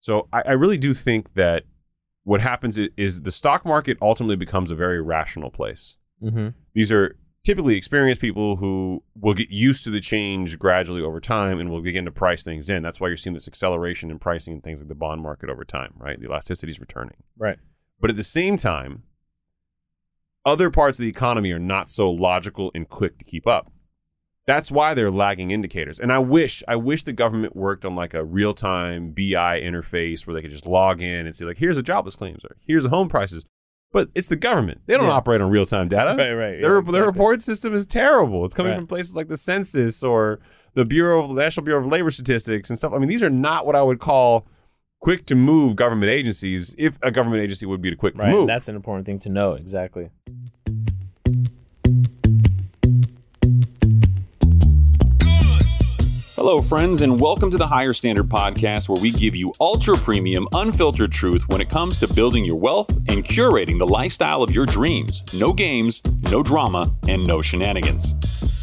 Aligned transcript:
So 0.00 0.28
I, 0.32 0.42
I 0.46 0.52
really 0.52 0.78
do 0.78 0.94
think 0.94 1.34
that 1.34 1.64
what 2.24 2.40
happens 2.40 2.78
is, 2.78 3.22
the 3.22 3.32
stock 3.32 3.64
market 3.64 3.96
ultimately 4.02 4.36
becomes 4.36 4.70
a 4.70 4.74
very 4.74 5.00
rational 5.00 5.50
place. 5.50 5.96
Mm-hmm. 6.22 6.48
These 6.74 6.92
are 6.92 7.16
typically 7.42 7.76
experienced 7.76 8.20
people 8.20 8.56
who 8.56 9.02
will 9.18 9.32
get 9.32 9.48
used 9.48 9.84
to 9.84 9.90
the 9.90 10.00
change 10.00 10.58
gradually 10.58 11.00
over 11.00 11.20
time 11.20 11.58
and 11.58 11.70
will 11.70 11.80
begin 11.80 12.04
to 12.04 12.12
price 12.12 12.44
things 12.44 12.68
in. 12.68 12.82
That's 12.82 13.00
why 13.00 13.08
you're 13.08 13.16
seeing 13.16 13.32
this 13.32 13.48
acceleration 13.48 14.10
in 14.10 14.18
pricing 14.18 14.52
and 14.52 14.62
things 14.62 14.78
like 14.80 14.88
the 14.88 14.94
bond 14.94 15.22
market 15.22 15.48
over 15.48 15.64
time, 15.64 15.94
right? 15.96 16.20
The 16.20 16.26
elasticity 16.26 16.72
is 16.72 16.80
returning. 16.80 17.16
Right. 17.38 17.56
But 17.98 18.10
at 18.10 18.16
the 18.16 18.22
same 18.22 18.58
time, 18.58 19.04
other 20.44 20.70
parts 20.70 20.98
of 20.98 21.04
the 21.04 21.08
economy 21.08 21.50
are 21.52 21.58
not 21.58 21.88
so 21.88 22.10
logical 22.10 22.70
and 22.74 22.88
quick 22.88 23.18
to 23.18 23.24
keep 23.24 23.46
up. 23.46 23.72
That's 24.48 24.70
why 24.72 24.94
they're 24.94 25.10
lagging 25.10 25.50
indicators. 25.52 26.00
And 26.00 26.10
I 26.10 26.18
wish, 26.18 26.62
I 26.66 26.74
wish 26.74 27.04
the 27.04 27.12
government 27.12 27.54
worked 27.54 27.84
on 27.84 27.94
like 27.94 28.14
a 28.14 28.24
real 28.24 28.54
time 28.54 29.10
BI 29.10 29.60
interface 29.60 30.26
where 30.26 30.32
they 30.34 30.40
could 30.42 30.50
just 30.50 30.64
log 30.66 31.02
in 31.02 31.26
and 31.26 31.36
see 31.36 31.44
like, 31.44 31.58
here's 31.58 31.76
the 31.76 31.82
jobless 31.82 32.16
claims 32.16 32.42
or 32.44 32.56
here's 32.66 32.82
the 32.84 32.88
home 32.88 33.08
prices. 33.10 33.44
But 33.92 34.08
it's 34.14 34.28
the 34.28 34.36
government. 34.36 34.80
They 34.86 34.94
don't 34.94 35.04
Yeah. 35.04 35.10
operate 35.12 35.40
on 35.42 35.50
real 35.50 35.66
time 35.66 35.88
data. 35.88 36.14
Right, 36.16 36.32
right. 36.32 36.50
Their, 36.52 36.56
yeah, 36.56 36.58
their 36.62 36.78
exactly. 36.78 37.00
report 37.02 37.42
system 37.42 37.74
is 37.74 37.84
terrible. 37.86 38.44
It's 38.46 38.54
coming 38.54 38.70
Right. 38.72 38.78
from 38.78 38.86
places 38.86 39.14
like 39.14 39.28
the 39.28 39.36
census 39.36 40.02
or 40.02 40.40
the 40.74 40.84
Bureau 40.86 41.24
of 41.24 41.30
National 41.30 41.64
Bureau 41.64 41.80
of 41.84 41.90
Labor 41.92 42.10
Statistics 42.10 42.70
and 42.70 42.78
stuff. 42.78 42.92
I 42.94 42.98
mean, 42.98 43.08
these 43.10 43.22
are 43.22 43.30
not 43.30 43.66
what 43.66 43.76
I 43.76 43.82
would 43.82 43.98
call 43.98 44.46
quick 45.00 45.26
to 45.26 45.34
move 45.34 45.76
government 45.76 46.10
agencies. 46.10 46.74
If 46.78 46.98
a 47.02 47.10
government 47.10 47.42
agency 47.42 47.66
would 47.66 47.80
be 47.82 47.90
to 47.90 47.96
quick 47.96 48.14
to 48.16 48.22
Right. 48.22 48.32
move, 48.32 48.46
That's 48.46 48.68
an 48.68 48.76
important 48.76 49.06
thing 49.06 49.18
to 49.20 49.28
know. 49.28 49.52
Exactly. 49.52 50.08
Hello, 56.48 56.62
friends, 56.62 57.02
and 57.02 57.20
welcome 57.20 57.50
to 57.50 57.58
the 57.58 57.66
Higher 57.66 57.92
Standard 57.92 58.30
Podcast, 58.30 58.88
where 58.88 59.02
we 59.02 59.10
give 59.10 59.36
you 59.36 59.52
ultra 59.60 59.98
premium, 59.98 60.48
unfiltered 60.54 61.12
truth 61.12 61.46
when 61.48 61.60
it 61.60 61.68
comes 61.68 61.98
to 61.98 62.10
building 62.14 62.42
your 62.42 62.56
wealth 62.56 62.88
and 62.88 63.22
curating 63.22 63.78
the 63.78 63.86
lifestyle 63.86 64.42
of 64.42 64.50
your 64.50 64.64
dreams. 64.64 65.22
No 65.34 65.52
games, 65.52 66.00
no 66.30 66.42
drama, 66.42 66.90
and 67.06 67.26
no 67.26 67.42
shenanigans. 67.42 68.14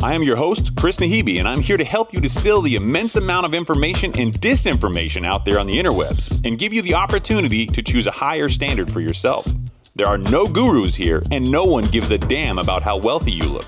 I 0.01 0.15
am 0.15 0.23
your 0.23 0.35
host, 0.35 0.75
Chris 0.75 0.97
Naghibi, 0.97 1.37
and 1.37 1.47
I'm 1.47 1.61
here 1.61 1.77
to 1.77 1.85
help 1.85 2.11
you 2.11 2.19
distill 2.19 2.63
the 2.63 2.75
immense 2.75 3.17
amount 3.17 3.45
of 3.45 3.53
information 3.53 4.11
and 4.17 4.33
disinformation 4.41 5.23
out 5.23 5.45
there 5.45 5.59
on 5.59 5.67
the 5.67 5.75
interwebs 5.75 6.43
and 6.43 6.57
give 6.57 6.73
you 6.73 6.81
the 6.81 6.95
opportunity 6.95 7.67
to 7.67 7.83
choose 7.83 8.07
a 8.07 8.11
higher 8.11 8.49
standard 8.49 8.91
for 8.91 8.99
yourself. 8.99 9.45
There 9.95 10.07
are 10.07 10.17
no 10.17 10.47
gurus 10.47 10.95
here, 10.95 11.21
and 11.29 11.51
no 11.51 11.65
one 11.65 11.83
gives 11.83 12.09
a 12.09 12.17
damn 12.17 12.57
about 12.57 12.81
how 12.81 12.97
wealthy 12.97 13.33
you 13.33 13.43
look. 13.43 13.67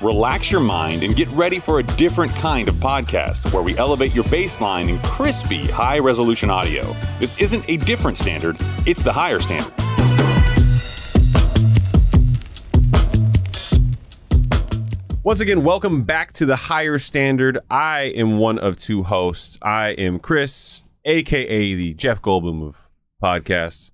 relax 0.00 0.50
your 0.50 0.60
mind, 0.60 1.02
and 1.02 1.14
get 1.14 1.28
ready 1.28 1.58
for 1.58 1.78
a 1.78 1.82
different 1.82 2.34
kind 2.36 2.68
of 2.68 2.74
podcast 2.76 3.52
where 3.52 3.62
we 3.62 3.76
elevate 3.76 4.14
your 4.14 4.24
baseline 4.24 4.88
in 4.88 4.98
crispy, 5.00 5.66
high 5.66 5.98
resolution 5.98 6.50
audio. 6.50 6.96
This 7.18 7.40
isn't 7.40 7.64
a 7.68 7.76
different 7.76 8.16
standard, 8.16 8.56
it's 8.86 9.02
the 9.02 9.12
higher 9.12 9.38
standard. 9.38 9.72
Once 15.22 15.40
again, 15.40 15.62
welcome 15.62 16.02
back 16.02 16.32
to 16.32 16.46
the 16.46 16.56
higher 16.56 16.98
standard. 16.98 17.58
I 17.70 18.12
am 18.16 18.38
one 18.38 18.58
of 18.58 18.78
two 18.78 19.02
hosts. 19.02 19.58
I 19.60 19.88
am 19.90 20.18
Chris, 20.18 20.84
aka 21.04 21.74
the 21.74 21.92
Jeff 21.92 22.22
Goldblum 22.22 22.66
of 22.66 22.88
podcasts, 23.22 23.90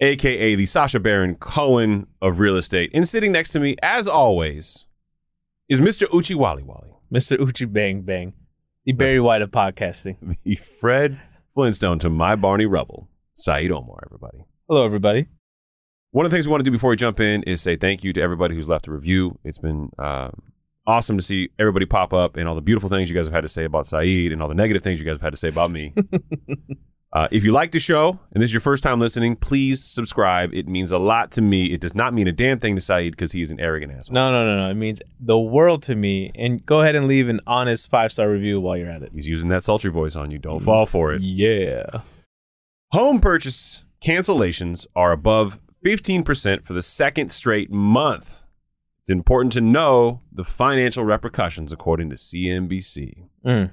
aka 0.00 0.56
the 0.56 0.66
Sacha 0.66 0.98
Baron 0.98 1.36
Cohen 1.36 2.08
of 2.20 2.40
real 2.40 2.56
estate. 2.56 2.90
And 2.92 3.08
sitting 3.08 3.30
next 3.30 3.50
to 3.50 3.60
me, 3.60 3.76
as 3.84 4.08
always, 4.08 4.86
is 5.68 5.80
Mr. 5.80 6.12
Uchi 6.12 6.34
Wally 6.34 6.62
Wally, 6.62 6.90
Mr. 7.12 7.40
Uchi 7.40 7.64
Bang 7.64 8.02
Bang, 8.02 8.32
the 8.84 8.92
Barry 8.92 9.20
White 9.20 9.42
of 9.42 9.50
podcasting. 9.50 10.36
the 10.44 10.56
Fred 10.56 11.20
Flintstone 11.54 11.98
to 12.00 12.10
my 12.10 12.36
Barney 12.36 12.66
Rubble, 12.66 13.08
Saied 13.36 13.70
Omar, 13.70 14.02
everybody. 14.06 14.44
Hello, 14.68 14.84
everybody. 14.84 15.26
One 16.10 16.26
of 16.26 16.30
the 16.30 16.36
things 16.36 16.46
we 16.46 16.50
want 16.50 16.60
to 16.60 16.64
do 16.64 16.72
before 16.72 16.90
we 16.90 16.96
jump 16.96 17.20
in 17.20 17.42
is 17.44 17.62
say 17.62 17.76
thank 17.76 18.04
you 18.04 18.12
to 18.12 18.20
everybody 18.20 18.54
who's 18.54 18.68
left 18.68 18.86
a 18.86 18.92
review. 18.92 19.38
It's 19.44 19.58
been 19.58 19.88
um, 19.98 20.42
awesome 20.86 21.16
to 21.16 21.22
see 21.22 21.48
everybody 21.58 21.86
pop 21.86 22.12
up 22.12 22.36
and 22.36 22.46
all 22.48 22.54
the 22.54 22.60
beautiful 22.60 22.90
things 22.90 23.08
you 23.08 23.16
guys 23.16 23.26
have 23.26 23.34
had 23.34 23.42
to 23.42 23.48
say 23.48 23.64
about 23.64 23.86
Saied 23.86 24.32
and 24.32 24.42
all 24.42 24.48
the 24.48 24.54
negative 24.54 24.82
things 24.82 25.00
you 25.00 25.06
guys 25.06 25.14
have 25.14 25.22
had 25.22 25.32
to 25.32 25.38
say 25.38 25.48
about 25.48 25.70
me. 25.70 25.94
uh, 27.12 27.28
if 27.30 27.44
you 27.44 27.52
like 27.52 27.72
the 27.72 27.78
show 27.78 28.18
and 28.32 28.42
this 28.42 28.48
is 28.48 28.54
your 28.54 28.60
first 28.60 28.82
time 28.82 28.98
listening, 28.98 29.36
please 29.36 29.84
subscribe. 29.84 30.54
It 30.54 30.66
means 30.66 30.90
a 30.90 30.98
lot 30.98 31.30
to 31.32 31.42
me. 31.42 31.66
It 31.66 31.80
does 31.80 31.94
not 31.94 32.14
mean 32.14 32.26
a 32.26 32.32
damn 32.32 32.58
thing 32.58 32.74
to 32.74 32.80
Saied 32.80 33.10
because 33.10 33.32
he 33.32 33.42
is 33.42 33.50
an 33.50 33.60
arrogant 33.60 33.92
asshole. 33.92 34.14
No, 34.14 34.32
no, 34.32 34.46
no, 34.46 34.64
no. 34.64 34.70
It 34.70 34.74
means 34.74 35.02
the 35.20 35.38
world 35.38 35.82
to 35.84 35.94
me. 35.94 36.32
And 36.34 36.64
go 36.64 36.80
ahead 36.80 36.94
and 36.94 37.06
leave 37.06 37.28
an 37.28 37.40
honest 37.46 37.90
five 37.90 38.12
star 38.12 38.30
review 38.30 38.60
while 38.60 38.78
you're 38.78 38.90
at 38.90 39.02
it. 39.02 39.12
He's 39.14 39.26
using 39.26 39.50
that 39.50 39.62
sultry 39.62 39.90
voice 39.90 40.16
on 40.16 40.30
you. 40.30 40.38
Don't 40.38 40.64
fall 40.64 40.86
for 40.86 41.12
it. 41.12 41.22
Yeah. 41.22 42.00
Home 42.92 43.20
purchase 43.20 43.84
cancellations 44.02 44.86
are 44.96 45.12
above 45.12 45.58
15% 45.84 46.64
for 46.64 46.72
the 46.72 46.82
second 46.82 47.30
straight 47.30 47.70
month. 47.70 48.42
It's 49.02 49.10
important 49.10 49.52
to 49.54 49.60
know 49.60 50.20
the 50.32 50.44
financial 50.44 51.04
repercussions, 51.04 51.72
according 51.72 52.10
to 52.10 52.16
CNBC. 52.16 53.24
Mm. 53.44 53.72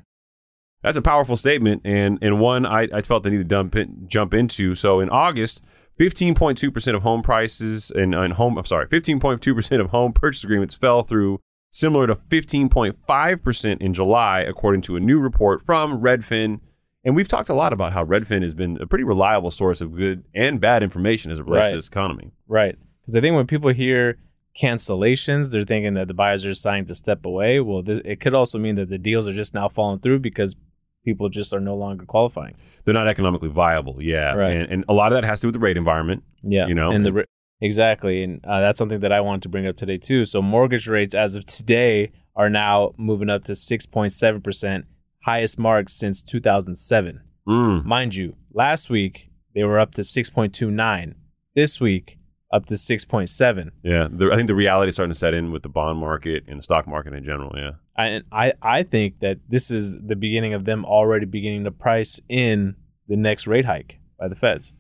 That's 0.82 0.98
a 0.98 1.02
powerful 1.02 1.36
statement, 1.36 1.82
and, 1.84 2.18
and 2.22 2.40
one 2.40 2.66
I, 2.66 2.88
I 2.94 3.02
felt 3.02 3.24
the 3.24 3.30
need 3.30 3.38
to 3.38 3.44
dump 3.44 3.76
in, 3.76 4.06
jump 4.08 4.34
into. 4.34 4.76
So 4.76 5.00
in 5.02 5.10
August, 5.10 5.62
15.2% 6.00 6.96
of 6.96 7.02
home 7.02 7.22
prices 7.22 7.92
and, 7.92 8.16
and 8.16 8.34
home, 8.34 8.58
I'm 8.58 8.66
sorry, 8.66 8.88
15.2% 8.88 9.82
of 9.82 9.90
home 9.90 10.14
purchase 10.14 10.44
agreements 10.46 10.76
fell 10.76 11.04
through, 11.04 11.42
similar 11.70 12.08
to 12.08 12.16
15.5% 12.16 13.82
in 13.82 13.94
July, 13.94 14.40
according 14.40 14.82
to 14.84 14.96
a 14.96 15.00
new 15.00 15.20
report 15.20 15.62
from 15.66 16.02
Redfin. 16.02 16.62
And 17.04 17.16
we've 17.16 17.28
talked 17.28 17.50
a 17.50 17.54
lot 17.54 17.74
about 17.74 17.94
how 17.94 18.06
Redfin 18.06 18.42
has 18.44 18.54
been 18.54 18.78
a 18.82 18.88
pretty 18.88 19.04
reliable 19.04 19.52
source 19.52 19.82
of 19.82 19.96
good 19.96 20.24
and 20.34 20.62
bad 20.62 20.84
information 20.84 21.32
as 21.32 21.40
it 21.40 21.46
relates 21.46 21.66
Right. 21.66 21.70
to 21.72 21.76
this 21.78 21.88
economy. 21.88 22.32
Right. 22.48 22.78
Because 23.02 23.16
I 23.16 23.22
think 23.22 23.36
when 23.36 23.48
people 23.48 23.72
hear 23.74 24.18
cancellations, 24.62 25.52
they're 25.52 25.64
thinking 25.66 25.94
that 25.96 26.08
the 26.08 26.14
buyers 26.14 26.46
are 26.46 26.50
deciding 26.50 26.86
to 26.88 26.96
step 26.96 27.26
away. 27.26 27.60
Well, 27.60 27.82
this, 27.84 28.02
it 28.06 28.20
could 28.20 28.34
also 28.34 28.58
mean 28.60 28.76
that 28.76 28.90
the 28.90 28.98
deals 28.98 29.28
are 29.28 29.34
just 29.34 29.54
now 29.54 29.70
falling 29.70 30.00
through 30.00 30.20
because 30.20 30.56
people 31.06 31.30
just 31.30 31.54
are 31.54 31.60
no 31.60 31.76
longer 31.76 32.06
qualifying. 32.06 32.56
They're 32.86 32.94
not 32.94 33.08
economically 33.08 33.50
viable, 33.50 34.02
yeah. 34.02 34.34
Right. 34.34 34.58
And, 34.58 34.72
and 34.72 34.86
a 34.88 34.94
lot 34.94 35.12
of 35.12 35.22
that 35.22 35.26
has 35.28 35.40
to 35.40 35.44
do 35.44 35.48
with 35.48 35.54
the 35.54 35.60
rate 35.60 35.78
environment. 35.78 36.24
Yeah, 36.44 36.68
You 36.68 36.76
know? 36.76 36.92
and 36.92 37.06
the 37.06 37.26
exactly, 37.62 38.24
and 38.24 38.44
uh, 38.46 38.60
that's 38.60 38.78
something 38.78 39.00
that 39.02 39.12
I 39.12 39.22
wanted 39.22 39.44
to 39.44 39.50
bring 39.50 39.68
up 39.68 39.78
today 39.78 39.98
too. 39.98 40.26
So 40.26 40.42
mortgage 40.42 40.88
rates 40.88 41.14
as 41.14 41.36
of 41.36 41.46
today 41.46 42.12
are 42.36 42.50
now 42.50 42.94
moving 42.98 43.30
up 43.30 43.44
to 43.46 43.56
six 43.56 43.86
point 43.86 44.12
seven 44.14 44.42
percent, 44.42 44.86
highest 45.26 45.58
mark 45.60 45.90
since 45.90 46.24
two 46.24 46.40
thousand 46.40 46.76
seven. 46.76 47.22
Mm. 47.48 47.84
Mind 47.86 48.16
you, 48.16 48.36
last 48.54 48.90
week 48.90 49.30
they 49.56 49.64
were 49.64 49.80
up 49.80 49.94
to 49.96 50.04
six 50.04 50.30
point 50.30 50.54
two 50.54 50.72
nine. 50.72 51.16
This 51.56 51.82
week 51.82 52.19
up 52.52 52.66
to 52.68 52.78
six 52.78 53.06
point 53.06 53.30
seven. 53.30 53.72
Yeah, 53.84 54.08
the, 54.12 54.32
I 54.32 54.36
think 54.36 54.48
the 54.48 54.56
reality 54.56 54.90
is 54.90 54.96
starting 54.96 55.14
to 55.14 55.20
set 55.20 55.34
in 55.34 55.52
with 55.52 55.64
the 55.64 55.70
bond 55.70 56.00
market 56.00 56.44
and 56.48 56.60
the 56.60 56.64
stock 56.64 56.88
market 56.88 57.14
in 57.14 57.24
general. 57.24 57.52
Yeah, 57.56 57.72
I, 57.98 58.22
I 58.32 58.54
I 58.62 58.84
think 58.84 59.20
that 59.20 59.38
this 59.48 59.70
is 59.72 59.94
the 60.06 60.16
beginning 60.16 60.54
of 60.54 60.66
them 60.66 60.86
already 60.86 61.26
beginning 61.26 61.64
to 61.66 61.72
price 61.72 62.20
in 62.30 62.76
the 63.08 63.16
next 63.18 63.48
rate 63.48 63.66
hike 63.66 64.00
by 64.20 64.28
the 64.28 64.36
feds. 64.36 64.74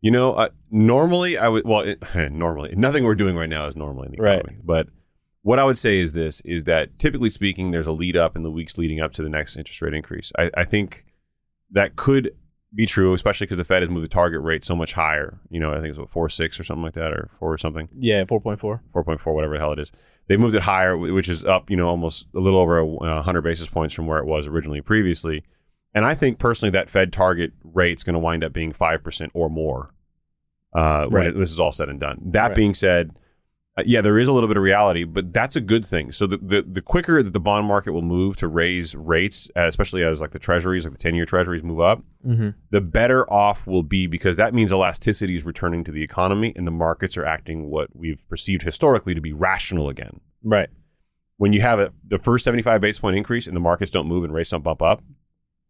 you 0.00 0.10
know, 0.10 0.34
uh, 0.34 0.48
normally 0.70 1.36
I 1.38 1.48
would. 1.48 1.64
Well, 1.64 1.80
it, 1.80 2.02
normally 2.32 2.74
nothing 2.76 3.04
we're 3.04 3.14
doing 3.14 3.36
right 3.36 3.48
now 3.48 3.66
is 3.66 3.76
normally 3.76 4.06
in 4.06 4.12
the 4.16 4.22
Right. 4.22 4.38
economy. 4.38 4.58
But 4.64 4.86
what 5.42 5.58
I 5.58 5.64
would 5.64 5.78
say 5.78 5.98
is 5.98 6.12
this: 6.12 6.40
is 6.42 6.64
that 6.64 6.98
typically 6.98 7.30
speaking, 7.30 7.70
there's 7.72 7.86
a 7.88 7.92
lead 7.92 8.16
up 8.16 8.36
in 8.36 8.42
the 8.44 8.50
weeks 8.50 8.78
leading 8.78 9.00
up 9.00 9.12
to 9.14 9.22
the 9.22 9.28
next 9.28 9.56
interest 9.56 9.82
rate 9.82 9.94
increase. 9.94 10.32
I, 10.38 10.50
I 10.56 10.64
think 10.64 11.04
that 11.72 11.96
could 11.96 12.30
be 12.76 12.86
true, 12.86 13.14
especially 13.14 13.46
because 13.46 13.58
the 13.58 13.64
Fed 13.64 13.82
has 13.82 13.90
moved 13.90 14.04
the 14.04 14.08
target 14.08 14.40
rate 14.42 14.64
so 14.64 14.76
much 14.76 14.92
higher. 14.92 15.38
You 15.50 15.58
know, 15.58 15.72
I 15.72 15.76
think 15.76 15.88
it's 15.88 15.98
what 15.98 16.10
four 16.10 16.28
six 16.28 16.60
or 16.60 16.64
something 16.64 16.82
like 16.84 16.94
that, 16.94 17.12
or 17.12 17.30
four 17.40 17.52
or 17.52 17.58
something. 17.58 17.88
Yeah, 17.98 18.24
four 18.26 18.40
point 18.40 18.60
four. 18.60 18.82
4.4, 18.94 19.34
whatever 19.34 19.54
the 19.54 19.58
hell 19.58 19.72
it 19.72 19.78
is. 19.80 19.90
They 20.28 20.36
moved 20.36 20.54
it 20.54 20.62
higher, 20.62 20.96
which 20.96 21.28
is 21.28 21.44
up, 21.44 21.70
you 21.70 21.76
know, 21.76 21.88
almost 21.88 22.26
a 22.34 22.40
little 22.40 22.58
over 22.60 22.78
a, 22.78 22.84
100 22.86 23.42
basis 23.42 23.68
points 23.68 23.94
from 23.94 24.06
where 24.06 24.18
it 24.18 24.26
was 24.26 24.46
originally 24.46 24.80
previously. 24.80 25.44
And 25.94 26.04
I 26.04 26.14
think 26.14 26.38
personally 26.38 26.70
that 26.72 26.90
Fed 26.90 27.12
target 27.12 27.52
rate's 27.64 28.02
going 28.02 28.14
to 28.14 28.18
wind 28.18 28.44
up 28.44 28.52
being 28.52 28.72
5% 28.72 29.30
or 29.34 29.48
more 29.48 29.94
uh, 30.74 31.06
when 31.06 31.26
it, 31.28 31.38
this 31.38 31.52
is 31.52 31.58
all 31.60 31.72
said 31.72 31.88
and 31.88 31.98
done. 32.00 32.20
That 32.32 32.48
Right. 32.48 32.56
being 32.56 32.74
said, 32.74 33.12
Uh, 33.78 33.82
yeah, 33.84 34.00
there 34.00 34.18
is 34.18 34.26
a 34.26 34.32
little 34.32 34.48
bit 34.48 34.56
of 34.56 34.62
reality, 34.62 35.04
but 35.04 35.32
that's 35.34 35.54
a 35.54 35.60
good 35.60 35.84
thing. 35.84 36.10
So 36.10 36.26
the, 36.26 36.38
the, 36.38 36.62
the 36.66 36.80
quicker 36.80 37.22
that 37.22 37.32
the 37.34 37.40
bond 37.40 37.66
market 37.66 37.92
will 37.92 38.00
move 38.00 38.36
to 38.36 38.48
raise 38.48 38.94
rates, 38.94 39.50
uh, 39.54 39.66
especially 39.68 40.02
as 40.02 40.20
like 40.20 40.30
the 40.30 40.38
treasuries, 40.38 40.84
like 40.84 40.92
the 40.94 40.98
ten 40.98 41.14
year 41.14 41.26
treasuries 41.26 41.62
move 41.62 41.80
up, 41.80 42.02
Mm-hmm. 42.26 42.48
the 42.70 42.80
better 42.80 43.30
off 43.32 43.66
we'll 43.68 43.84
be 43.84 44.08
because 44.08 44.36
that 44.38 44.52
means 44.52 44.72
elasticity 44.72 45.36
is 45.36 45.44
returning 45.44 45.84
to 45.84 45.92
the 45.92 46.02
economy 46.02 46.52
and 46.56 46.66
the 46.66 46.72
markets 46.72 47.16
are 47.16 47.24
acting 47.24 47.70
what 47.70 47.94
we've 47.94 48.26
perceived 48.28 48.62
historically 48.62 49.14
to 49.14 49.20
be 49.20 49.32
rational 49.32 49.88
again. 49.88 50.18
Right. 50.42 50.68
When 51.36 51.52
you 51.52 51.60
have 51.60 51.78
a, 51.78 51.92
the 52.08 52.18
first 52.18 52.44
75 52.44 52.80
basis 52.80 52.98
point 52.98 53.16
increase 53.16 53.46
and 53.46 53.54
the 53.54 53.60
markets 53.60 53.92
don't 53.92 54.08
move 54.08 54.24
and 54.24 54.32
rates 54.34 54.50
don't 54.50 54.64
bump 54.64 54.82
up, 54.82 55.04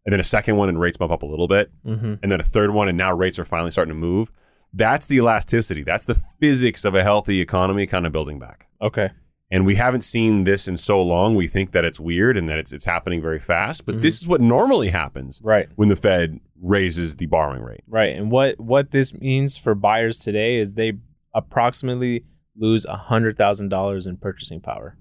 and 0.05 0.13
then 0.13 0.19
a 0.19 0.23
second 0.23 0.55
one 0.55 0.69
and 0.69 0.79
rates 0.79 0.95
bump 0.97 1.11
up 1.11 1.21
a 1.21 1.25
little 1.27 1.47
bit, 1.49 1.69
Mm-hmm. 1.85 2.13
and 2.23 2.31
then 2.31 2.39
a 2.39 2.43
third 2.45 2.71
one 2.71 2.87
and 2.87 2.97
now 2.97 3.13
rates 3.13 3.37
are 3.37 3.45
finally 3.45 3.69
starting 3.71 3.93
to 3.93 3.99
move, 3.99 4.31
that's 4.73 5.07
the 5.07 5.17
elasticity. 5.17 5.83
That's 5.83 6.05
the 6.05 6.21
physics 6.39 6.85
of 6.85 6.95
a 6.95 7.03
healthy 7.03 7.41
economy 7.41 7.87
kind 7.87 8.05
of 8.05 8.11
building 8.11 8.39
back. 8.39 8.67
Okay. 8.81 9.09
And 9.49 9.65
we 9.65 9.75
haven't 9.75 10.01
seen 10.01 10.43
this 10.43 10.67
in 10.67 10.75
so 10.75 11.01
long. 11.01 11.33
We 11.35 11.47
think 11.47 11.71
that 11.71 11.85
it's 11.85 11.99
weird 12.01 12.35
and 12.37 12.49
that 12.49 12.59
it's 12.59 12.73
it's 12.73 12.83
happening 12.83 13.21
very 13.21 13.39
fast, 13.39 13.85
but 13.85 13.95
Mhm. 13.95 14.01
this 14.01 14.21
is 14.21 14.27
what 14.27 14.41
normally 14.41 14.89
happens 14.89 15.41
Right. 15.43 15.69
when 15.77 15.87
the 15.87 15.95
Fed 15.95 16.41
raises 16.61 17.15
the 17.15 17.27
borrowing 17.27 17.61
rate. 17.63 17.83
Right. 17.87 18.13
And 18.15 18.29
what 18.29 18.59
what 18.59 18.91
this 18.91 19.13
means 19.13 19.55
for 19.55 19.73
buyers 19.73 20.19
today 20.19 20.57
is 20.57 20.73
they 20.73 20.93
approximately 21.33 22.25
lose 22.57 22.85
a 22.85 22.97
hundred 22.97 23.37
thousand 23.37 23.69
dollars 23.69 24.05
in 24.07 24.17
purchasing 24.17 24.59
power. 24.59 24.97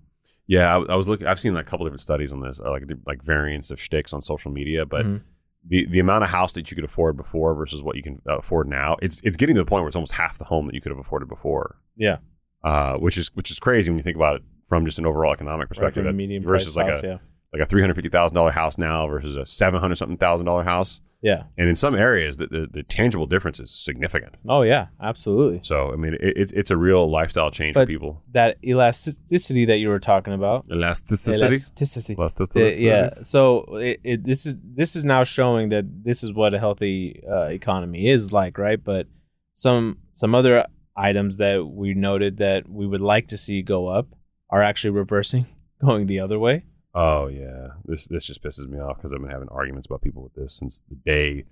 Yeah, 0.47 0.77
I, 0.77 0.93
I 0.93 0.95
was 0.95 1.09
looking. 1.09 1.27
I've 1.27 1.41
seen 1.41 1.55
like 1.55 1.67
a 1.67 1.71
couple 1.71 1.87
different 1.87 2.03
studies 2.03 2.33
on 2.33 2.41
this, 2.41 2.61
or 2.61 2.71
like 2.71 2.85
like 3.07 3.23
variants 3.25 3.71
of 3.73 3.81
shticks 3.81 4.13
on 4.13 4.23
social 4.23 4.53
media. 4.53 4.87
But 4.87 5.07
Mhm. 5.07 5.21
The 5.69 5.87
the 5.87 5.99
amount 5.99 6.25
of 6.25 6.31
house 6.31 6.53
that 6.55 6.71
you 6.71 6.75
could 6.75 6.85
afford 6.85 7.17
before 7.17 7.55
versus 7.55 7.83
what 7.83 7.97
you 7.97 8.03
can 8.03 8.23
uh, 8.29 8.39
afford 8.39 8.69
now, 8.69 8.97
it's 9.03 9.21
it's 9.25 9.37
getting 9.37 9.55
to 9.57 9.61
the 9.61 9.67
point 9.67 9.83
where 9.83 9.89
it's 9.89 9.97
almost 9.97 10.13
half 10.13 10.39
the 10.39 10.45
home 10.45 10.67
that 10.67 10.75
you 10.75 10.81
could 10.81 10.91
have 10.91 10.99
afforded 10.99 11.29
before. 11.29 11.77
Yeah. 11.97 12.19
uh, 12.63 12.95
which 12.95 13.17
is 13.17 13.31
which 13.35 13.51
is 13.51 13.59
crazy 13.59 13.91
when 13.91 13.97
you 13.97 14.03
think 14.03 14.17
about 14.17 14.37
it 14.37 14.43
from 14.69 14.85
just 14.85 14.99
an 14.99 15.07
overall 15.07 15.33
economic 15.33 15.69
perspective. 15.69 16.05
a 16.07 16.13
medium 16.13 16.43
versus 16.43 16.77
like 16.77 16.87
house, 16.87 17.03
a 17.03 17.07
yeah. 17.07 17.19
like 17.53 17.63
a 17.63 17.67
three 17.67 17.81
hundred 17.81 17.95
fifty 17.95 18.11
thousand 18.11 18.35
dollar 18.35 18.51
house 18.51 18.79
now 18.79 19.07
versus 19.07 19.37
a 19.37 19.47
seven 19.47 19.81
hundred 19.81 19.97
something 19.97 20.19
thousand 20.19 20.47
dollar 20.47 20.65
house. 20.65 21.01
Yeah. 21.23 21.45
And 21.59 21.69
in 21.69 21.77
some 21.77 21.95
areas, 21.95 22.37
the, 22.37 22.47
the, 22.47 22.67
the 22.73 22.83
tangible 22.83 23.27
difference 23.27 23.59
is 23.59 23.71
significant. 23.71 24.35
Oh 24.49 24.63
yeah, 24.63 24.87
absolutely. 25.01 25.61
So 25.65 25.93
I 25.93 25.97
mean, 25.97 26.15
it, 26.15 26.21
it's 26.37 26.53
it's 26.53 26.71
a 26.71 26.77
real 26.77 27.11
lifestyle 27.11 27.51
change 27.51 27.75
But- 27.75 27.83
for 27.83 27.87
people. 27.87 28.23
That 28.33 28.59
elasticity 28.65 29.65
that 29.67 29.77
you 29.79 29.89
were 29.89 29.99
talking 29.99 30.35
about. 30.35 30.67
Elasticity. 30.71 31.37
Elasticity. 31.39 32.15
Elasticity. 32.15 32.61
The- 32.77 32.83
yeah. 32.83 33.09
So 33.11 33.77
it, 33.77 34.01
it, 34.05 34.25
this 34.25 34.47
is 34.47 34.57
this 34.63 34.95
is 34.95 35.05
now 35.05 35.25
showing 35.25 35.71
that 35.71 35.85
this 36.05 36.23
is 36.23 36.33
what 36.33 36.55
a 36.55 36.59
healthy 36.59 37.23
uh, 37.29 37.45
economy 37.47 38.09
is 38.09 38.33
like, 38.33 38.59
right? 38.59 38.83
But 38.83 39.07
some 39.55 39.99
some 40.13 40.35
other 40.35 40.67
items 40.97 41.39
that 41.39 41.67
we 41.67 41.95
noted 41.95 42.39
that 42.39 42.69
we 42.69 42.87
would 42.87 43.01
like 43.01 43.29
to 43.29 43.37
see 43.37 43.63
go 43.63 43.89
up 43.89 44.07
are 44.51 44.63
actually 44.63 44.91
reversing, 44.91 45.47
going 45.81 46.07
the 46.07 46.21
other 46.21 46.39
way. 46.39 46.65
Oh 46.99 47.27
yeah, 47.29 47.69
this 47.85 48.09
this 48.09 48.25
just 48.25 48.43
pisses 48.43 48.67
me 48.69 48.79
off 48.81 48.97
because 48.97 49.13
I've 49.13 49.21
been 49.21 49.31
having 49.31 49.49
arguments 49.51 49.87
about 49.87 50.01
people 50.03 50.23
with 50.23 50.35
this 50.35 50.55
since 50.55 50.83
the 50.89 50.95
day 50.97 51.45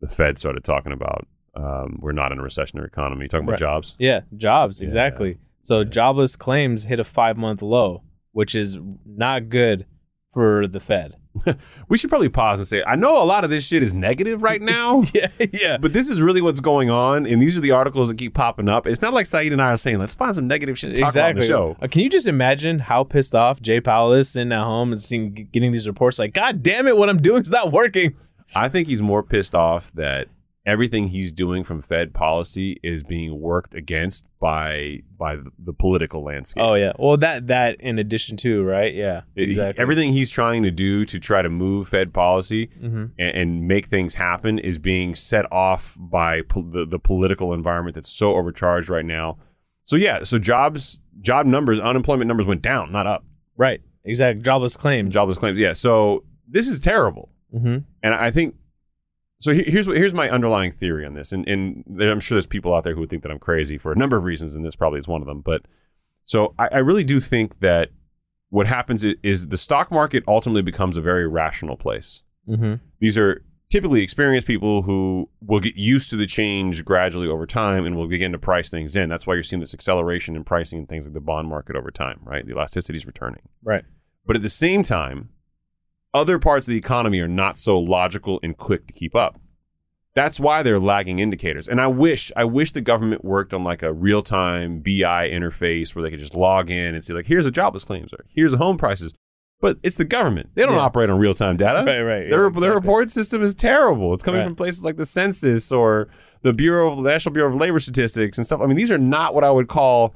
the 0.00 0.08
Fed 0.08 0.38
started 0.38 0.62
talking 0.62 0.92
about 0.92 1.26
um, 1.56 1.98
we're 2.02 2.12
not 2.12 2.32
in 2.32 2.38
a 2.38 2.42
recessionary 2.42 2.86
economy. 2.88 3.26
Talking 3.28 3.44
about 3.44 3.52
Right. 3.52 3.58
jobs. 3.60 3.96
Yeah, 3.98 4.20
jobs 4.36 4.80
Yeah. 4.80 4.84
exactly. 4.86 5.38
So 5.62 5.84
jobless 5.84 6.36
claims 6.36 6.84
hit 6.84 7.00
a 7.00 7.04
five 7.04 7.36
month 7.38 7.62
low, 7.62 8.02
which 8.32 8.54
is 8.54 8.78
not 9.06 9.48
good 9.48 9.86
for 10.34 10.66
the 10.66 10.80
Fed. 10.80 11.16
We 11.88 11.98
should 11.98 12.08
probably 12.10 12.28
pause 12.30 12.60
and 12.60 12.66
say 12.66 12.82
I 12.86 12.96
know 12.96 13.22
a 13.22 13.24
lot 13.24 13.44
of 13.44 13.50
this 13.50 13.66
shit 13.66 13.82
is 13.82 13.92
negative 13.92 14.42
right 14.42 14.60
now. 14.76 15.04
yeah, 15.12 15.28
yeah. 15.52 15.76
But 15.76 15.92
this 15.92 16.08
is 16.08 16.22
really 16.22 16.40
what's 16.40 16.60
going 16.60 16.90
on, 16.90 17.26
and 17.26 17.42
these 17.42 17.56
are 17.56 17.60
the 17.60 17.72
articles 17.72 18.08
that 18.08 18.18
keep 18.18 18.34
popping 18.34 18.68
up. 18.68 18.86
It's 18.86 19.02
not 19.02 19.12
like 19.12 19.26
Saied 19.26 19.52
and 19.52 19.60
I 19.60 19.72
are 19.72 19.76
saying, 19.76 19.98
let's 19.98 20.14
find 20.14 20.34
some 20.34 20.46
negative 20.48 20.78
shit 20.78 20.94
to 20.94 21.02
talk 21.02 21.12
about 21.12 21.30
on 21.30 21.34
the 21.36 21.40
exactly. 21.42 21.48
show. 21.48 21.76
Uh, 21.82 21.88
Can 21.88 22.02
you 22.02 22.08
just 22.08 22.26
imagine 22.26 22.78
how 22.78 23.04
pissed 23.04 23.34
off 23.34 23.60
Jay 23.60 23.80
Powell 23.80 24.12
is 24.12 24.30
sitting 24.30 24.52
at 24.52 24.64
home 24.64 24.92
and 24.92 25.00
seeing 25.00 25.48
getting 25.52 25.72
these 25.72 25.86
reports 25.86 26.18
like, 26.18 26.32
God 26.34 26.62
damn 26.62 26.86
it, 26.88 26.96
what 26.96 27.08
I'm 27.08 27.20
doing 27.20 27.42
is 27.42 27.50
not 27.50 27.72
working. 27.72 28.16
I 28.54 28.68
think 28.68 28.88
he's 28.88 29.02
more 29.02 29.22
pissed 29.22 29.54
off 29.54 29.90
that 29.94 30.28
everything 30.66 31.08
he's 31.08 31.32
doing 31.32 31.62
from 31.64 31.82
Fed 31.82 32.14
policy 32.14 32.80
is 32.82 33.02
being 33.02 33.40
worked 33.40 33.74
against 33.74 34.24
by 34.40 35.00
by 35.18 35.36
the, 35.58 35.72
political 35.72 36.22
landscape. 36.24 36.62
Oh 36.62 36.74
yeah. 36.74 36.92
Well, 36.98 37.16
that 37.18 37.48
that 37.48 37.80
in 37.80 37.98
addition 37.98 38.36
to 38.38 38.62
right, 38.64 38.94
yeah, 38.94 39.22
exactly. 39.36 39.80
Everything 39.82 40.12
he's 40.12 40.30
trying 40.30 40.62
to 40.62 40.70
do 40.70 41.04
to 41.06 41.18
try 41.20 41.42
to 41.42 41.50
move 41.50 41.88
Fed 41.88 42.12
policy 42.14 42.70
hmm 42.80 43.06
and, 43.18 43.36
and 43.36 43.68
make 43.68 43.88
things 43.88 44.14
happen 44.14 44.58
is 44.58 44.78
being 44.78 45.14
set 45.14 45.50
off 45.52 45.96
by 45.98 46.42
pol- 46.42 46.62
the, 46.62 46.86
the 46.86 46.98
political 46.98 47.52
environment 47.52 47.94
that's 47.94 48.10
so 48.10 48.34
overcharged 48.36 48.88
right 48.88 49.04
now. 49.04 49.36
So 49.84 49.96
yeah, 49.96 50.22
so 50.24 50.38
jobs 50.38 51.02
job 51.20 51.46
numbers, 51.46 51.78
unemployment 51.78 52.28
numbers 52.28 52.46
went 52.46 52.62
down, 52.62 52.90
not 52.92 53.06
up. 53.06 53.24
Right. 53.56 53.80
Exactly. 54.04 54.42
Jobless 54.42 54.76
claims. 54.76 55.12
Jobless 55.14 55.38
claims, 55.38 55.58
yeah. 55.58 55.72
So 55.72 56.24
this 56.48 56.68
is 56.68 56.80
terrible. 56.80 57.30
hmm 57.52 57.78
And 58.02 58.14
I 58.14 58.30
think 58.30 58.56
so. 59.38 59.52
Here's 59.52 59.86
what 59.86 59.96
here's 59.96 60.14
my 60.14 60.28
underlying 60.28 60.72
theory 60.72 61.04
on 61.04 61.14
this, 61.14 61.32
and 61.32 61.46
and 61.48 61.84
I'm 62.00 62.20
sure 62.20 62.36
there's 62.36 62.46
people 62.46 62.74
out 62.74 62.84
there 62.84 62.94
who 62.94 63.00
would 63.00 63.10
think 63.10 63.22
that 63.22 63.32
I'm 63.32 63.38
crazy 63.38 63.78
for 63.78 63.92
a 63.92 63.96
number 63.96 64.16
of 64.16 64.24
reasons, 64.24 64.56
and 64.56 64.64
this 64.64 64.76
probably 64.76 65.00
is 65.00 65.08
one 65.08 65.20
of 65.20 65.26
them. 65.26 65.40
But 65.40 65.62
so 66.26 66.54
I, 66.58 66.68
I 66.72 66.78
really 66.78 67.04
do 67.04 67.20
think 67.20 67.60
that 67.60 67.90
what 68.50 68.66
happens 68.66 69.04
is, 69.04 69.14
is 69.22 69.48
the 69.48 69.58
stock 69.58 69.90
market 69.90 70.22
ultimately 70.28 70.62
becomes 70.62 70.96
a 70.96 71.00
very 71.00 71.26
rational 71.26 71.76
place. 71.76 72.22
hmm 72.46 72.74
These 73.00 73.18
are 73.18 73.42
typically 73.70 74.02
experienced 74.02 74.46
people 74.46 74.82
who 74.82 75.28
will 75.40 75.58
get 75.58 75.74
used 75.74 76.08
to 76.10 76.16
the 76.16 76.26
change 76.26 76.84
gradually 76.84 77.26
over 77.26 77.46
time 77.46 77.84
and 77.84 77.96
will 77.96 78.06
begin 78.06 78.30
to 78.30 78.38
price 78.38 78.70
things 78.70 78.94
in. 78.94 79.08
That's 79.08 79.26
why 79.26 79.34
you're 79.34 79.42
seeing 79.42 79.60
this 79.60 79.74
acceleration 79.74 80.36
in 80.36 80.44
pricing 80.44 80.78
in 80.78 80.86
things 80.86 81.04
like 81.04 81.14
the 81.14 81.20
bond 81.20 81.48
market 81.48 81.74
over 81.74 81.90
time, 81.90 82.20
right? 82.22 82.46
The 82.46 82.52
elasticity 82.52 82.98
is 82.98 83.06
returning. 83.06 83.42
Right. 83.64 83.82
But 84.26 84.36
at 84.36 84.42
the 84.42 84.48
same 84.48 84.84
time, 84.84 85.30
other 86.14 86.38
parts 86.38 86.66
of 86.66 86.72
the 86.72 86.78
economy 86.78 87.18
are 87.20 87.28
not 87.28 87.58
so 87.58 87.78
logical 87.78 88.40
and 88.42 88.56
quick 88.56 88.86
to 88.86 88.92
keep 88.92 89.14
up. 89.14 89.38
That's 90.14 90.38
why 90.38 90.62
they're 90.62 90.78
lagging 90.78 91.18
indicators. 91.18 91.66
And 91.66 91.80
I 91.80 91.88
wish, 91.88 92.30
I 92.36 92.44
wish 92.44 92.70
the 92.70 92.80
government 92.80 93.24
worked 93.24 93.52
on 93.52 93.64
like 93.64 93.82
a 93.82 93.92
real 93.92 94.22
time 94.22 94.78
BI 94.78 95.28
interface 95.28 95.92
where 95.94 96.02
they 96.04 96.10
could 96.10 96.20
just 96.20 96.34
log 96.36 96.70
in 96.70 96.94
and 96.94 97.04
see 97.04 97.12
like, 97.12 97.26
here's 97.26 97.44
the 97.46 97.50
jobless 97.50 97.82
claims 97.84 98.12
or 98.12 98.24
here's 98.28 98.52
the 98.52 98.58
home 98.58 98.78
prices. 98.78 99.12
But 99.60 99.78
it's 99.82 99.96
the 99.96 100.04
government. 100.04 100.50
They 100.54 100.62
don't 100.62 100.74
Yeah. 100.74 100.80
operate 100.80 101.10
on 101.10 101.18
real 101.18 101.34
time 101.34 101.56
data. 101.56 101.82
Right. 101.84 102.00
Right. 102.02 102.30
Their, 102.30 102.44
yeah, 102.44 102.60
their 102.60 102.74
report 102.74 103.10
system 103.10 103.42
is 103.42 103.54
terrible. 103.54 104.14
It's 104.14 104.22
coming 104.22 104.40
Right. 104.40 104.46
from 104.46 104.54
places 104.54 104.84
like 104.84 104.96
the 104.96 105.06
census 105.06 105.72
or 105.72 106.08
the 106.42 106.52
Bureau 106.52 106.90
of 106.92 106.96
the 106.98 107.02
National 107.02 107.32
Bureau 107.32 107.52
of 107.52 107.58
Labor 107.60 107.80
Statistics 107.80 108.38
and 108.38 108.46
stuff. 108.46 108.60
I 108.60 108.66
mean, 108.66 108.76
these 108.76 108.92
are 108.92 108.98
not 108.98 109.34
what 109.34 109.42
I 109.42 109.50
would 109.50 109.66
call 109.68 110.14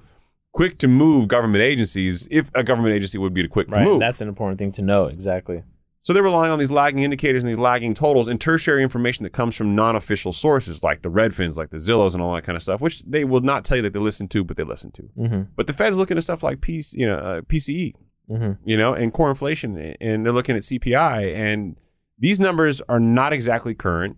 quick 0.53 0.79
to 0.79 0.87
move 0.89 1.27
government 1.29 1.63
agencies 1.63 2.29
if 2.31 2.51
a 2.55 2.63
government 2.63 2.95
agency 2.95 3.19
would 3.19 3.35
be 3.35 3.43
to 3.43 3.49
quick 3.49 3.69
Right. 3.71 3.83
move. 3.85 3.99
That's 4.01 4.21
an 4.21 4.29
important 4.29 4.59
thing 4.59 4.71
to 4.73 4.83
know. 4.83 5.07
Exactly. 5.07 5.63
So 6.03 6.13
they're 6.13 6.23
relying 6.23 6.51
on 6.51 6.59
these 6.59 6.71
lagging 6.71 7.03
indicators 7.03 7.43
and 7.43 7.51
these 7.51 7.59
lagging 7.59 7.93
totals 7.93 8.29
and 8.29 8.41
tertiary 8.41 8.83
information 8.83 9.25
that 9.25 9.33
comes 9.33 9.57
from 9.57 9.75
non-official 9.75 10.33
sources 10.33 10.83
like 10.83 11.03
the 11.03 11.11
Redfins, 11.11 11.57
like 11.59 11.71
the 11.71 11.77
Zillows, 11.79 12.15
and 12.15 12.23
all 12.23 12.35
that 12.35 12.45
kind 12.45 12.57
of 12.57 12.63
stuff, 12.63 12.81
which 12.81 13.03
they 13.05 13.25
will 13.25 13.41
not 13.43 13.65
tell 13.65 13.77
you 13.77 13.83
that 13.83 13.93
they 13.93 13.99
listen 13.99 14.29
to, 14.29 14.43
but 14.45 14.57
they 14.57 14.65
listen 14.65 14.91
to. 14.93 15.03
hmm 15.03 15.43
But 15.57 15.67
the 15.67 15.73
Fed's 15.75 15.99
looking 15.99 16.17
at 16.17 16.23
stuff 16.25 16.43
like 16.43 16.61
PC, 16.61 16.95
you 16.95 17.07
know, 17.07 17.19
uh, 17.19 17.41
PCE, 17.43 17.95
hmm 18.29 18.53
you 18.65 18.77
know, 18.77 18.95
and 18.95 19.13
core 19.13 19.29
inflation, 19.31 19.77
and 20.01 20.25
they're 20.25 20.33
looking 20.33 20.57
at 20.57 20.63
CPI, 20.63 21.35
and 21.35 21.77
these 22.19 22.41
numbers 22.41 22.81
are 22.89 23.01
not 23.01 23.33
exactly 23.33 23.75
current 23.75 24.17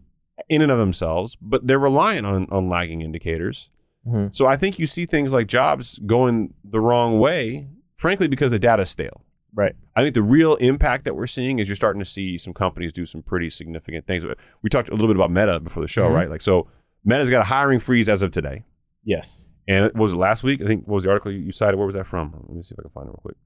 in 0.49 0.63
and 0.63 0.71
of 0.73 0.79
themselves, 0.79 1.37
but 1.41 1.67
they're 1.67 1.79
reliant 1.79 2.27
on 2.27 2.47
on 2.51 2.69
lagging 2.69 3.01
indicators. 3.03 3.69
hmm 4.09 4.27
So 4.33 4.47
I 4.47 4.57
think 4.57 4.79
you 4.79 4.87
see 4.87 5.07
things 5.07 5.33
like 5.33 5.47
jobs 5.49 5.99
going 6.07 6.55
the 6.63 6.81
wrong 6.81 7.19
way, 7.19 7.69
frankly, 7.97 8.29
because 8.29 8.53
the 8.53 8.59
data 8.59 8.83
is 8.83 8.91
stale. 8.91 9.25
Right. 9.55 9.75
I 9.97 10.03
think 10.03 10.15
the 10.15 10.23
real 10.23 10.55
impact 10.57 11.05
that 11.05 11.15
we're 11.17 11.27
seeing 11.27 11.59
is 11.59 11.69
you're 11.69 11.75
starting 11.77 12.01
to 12.01 12.09
see 12.09 12.39
some 12.39 12.53
companies 12.55 12.93
do 12.93 13.05
some 13.07 13.23
pretty 13.23 13.51
significant 13.51 14.07
things. 14.07 14.25
We 14.63 14.71
talked 14.71 14.89
a 14.89 14.93
little 14.93 15.09
bit 15.09 15.17
about 15.17 15.31
Meta 15.31 15.59
before 15.61 15.83
the 15.83 15.89
show, 15.89 16.09
Mhm. 16.09 16.15
right? 16.15 16.31
Like, 16.31 16.41
so 16.43 16.69
Meta's 17.05 17.31
got 17.31 17.41
a 17.43 17.45
hiring 17.45 17.81
freeze 17.81 18.09
as 18.09 18.23
of 18.23 18.31
today. 18.31 18.65
Yes. 19.05 19.49
And 19.67 19.85
it 19.87 19.95
was 19.97 20.13
it 20.13 20.17
last 20.17 20.43
week? 20.43 20.61
I 20.63 20.67
think 20.67 20.87
what 20.87 20.97
was 20.97 21.05
the 21.05 21.11
article 21.11 21.33
you 21.33 21.53
cited? 21.53 21.77
Where 21.79 21.87
was 21.87 21.95
that 21.97 22.07
from? 22.07 22.33
Let 22.49 22.57
me 22.57 22.63
see 22.63 22.75
if 22.75 22.79
I 22.79 22.83
can 22.83 22.91
find 22.91 23.07
it 23.09 23.11
real 23.11 23.21
quick. 23.23 23.37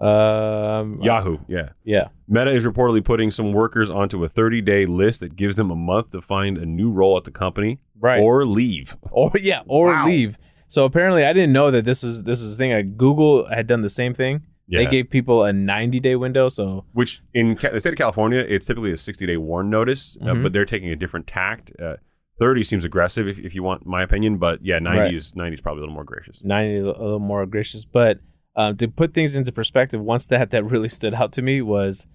Um. 0.00 1.00
Yahoo, 1.02 1.38
yeah. 1.48 1.70
Yeah. 1.84 2.08
Meta 2.28 2.50
is 2.50 2.64
reportedly 2.64 3.04
putting 3.04 3.30
some 3.30 3.52
workers 3.52 3.88
onto 3.88 4.22
a 4.24 4.28
30 4.28 4.60
day 4.60 4.86
list 4.86 5.20
that 5.20 5.36
gives 5.36 5.56
them 5.56 5.70
a 5.70 5.76
month 5.76 6.10
to 6.10 6.20
find 6.20 6.58
a 6.58 6.66
new 6.66 6.90
role 6.90 7.16
at 7.16 7.24
the 7.24 7.30
company 7.30 7.78
Right. 7.98 8.20
or 8.20 8.44
leave. 8.44 8.96
or 9.10 9.30
yeah, 9.40 9.60
or 9.66 9.86
Wow. 9.92 10.06
leave. 10.06 10.36
So 10.68 10.84
apparently, 10.84 11.24
I 11.24 11.32
didn't 11.32 11.52
know 11.52 11.70
that 11.70 11.84
this 11.84 12.02
was 12.02 12.24
this 12.24 12.42
was 12.42 12.54
a 12.54 12.58
thing. 12.58 12.94
Google 12.96 13.46
had 13.48 13.66
done 13.66 13.82
the 13.82 13.88
same 13.90 14.12
thing. 14.14 14.42
They 14.68 14.86
gave 14.86 15.10
people 15.10 15.44
a 15.44 15.52
90 15.52 16.00
day 16.00 16.16
window. 16.16 16.48
So 16.48 16.84
Which 16.92 17.22
in 17.34 17.56
Ca- 17.56 17.70
the 17.70 17.80
state 17.80 17.92
of 17.92 17.98
California, 17.98 18.38
it's 18.40 18.66
typically 18.66 18.92
a 18.92 18.96
60 18.98 19.26
day 19.26 19.36
warn 19.36 19.68
notice, 19.70 20.16
uh, 20.22 20.26
Mhm. 20.26 20.42
but 20.42 20.52
they're 20.52 20.64
taking 20.64 20.90
a 20.90 20.96
different 20.96 21.26
tact. 21.26 21.70
Uh, 21.80 21.96
30 22.38 22.64
seems 22.64 22.84
aggressive 22.84 23.28
if, 23.28 23.38
if 23.38 23.54
you 23.54 23.62
want 23.62 23.86
my 23.86 24.02
opinion, 24.02 24.38
but 24.38 24.64
yeah, 24.64 24.78
90 24.78 24.98
Right. 25.00 25.14
is 25.14 25.36
90 25.36 25.54
is 25.54 25.60
probably 25.60 25.80
a 25.80 25.82
little 25.82 25.94
more 25.94 26.04
gracious. 26.04 26.40
90 26.42 26.74
is 26.76 26.82
a 26.84 26.86
little 26.88 27.18
more 27.18 27.44
gracious. 27.46 27.84
But 27.84 28.20
um, 28.56 28.76
to 28.78 28.88
put 28.88 29.12
things 29.14 29.36
into 29.36 29.52
perspective, 29.52 30.00
one 30.00 30.18
stat 30.18 30.50
that 30.50 30.64
really 30.64 30.88
stood 30.88 31.14
out 31.14 31.32
to 31.32 31.42
me 31.42 31.60
was 31.60 32.06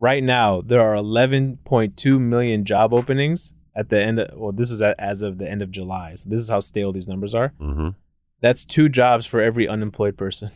right 0.00 0.22
now 0.22 0.60
there 0.60 0.80
are 0.80 0.94
11.2 0.96 2.20
million 2.20 2.64
job 2.64 2.92
openings 2.92 3.54
at 3.76 3.88
the 3.88 4.00
end. 4.00 4.18
Of, 4.20 4.36
well, 4.38 4.52
this 4.52 4.70
was 4.70 4.82
at, 4.82 4.94
as 4.98 5.22
of 5.22 5.38
the 5.38 5.48
end 5.50 5.62
of 5.62 5.70
July. 5.70 6.14
So 6.16 6.28
this 6.30 6.40
is 6.40 6.48
how 6.50 6.60
stale 6.60 6.92
these 6.92 7.08
numbers 7.08 7.34
are. 7.34 7.54
Mm-hmm. 7.60 7.88
That's 8.40 8.64
two 8.64 8.88
jobs 8.88 9.24
for 9.26 9.40
every 9.40 9.66
unemployed 9.66 10.16
person. 10.18 10.50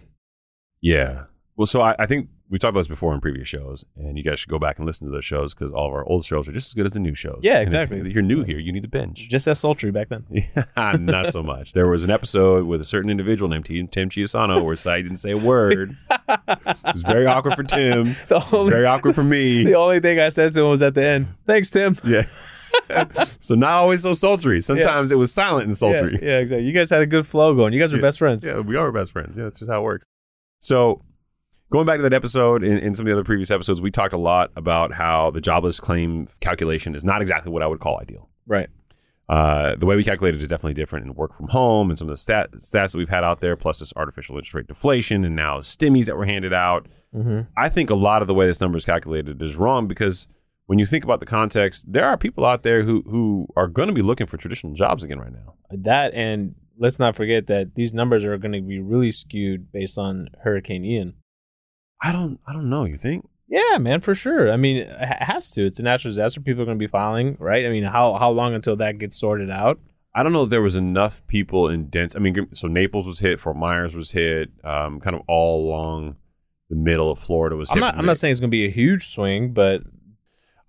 Yeah. 0.81 1.25
Well, 1.59 1.67
so 1.67 1.81
I, 1.83 1.97
I 1.99 2.07
think 2.07 2.29
we 2.49 2.59
talked 2.61 2.71
about 2.71 2.81
this 2.81 2.87
before 2.87 3.13
in 3.13 3.21
previous 3.21 3.49
shows, 3.49 3.85
and 3.97 4.17
you 4.17 4.23
guys 4.23 4.39
should 4.39 4.49
go 4.49 4.61
back 4.61 4.79
and 4.79 4.87
listen 4.87 5.05
to 5.07 5.11
those 5.11 5.25
shows 5.25 5.53
because 5.55 5.73
all 5.73 5.89
of 5.89 5.93
our 5.93 6.09
old 6.09 6.25
shows 6.25 6.47
are 6.49 6.53
just 6.53 6.69
as 6.69 6.75
good 6.75 6.87
as 6.87 6.93
the 6.93 7.01
new 7.01 7.17
shows. 7.17 7.41
Yeah, 7.43 7.55
And 7.59 7.63
if 7.63 7.67
exactly. 7.75 8.13
you're 8.13 8.23
new 8.23 8.45
here, 8.45 8.61
you 8.61 8.73
need 8.73 8.85
to 8.85 8.89
binge. 8.89 9.29
Just 9.29 9.49
as 9.49 9.59
sultry 9.59 9.91
back 9.91 10.09
then. 10.09 10.25
Yeah, 10.31 10.93
not 11.01 11.33
so 11.33 11.43
much. 11.43 11.73
There 11.73 11.89
was 11.89 12.05
an 12.05 12.11
episode 12.11 12.65
with 12.67 12.81
a 12.81 12.85
certain 12.85 13.11
individual 13.11 13.49
named 13.49 13.65
Tim, 13.67 13.89
Tim 13.89 14.09
Chiasano 14.09 14.65
where 14.65 14.77
Sai 14.77 15.03
didn't 15.03 15.17
say 15.17 15.33
a 15.33 15.37
word. 15.37 15.97
It 16.09 16.77
was 16.95 17.03
very 17.03 17.27
awkward 17.27 17.55
for 17.57 17.65
Tim. 17.65 18.07
It 18.31 18.31
was 18.31 18.53
only, 18.55 18.71
very 18.71 18.87
awkward 18.87 19.17
for 19.17 19.25
me. 19.25 19.65
the 19.65 19.75
only 19.75 19.99
thing 19.99 20.21
I 20.21 20.29
said 20.29 20.55
to 20.55 20.61
him 20.61 20.69
was 20.71 20.81
at 20.81 20.95
the 20.95 21.05
end, 21.05 21.27
thanks, 21.45 21.71
Tim. 21.71 21.99
Yeah. 22.05 22.23
so 23.41 23.57
not 23.57 23.73
always 23.73 24.03
so 24.03 24.15
sultry. 24.15 24.61
Sometimes 24.61 25.11
it 25.11 25.17
was 25.17 25.33
silent 25.33 25.67
and 25.67 25.77
sultry. 25.77 26.21
Yeah, 26.23 26.29
yeah, 26.29 26.39
exactly. 26.39 26.67
You 26.67 26.73
guys 26.73 26.89
had 26.89 27.03
a 27.03 27.07
good 27.07 27.27
flow 27.27 27.53
going. 27.55 27.73
You 27.73 27.81
guys 27.81 27.91
were 27.91 27.99
Yeah. 27.99 28.03
best 28.03 28.19
friends. 28.21 28.45
Yeah, 28.45 28.61
we 28.61 28.77
are 28.77 28.93
best 28.93 29.11
friends. 29.11 29.37
Yeah, 29.37 29.43
that's 29.45 29.59
just 29.59 29.69
how 29.71 29.81
it 29.81 29.83
works. 29.83 30.07
So, 30.61 31.03
going 31.71 31.87
back 31.87 31.99
to 31.99 32.03
that 32.03 32.15
episode 32.15 32.63
and, 32.63 32.79
and 32.79 32.97
some 32.97 33.05
of 33.05 33.09
the 33.09 33.13
other 33.13 33.25
previous 33.25 33.51
episodes, 33.51 33.81
we 33.81 33.91
talked 33.91 34.15
a 34.15 34.19
lot 34.19 34.51
about 34.57 34.93
how 34.93 35.31
the 35.31 35.41
jobless 35.41 35.81
claim 35.81 36.29
calculation 36.41 36.95
is 36.95 37.05
not 37.05 37.21
exactly 37.23 37.53
what 37.53 37.63
I 37.63 37.67
would 37.67 37.81
call 37.81 37.99
ideal. 38.01 38.29
Right. 38.47 38.69
Uh, 39.29 39.77
the 39.77 39.85
way 39.85 39.95
we 39.95 40.05
calculate 40.05 40.35
it 40.35 40.41
is 40.41 40.49
definitely 40.49 40.73
different 40.73 41.05
in 41.05 41.15
work 41.15 41.37
from 41.37 41.49
home 41.49 41.91
and 41.91 41.99
some 41.99 42.07
of 42.09 42.11
the 42.11 42.17
stat, 42.17 42.51
stats 42.61 42.93
that 42.93 42.99
we've 42.99 43.11
had 43.11 43.25
out 43.25 43.41
there, 43.41 43.57
plus 43.57 43.79
this 43.79 43.93
artificial 43.95 44.37
interest 44.37 44.55
rate 44.55 44.67
deflation 44.67 45.25
and 45.25 45.37
now 45.37 45.59
stimmies 45.59 46.07
that 46.07 46.17
were 46.17 46.25
handed 46.25 46.55
out. 46.55 46.87
Mm-hmm. 47.15 47.41
I 47.57 47.69
think 47.69 47.91
a 47.91 47.95
lot 47.95 48.23
of 48.23 48.29
the 48.29 48.35
way 48.35 48.47
this 48.47 48.61
number 48.61 48.79
is 48.79 48.87
calculated 48.87 49.43
is 49.43 49.57
wrong 49.57 49.87
because 49.87 50.29
when 50.67 50.79
you 50.79 50.87
think 50.87 51.05
about 51.05 51.21
the 51.21 51.27
context, 51.27 51.91
there 51.91 52.07
are 52.07 52.17
people 52.17 52.47
out 52.47 52.63
there 52.63 52.85
who 52.85 53.03
who 53.03 53.47
are 53.57 53.69
going 53.69 53.89
to 53.89 53.95
be 53.95 54.03
looking 54.03 54.27
for 54.27 54.37
traditional 54.37 54.75
jobs 54.75 55.05
again 55.05 55.19
right 55.19 55.33
now. 55.33 55.55
That 55.71 56.15
and 56.15 56.55
let's 56.79 56.99
not 56.99 57.17
forget 57.17 57.47
that 57.49 57.75
these 57.75 57.93
numbers 57.93 58.25
are 58.25 58.37
going 58.39 58.53
to 58.53 58.61
be 58.61 58.81
really 58.81 59.11
skewed 59.11 59.73
based 59.73 59.99
on 59.99 60.29
Hurricane 60.43 60.85
Ian. 60.85 61.15
I 62.03 62.13
don't 62.13 62.39
I 62.47 62.53
don't 62.53 62.71
know. 62.71 62.85
You 62.85 62.97
think? 62.97 63.29
Yeah, 63.49 63.79
man, 63.79 64.01
for 64.03 64.15
sure. 64.15 64.53
I 64.53 64.57
mean, 64.57 64.77
it 64.77 65.23
has 65.23 65.51
to. 65.53 65.65
It's 65.65 65.79
a 65.79 65.83
natural 65.83 66.11
disaster. 66.11 66.41
People 66.41 66.63
are 66.63 66.67
going 66.67 66.79
to 66.79 66.83
be 66.83 66.87
filing, 66.91 67.37
right? 67.41 67.65
I 67.65 67.71
mean, 67.71 67.85
how 67.85 68.15
how 68.15 68.31
long 68.31 68.55
until 68.55 68.77
that 68.77 68.99
gets 68.99 69.17
sorted 69.19 69.51
out? 69.51 69.81
I 70.15 70.23
don't 70.23 70.33
know 70.33 70.43
if 70.43 70.51
there 70.51 70.63
was 70.63 70.77
enough 70.77 71.23
people 71.29 71.69
in 71.69 71.89
dense. 71.89 72.17
I 72.17 72.19
mean, 72.19 72.49
so 72.53 72.67
Naples 72.67 73.07
was 73.07 73.21
hit, 73.21 73.41
Fort 73.41 73.57
Myers 73.57 73.95
was 73.95 74.11
hit, 74.11 74.51
um, 74.65 75.01
kind 75.01 75.15
of 75.15 75.23
all 75.29 75.69
along 75.69 76.17
the 76.71 76.77
middle 76.77 77.11
of 77.11 77.19
Florida 77.19 77.57
was 77.57 77.71
hit. 77.71 77.77
I'm 77.77 77.81
not. 77.81 77.97
I'm 77.97 78.05
not 78.07 78.19
saying 78.19 78.33
it's 78.33 78.41
going 78.41 78.51
to 78.51 78.55
be 78.55 78.67
a 78.67 78.71
huge 78.71 79.07
swing, 79.09 79.53
but 79.53 79.83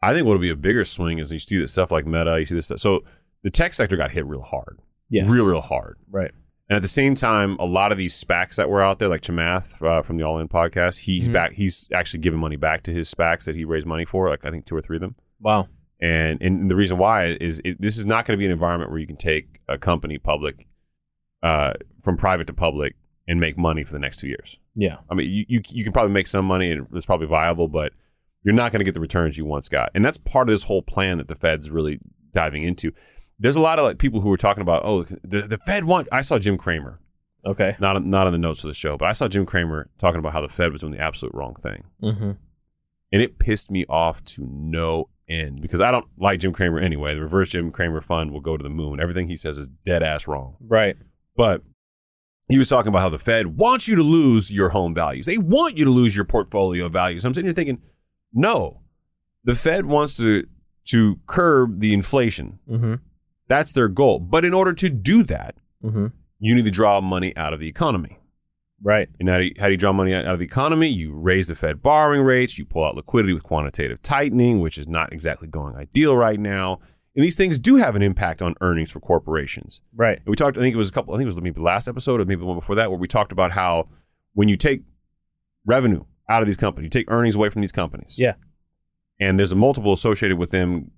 I 0.01 0.13
think 0.13 0.25
what'll 0.25 0.41
be 0.41 0.49
a 0.49 0.55
bigger 0.55 0.85
swing 0.85 1.19
is 1.19 1.29
when 1.29 1.35
you 1.35 1.39
see 1.39 1.59
this 1.59 1.71
stuff 1.71 1.91
like 1.91 2.05
Meta, 2.05 2.39
you 2.39 2.45
see 2.45 2.55
this 2.55 2.67
stuff. 2.67 2.79
So 2.79 3.03
the 3.43 3.49
tech 3.49 3.73
sector 3.73 3.97
got 3.97 4.11
hit 4.11 4.25
real 4.25 4.41
hard, 4.41 4.79
yes, 5.09 5.29
real, 5.29 5.45
real 5.45 5.61
hard. 5.61 5.97
right. 6.09 6.31
And 6.69 6.75
at 6.75 6.81
the 6.83 6.87
same 6.87 7.15
time, 7.15 7.57
a 7.59 7.65
lot 7.65 7.91
of 7.91 7.97
these 7.97 8.13
SPACs 8.23 8.55
that 8.57 8.69
were 8.69 8.81
out 8.81 8.99
there, 8.99 9.07
like 9.07 9.21
Chamath 9.21 9.81
uh, 9.81 10.03
from 10.03 10.17
the 10.17 10.23
All 10.23 10.39
In 10.39 10.47
podcast, 10.47 10.99
he's 10.99 11.27
Mhm. 11.27 11.33
back. 11.33 11.53
He's 11.53 11.87
actually 11.93 12.19
giving 12.19 12.39
money 12.39 12.57
back 12.57 12.83
to 12.83 12.91
his 12.93 13.09
SPACs 13.11 13.45
that 13.45 13.55
he 13.55 13.65
raised 13.65 13.87
money 13.87 14.05
for, 14.05 14.29
like 14.29 14.45
I 14.45 14.51
think 14.51 14.65
two 14.67 14.75
or 14.75 14.81
three 14.81 14.97
of 14.97 15.01
them. 15.01 15.15
Wow. 15.41 15.67
And 15.99 16.41
and 16.41 16.69
the 16.69 16.75
reason 16.75 16.97
why 16.97 17.25
is 17.41 17.59
it, 17.65 17.81
this 17.81 17.97
is 17.97 18.05
not 18.05 18.25
going 18.25 18.37
to 18.37 18.39
be 18.39 18.45
an 18.45 18.51
environment 18.51 18.91
where 18.91 18.99
you 18.99 19.07
can 19.07 19.17
take 19.17 19.59
a 19.67 19.77
company 19.77 20.17
public 20.17 20.67
uh, 21.43 21.73
from 22.03 22.17
private 22.17 22.47
to 22.47 22.53
public 22.53 22.95
and 23.27 23.39
make 23.39 23.57
money 23.57 23.83
for 23.83 23.93
the 23.93 23.99
next 23.99 24.17
two 24.17 24.27
years. 24.27 24.57
Yeah. 24.75 24.97
I 25.09 25.15
mean, 25.15 25.29
you, 25.29 25.45
you 25.47 25.61
you 25.69 25.83
can 25.83 25.91
probably 25.93 26.11
make 26.13 26.27
some 26.27 26.45
money 26.45 26.71
and 26.71 26.85
it's 26.93 27.05
probably 27.05 27.27
viable, 27.27 27.67
but 27.67 27.93
you're 28.43 28.53
not 28.55 28.71
going 28.71 28.79
to 28.79 28.85
get 28.85 28.93
the 28.93 28.99
returns 28.99 29.37
you 29.37 29.45
once 29.45 29.67
got. 29.69 29.89
And 29.95 30.05
that's 30.05 30.17
part 30.17 30.47
of 30.49 30.53
this 30.53 30.63
whole 30.63 30.81
plan 30.81 31.17
that 31.17 31.27
the 31.27 31.35
Fed's 31.35 31.69
really 31.69 31.99
diving 32.33 32.63
into. 32.63 32.91
There's 33.39 33.55
a 33.55 33.61
lot 33.61 33.79
of 33.79 33.85
like 33.85 33.97
people 33.97 34.21
who 34.21 34.29
were 34.29 34.37
talking 34.37 34.61
about, 34.61 34.83
oh, 34.85 35.03
the, 35.23 35.43
the 35.43 35.57
Fed 35.65 35.85
want. 35.85 36.07
I 36.11 36.21
saw 36.21 36.37
Jim 36.39 36.57
Cramer, 36.57 36.99
Okay. 37.45 37.75
not 37.79 38.03
not 38.05 38.27
on 38.27 38.33
the 38.33 38.39
notes 38.39 38.63
of 38.63 38.67
the 38.67 38.73
show, 38.73 38.97
but 38.97 39.05
I 39.07 39.13
saw 39.13 39.27
Jim 39.27 39.45
Cramer 39.45 39.89
talking 39.99 40.19
about 40.19 40.33
how 40.33 40.41
the 40.41 40.49
Fed 40.49 40.71
was 40.73 40.81
doing 40.81 40.93
the 40.93 40.99
absolute 40.99 41.33
wrong 41.33 41.55
thing, 41.63 41.83
Mm-hmm. 42.03 42.31
and 43.11 43.21
it 43.21 43.39
pissed 43.39 43.71
me 43.71 43.85
off 43.87 44.23
to 44.25 44.45
no 44.51 45.09
end 45.29 45.61
because 45.61 45.79
I 45.79 45.91
don't 45.91 46.05
like 46.17 46.39
Jim 46.39 46.51
Cramer 46.53 46.79
anyway. 46.79 47.13
The 47.15 47.21
reverse 47.21 47.51
Jim 47.51 47.71
Cramer 47.71 48.01
fund 48.01 48.31
will 48.31 48.41
go 48.41 48.57
to 48.57 48.63
the 48.63 48.69
moon. 48.69 48.99
Everything 48.99 49.27
he 49.29 49.37
says 49.37 49.57
is 49.57 49.69
dead 49.85 50.03
ass 50.03 50.27
wrong. 50.27 50.55
Right. 50.59 50.97
But 51.37 51.61
he 52.49 52.57
was 52.57 52.67
talking 52.67 52.89
about 52.89 53.01
how 53.01 53.09
the 53.09 53.19
Fed 53.19 53.55
wants 53.57 53.87
you 53.87 53.95
to 53.95 54.01
lose 54.01 54.51
your 54.51 54.69
home 54.69 54.93
values. 54.95 55.27
They 55.27 55.37
want 55.37 55.77
you 55.77 55.85
to 55.85 55.91
lose 55.91 56.15
your 56.15 56.25
portfolio 56.25 56.89
values. 56.89 57.23
I'm 57.23 57.33
sitting 57.35 57.45
here 57.47 57.53
thinking, 57.53 57.79
no, 58.33 58.81
the 59.43 59.53
Fed 59.55 59.85
wants 59.85 60.17
to 60.17 60.45
to 60.87 61.19
curb 61.27 61.79
the 61.79 61.93
inflation. 61.93 62.57
Mm-hmm. 62.67 62.95
That's 63.49 63.73
their 63.73 63.89
goal. 63.89 64.19
But 64.19 64.45
in 64.45 64.53
order 64.53 64.71
to 64.73 64.89
do 64.89 65.23
that, 65.23 65.55
Mm-hmm. 65.83 66.07
you 66.39 66.55
need 66.55 66.65
to 66.65 66.71
draw 66.71 66.99
money 67.01 67.35
out 67.37 67.53
of 67.53 67.59
the 67.61 67.67
economy. 67.67 68.19
Right. 68.81 69.07
And 69.19 69.27
how 69.29 69.37
do 69.37 69.43
you, 69.45 69.53
how 69.59 69.65
do 69.67 69.71
you 69.71 69.77
draw 69.77 69.91
money 69.93 70.13
out 70.13 70.25
of 70.25 70.39
the 70.39 70.45
economy? 70.45 70.87
You 70.89 71.13
raise 71.13 71.47
the 71.47 71.55
Fed 71.55 71.81
borrowing 71.81 72.21
rates. 72.21 72.57
You 72.57 72.65
pull 72.65 72.83
out 72.85 72.95
liquidity 72.95 73.33
with 73.33 73.43
quantitative 73.43 74.01
tightening, 74.01 74.59
which 74.61 74.77
is 74.77 74.87
not 74.87 75.11
exactly 75.13 75.47
going 75.47 75.75
ideal 75.75 76.15
right 76.17 76.39
now. 76.39 76.79
And 77.15 77.23
these 77.25 77.35
things 77.35 77.57
do 77.59 77.75
have 77.77 77.95
an 77.95 78.01
impact 78.01 78.41
on 78.41 78.55
earnings 78.61 78.91
for 78.91 78.99
corporations. 78.99 79.81
Right. 79.95 80.17
And 80.17 80.27
we 80.27 80.35
talked, 80.35 80.57
I 80.57 80.61
think 80.61 80.73
it 80.73 80.77
was 80.77 80.89
a 80.89 80.91
couple, 80.91 81.13
I 81.13 81.17
think 81.17 81.25
it 81.27 81.33
was 81.33 81.41
maybe 81.41 81.51
the 81.51 81.61
last 81.61 81.87
episode 81.87 82.19
or 82.21 82.25
maybe 82.25 82.39
the 82.41 82.45
one 82.45 82.59
before 82.59 82.75
that, 82.75 82.89
where 82.91 82.99
we 82.99 83.07
talked 83.07 83.31
about 83.31 83.51
how 83.51 83.87
when 84.33 84.47
you 84.49 84.57
take 84.57 84.83
revenue 85.65 86.03
out 86.29 86.41
of 86.41 86.47
these 86.47 86.57
companies, 86.57 86.85
you 86.85 86.89
take 86.89 87.09
earnings 87.09 87.35
away 87.35 87.49
from 87.49 87.61
these 87.61 87.71
companies. 87.71 88.15
Yeah. 88.17 88.33
And 89.19 89.39
there's 89.39 89.51
a 89.51 89.55
multiple 89.55 89.91
associated 89.93 90.37
with 90.37 90.51
them 90.51 90.91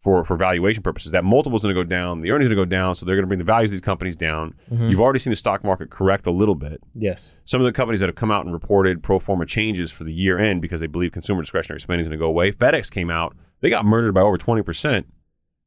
for, 0.00 0.24
for 0.24 0.36
valuation 0.36 0.82
purposes. 0.82 1.12
That 1.12 1.24
multiple 1.24 1.56
is 1.56 1.62
going 1.62 1.74
to 1.74 1.78
go 1.78 1.86
down, 1.86 2.22
the 2.22 2.30
earnings 2.30 2.50
are 2.50 2.54
going 2.54 2.68
to 2.68 2.74
go 2.74 2.76
down, 2.76 2.94
so 2.94 3.04
they're 3.04 3.16
going 3.16 3.24
to 3.24 3.28
bring 3.28 3.38
the 3.38 3.44
values 3.44 3.70
of 3.70 3.72
these 3.72 3.80
companies 3.82 4.16
down. 4.16 4.54
Mhm. 4.72 4.90
You've 4.90 5.00
already 5.00 5.18
seen 5.18 5.30
the 5.30 5.36
stock 5.36 5.62
market 5.62 5.90
correct 5.90 6.26
a 6.26 6.30
little 6.30 6.54
bit. 6.54 6.80
Yes. 6.94 7.36
Some 7.44 7.60
of 7.60 7.66
the 7.66 7.72
companies 7.72 8.00
that 8.00 8.08
have 8.08 8.16
come 8.16 8.30
out 8.30 8.44
and 8.46 8.52
reported 8.54 9.02
pro 9.02 9.18
forma 9.18 9.44
changes 9.44 9.92
for 9.92 10.04
the 10.04 10.12
year 10.12 10.38
end 10.38 10.62
because 10.62 10.80
they 10.80 10.86
believe 10.86 11.12
consumer 11.12 11.42
discretionary 11.42 11.80
spending 11.80 12.06
is 12.06 12.08
going 12.08 12.18
to 12.18 12.22
go 12.24 12.28
away. 12.28 12.50
FedEx 12.50 12.90
came 12.90 13.10
out, 13.10 13.36
they 13.60 13.68
got 13.68 13.84
murdered 13.84 14.14
by 14.14 14.22
over 14.22 14.38
20% 14.38 15.04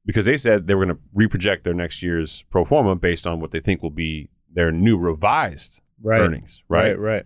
because 0.05 0.25
they 0.25 0.37
said 0.37 0.65
they 0.65 0.73
were 0.73 0.85
going 0.85 0.97
to 0.97 1.01
reproject 1.15 1.63
their 1.63 1.75
next 1.75 2.01
year's 2.01 2.43
pro 2.49 2.65
forma 2.65 2.95
based 2.95 3.27
on 3.27 3.39
what 3.39 3.51
they 3.51 3.59
think 3.59 3.83
will 3.83 3.91
be 3.91 4.29
their 4.51 4.71
new 4.71 4.97
revised 4.97 5.79
Right. 6.01 6.19
earnings, 6.19 6.63
right? 6.67 6.97
Right. 6.97 6.99
Right. 6.99 7.25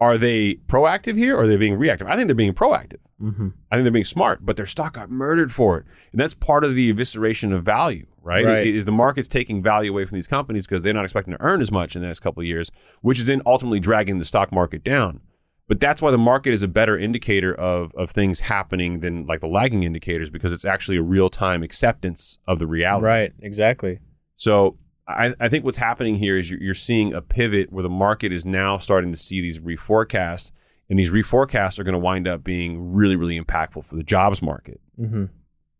Are 0.00 0.16
they 0.16 0.54
proactive 0.68 1.16
here 1.16 1.36
or 1.36 1.42
are 1.42 1.46
they 1.46 1.56
being 1.56 1.76
reactive? 1.76 2.06
I 2.06 2.14
think 2.14 2.28
they're 2.28 2.34
being 2.36 2.54
proactive. 2.54 2.98
Mm-hmm. 3.20 3.48
I 3.70 3.76
think 3.76 3.84
they're 3.84 3.92
being 3.92 4.04
smart, 4.04 4.44
but 4.44 4.56
their 4.56 4.66
stock 4.66 4.94
got 4.94 5.10
murdered 5.10 5.52
for 5.52 5.78
it. 5.78 5.84
And 6.12 6.20
that's 6.20 6.34
part 6.34 6.64
of 6.64 6.74
the 6.74 6.92
evisceration 6.92 7.54
of 7.54 7.64
value, 7.64 8.06
right? 8.22 8.44
Right. 8.44 8.66
Is 8.66 8.84
the 8.86 8.92
market's 8.92 9.28
taking 9.28 9.62
value 9.62 9.90
away 9.90 10.06
from 10.06 10.16
these 10.16 10.26
companies 10.26 10.66
because 10.66 10.82
they're 10.82 10.94
not 10.94 11.04
expecting 11.04 11.34
to 11.34 11.42
earn 11.42 11.60
as 11.60 11.70
much 11.70 11.94
in 11.94 12.02
the 12.02 12.08
next 12.08 12.20
couple 12.20 12.40
of 12.40 12.46
years, 12.46 12.70
which 13.02 13.18
is 13.18 13.26
then 13.26 13.42
ultimately 13.44 13.80
dragging 13.80 14.18
the 14.18 14.24
stock 14.24 14.52
market 14.52 14.82
down. 14.82 15.20
But 15.68 15.78
that's 15.78 16.02
why 16.02 16.10
the 16.10 16.18
market 16.18 16.52
is 16.52 16.62
a 16.62 16.68
better 16.68 16.98
indicator 16.98 17.54
of, 17.54 17.92
of 17.94 18.10
things 18.10 18.40
happening 18.40 19.00
than 19.00 19.26
like 19.26 19.40
the 19.40 19.46
lagging 19.46 19.84
indicators 19.84 20.28
because 20.28 20.52
it's 20.52 20.64
actually 20.64 20.96
a 20.96 21.02
real 21.02 21.30
time 21.30 21.62
acceptance 21.62 22.38
of 22.48 22.58
the 22.58 22.66
reality. 22.66 23.06
Right. 23.06 23.32
Exactly. 23.40 24.00
So 24.36 24.78
I, 25.06 25.34
I 25.38 25.48
think 25.48 25.64
what's 25.64 25.76
happening 25.76 26.16
here 26.16 26.36
is 26.36 26.50
you're, 26.50 26.60
you're 26.60 26.74
seeing 26.74 27.14
a 27.14 27.20
pivot 27.20 27.72
where 27.72 27.82
the 27.82 27.88
market 27.88 28.32
is 28.32 28.44
now 28.44 28.78
starting 28.78 29.12
to 29.12 29.16
see 29.16 29.40
these 29.40 29.58
reforecasts, 29.58 30.50
and 30.90 30.98
these 30.98 31.10
reforecasts 31.10 31.78
are 31.78 31.84
going 31.84 31.94
to 31.94 32.00
wind 32.00 32.26
up 32.26 32.42
being 32.42 32.92
really, 32.92 33.14
really 33.14 33.40
impactful 33.40 33.84
for 33.84 33.94
the 33.94 34.02
jobs 34.02 34.42
market. 34.42 34.80
Mm-hmm. 35.00 35.26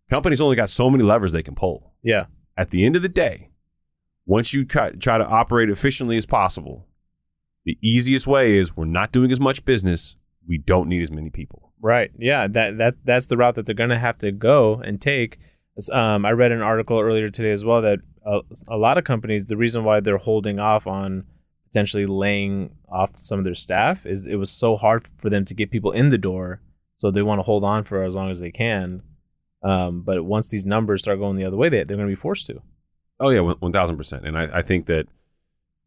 Companies 0.09 0.41
only 0.41 0.57
got 0.57 0.71
so 0.71 0.89
many 0.89 1.03
levers 1.03 1.33
they 1.33 1.43
can 1.43 1.57
pull. 1.57 1.93
Yeah. 2.03 2.27
At 2.57 2.71
the 2.71 2.87
end 2.87 2.95
of 2.95 3.03
the 3.03 3.09
day, 3.09 3.51
once 4.25 4.53
you 4.53 4.65
try, 4.65 4.91
try 4.91 5.19
to 5.19 5.27
operate 5.27 5.69
efficiently 5.69 6.17
as 6.17 6.27
possible, 6.27 6.87
the 7.65 7.77
easiest 7.83 8.27
way 8.29 8.57
is 8.57 8.77
we're 8.77 8.85
not 8.85 9.11
doing 9.11 9.33
as 9.33 9.41
much 9.41 9.65
business. 9.65 10.17
We 10.47 10.59
don't 10.59 10.89
need 10.89 11.03
as 11.03 11.11
many 11.11 11.29
people. 11.29 11.73
Right. 11.83 12.13
Yeah. 12.17 12.47
That 12.47 12.79
that 12.79 12.95
that's 13.05 13.27
the 13.27 13.37
route 13.37 13.57
that 13.57 13.67
they're 13.67 13.75
gonna 13.75 13.99
have 13.99 14.19
to 14.19 14.31
go 14.31 14.75
and 14.75 15.01
take. 15.01 15.39
Um, 15.93 16.25
I 16.25 16.33
read 16.33 16.53
an 16.53 16.63
article 16.63 17.01
earlier 17.01 17.31
today 17.31 17.53
as 17.53 17.65
well 17.65 17.83
that 17.83 17.99
a, 18.25 18.41
a 18.69 18.77
lot 18.77 18.99
of 18.99 19.05
companies, 19.05 19.47
the 19.47 19.57
reason 19.57 19.83
why 19.83 20.01
they're 20.01 20.19
holding 20.19 20.61
off 20.61 20.87
on 20.87 21.25
potentially 21.73 22.07
laying 22.07 22.75
off 22.89 23.11
some 23.15 23.39
of 23.39 23.45
their 23.45 23.55
staff 23.55 24.05
is 24.07 24.27
it 24.27 24.37
was 24.37 24.51
so 24.51 24.77
hard 24.77 25.07
for 25.19 25.31
them 25.31 25.45
to 25.45 25.55
get 25.55 25.71
people 25.71 25.93
in 25.93 26.09
the 26.09 26.19
door, 26.19 26.61
so 26.99 27.11
they 27.11 27.23
want 27.23 27.39
to 27.39 27.43
hold 27.45 27.65
on 27.65 27.85
for 27.85 28.03
as 28.03 28.15
long 28.15 28.31
as 28.31 28.41
they 28.41 28.51
can. 28.51 29.03
Um, 29.63 30.03
but 30.03 30.25
once 30.25 30.49
these 30.49 30.65
numbers 30.67 31.03
start 31.03 31.19
going 31.19 31.37
the 31.37 31.45
other 31.45 31.57
way, 31.57 31.69
they, 31.69 31.79
they're 31.85 31.97
going 31.97 32.09
to 32.09 32.15
be 32.17 32.21
forced 32.21 32.47
to. 32.47 32.61
Oh 33.21 33.29
yeah, 33.29 33.41
one 33.41 33.73
thousand 33.73 33.97
percent. 33.99 34.27
And 34.27 34.37
I, 34.39 34.59
I 34.59 34.63
think 34.63 34.87
that 34.87 35.07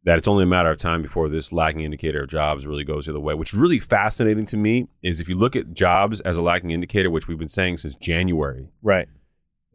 that 0.05 0.17
it's 0.17 0.27
only 0.27 0.43
a 0.43 0.47
matter 0.47 0.69
of 0.69 0.77
time 0.77 1.01
before 1.01 1.29
this 1.29 1.51
lagging 1.51 1.81
indicator 1.83 2.23
of 2.23 2.29
jobs 2.29 2.67
really 2.67 2.83
goes 2.83 3.05
the 3.05 3.11
other 3.11 3.19
way. 3.19 3.33
Which 3.33 3.53
is 3.53 3.57
really 3.59 3.79
fascinating 3.79 4.45
to 4.47 4.57
me 4.57 4.87
is 5.01 5.19
if 5.19 5.27
you 5.29 5.35
look 5.35 5.55
at 5.55 5.73
jobs 5.73 6.19
as 6.21 6.37
a 6.37 6.41
lagging 6.41 6.71
indicator, 6.71 7.09
which 7.09 7.27
we've 7.27 7.39
been 7.39 7.47
saying 7.47 7.77
since 7.79 7.95
January, 7.95 8.67
Right. 8.83 9.07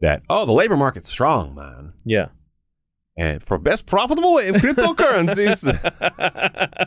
that 0.01 0.21
oh 0.29 0.45
the 0.45 0.53
labor 0.53 0.77
market's 0.77 1.09
strong, 1.09 1.53
man, 1.55 1.93
Yeah. 2.05 2.27
And 3.19 3.43
for 3.43 3.57
best 3.57 3.85
profitable 3.85 4.33
way 4.33 4.47
of 4.47 4.55
cryptocurrencies. 4.55 5.67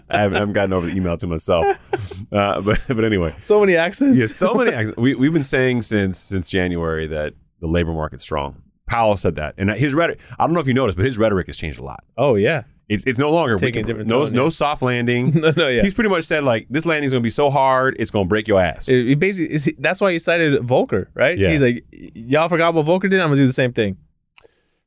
I 0.08 0.18
haven't, 0.20 0.36
I 0.36 0.38
haven't 0.40 0.52
gotten 0.54 0.72
over 0.72 0.86
the 0.86 0.96
email 0.96 1.16
to 1.18 1.26
myself, 1.26 1.66
uh, 2.32 2.60
but 2.62 2.80
but 2.88 3.04
anyway, 3.04 3.34
so 3.40 3.60
many 3.60 3.76
accents. 3.76 4.18
yeah, 4.18 4.26
so 4.28 4.54
many. 4.54 4.70
ac- 4.74 4.94
We 4.96 5.14
we've 5.14 5.32
been 5.32 5.42
saying 5.42 5.82
since 5.82 6.18
since 6.18 6.48
January 6.48 7.06
that 7.08 7.34
the 7.60 7.66
labor 7.66 7.92
market's 7.92 8.24
strong. 8.24 8.62
Powell 8.86 9.16
said 9.18 9.36
that, 9.36 9.54
and 9.58 9.70
his 9.72 9.92
rhetoric. 9.94 10.20
I 10.38 10.46
don't 10.46 10.54
know 10.54 10.60
if 10.60 10.66
you 10.66 10.74
noticed, 10.74 10.96
but 10.96 11.04
his 11.06 11.18
rhetoric 11.18 11.46
has 11.48 11.56
changed 11.56 11.78
a 11.78 11.84
lot. 11.84 12.02
Oh 12.16 12.34
yeah. 12.36 12.62
It's 12.88 13.04
it's 13.04 13.18
no 13.18 13.30
longer 13.30 13.56
Taking 13.58 13.82
can- 13.82 13.84
a 13.84 13.86
different 13.86 14.10
no 14.10 14.24
tone, 14.26 14.34
no 14.34 14.44
yeah. 14.44 14.48
soft 14.50 14.82
landing. 14.82 15.32
no, 15.40 15.52
no, 15.56 15.68
yeah. 15.68 15.82
He's 15.82 15.94
pretty 15.94 16.10
much 16.10 16.24
said 16.24 16.44
like 16.44 16.66
this 16.70 16.84
landing's 16.86 17.12
gonna 17.12 17.20
be 17.22 17.30
so 17.30 17.50
hard 17.50 17.94
it's 17.98 18.10
gonna 18.10 18.24
break 18.26 18.48
your 18.48 18.60
ass. 18.60 18.88
It- 18.88 19.06
it 19.08 19.18
basically, 19.18 19.54
is- 19.54 19.72
that's 19.78 20.00
why 20.00 20.12
he 20.12 20.18
cited 20.18 20.60
Volcker, 20.62 21.06
right? 21.14 21.38
Yeah. 21.38 21.50
He's 21.50 21.62
like, 21.62 21.84
y'all 21.90 22.48
forgot 22.48 22.74
what 22.74 22.86
Volcker 22.86 23.08
did. 23.10 23.20
I'm 23.20 23.28
gonna 23.28 23.36
do 23.36 23.46
the 23.46 23.52
same 23.52 23.72
thing. 23.72 23.98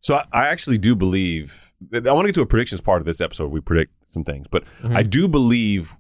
So 0.06 0.16
I, 0.18 0.26
I 0.32 0.48
actually 0.50 0.78
do 0.78 0.96
believe. 0.96 1.74
I 1.94 2.12
want 2.12 2.26
to 2.26 2.28
get 2.28 2.36
to 2.36 2.42
a 2.42 2.46
predictions 2.46 2.80
part 2.80 3.02
of 3.02 3.06
this 3.06 3.20
episode. 3.20 3.52
We 3.52 3.60
predict 3.60 3.92
some 4.12 4.24
things, 4.24 4.46
but 4.50 4.64
Mhm. 4.84 4.96
I 4.96 5.02
do 5.02 5.28
believe 5.28 5.92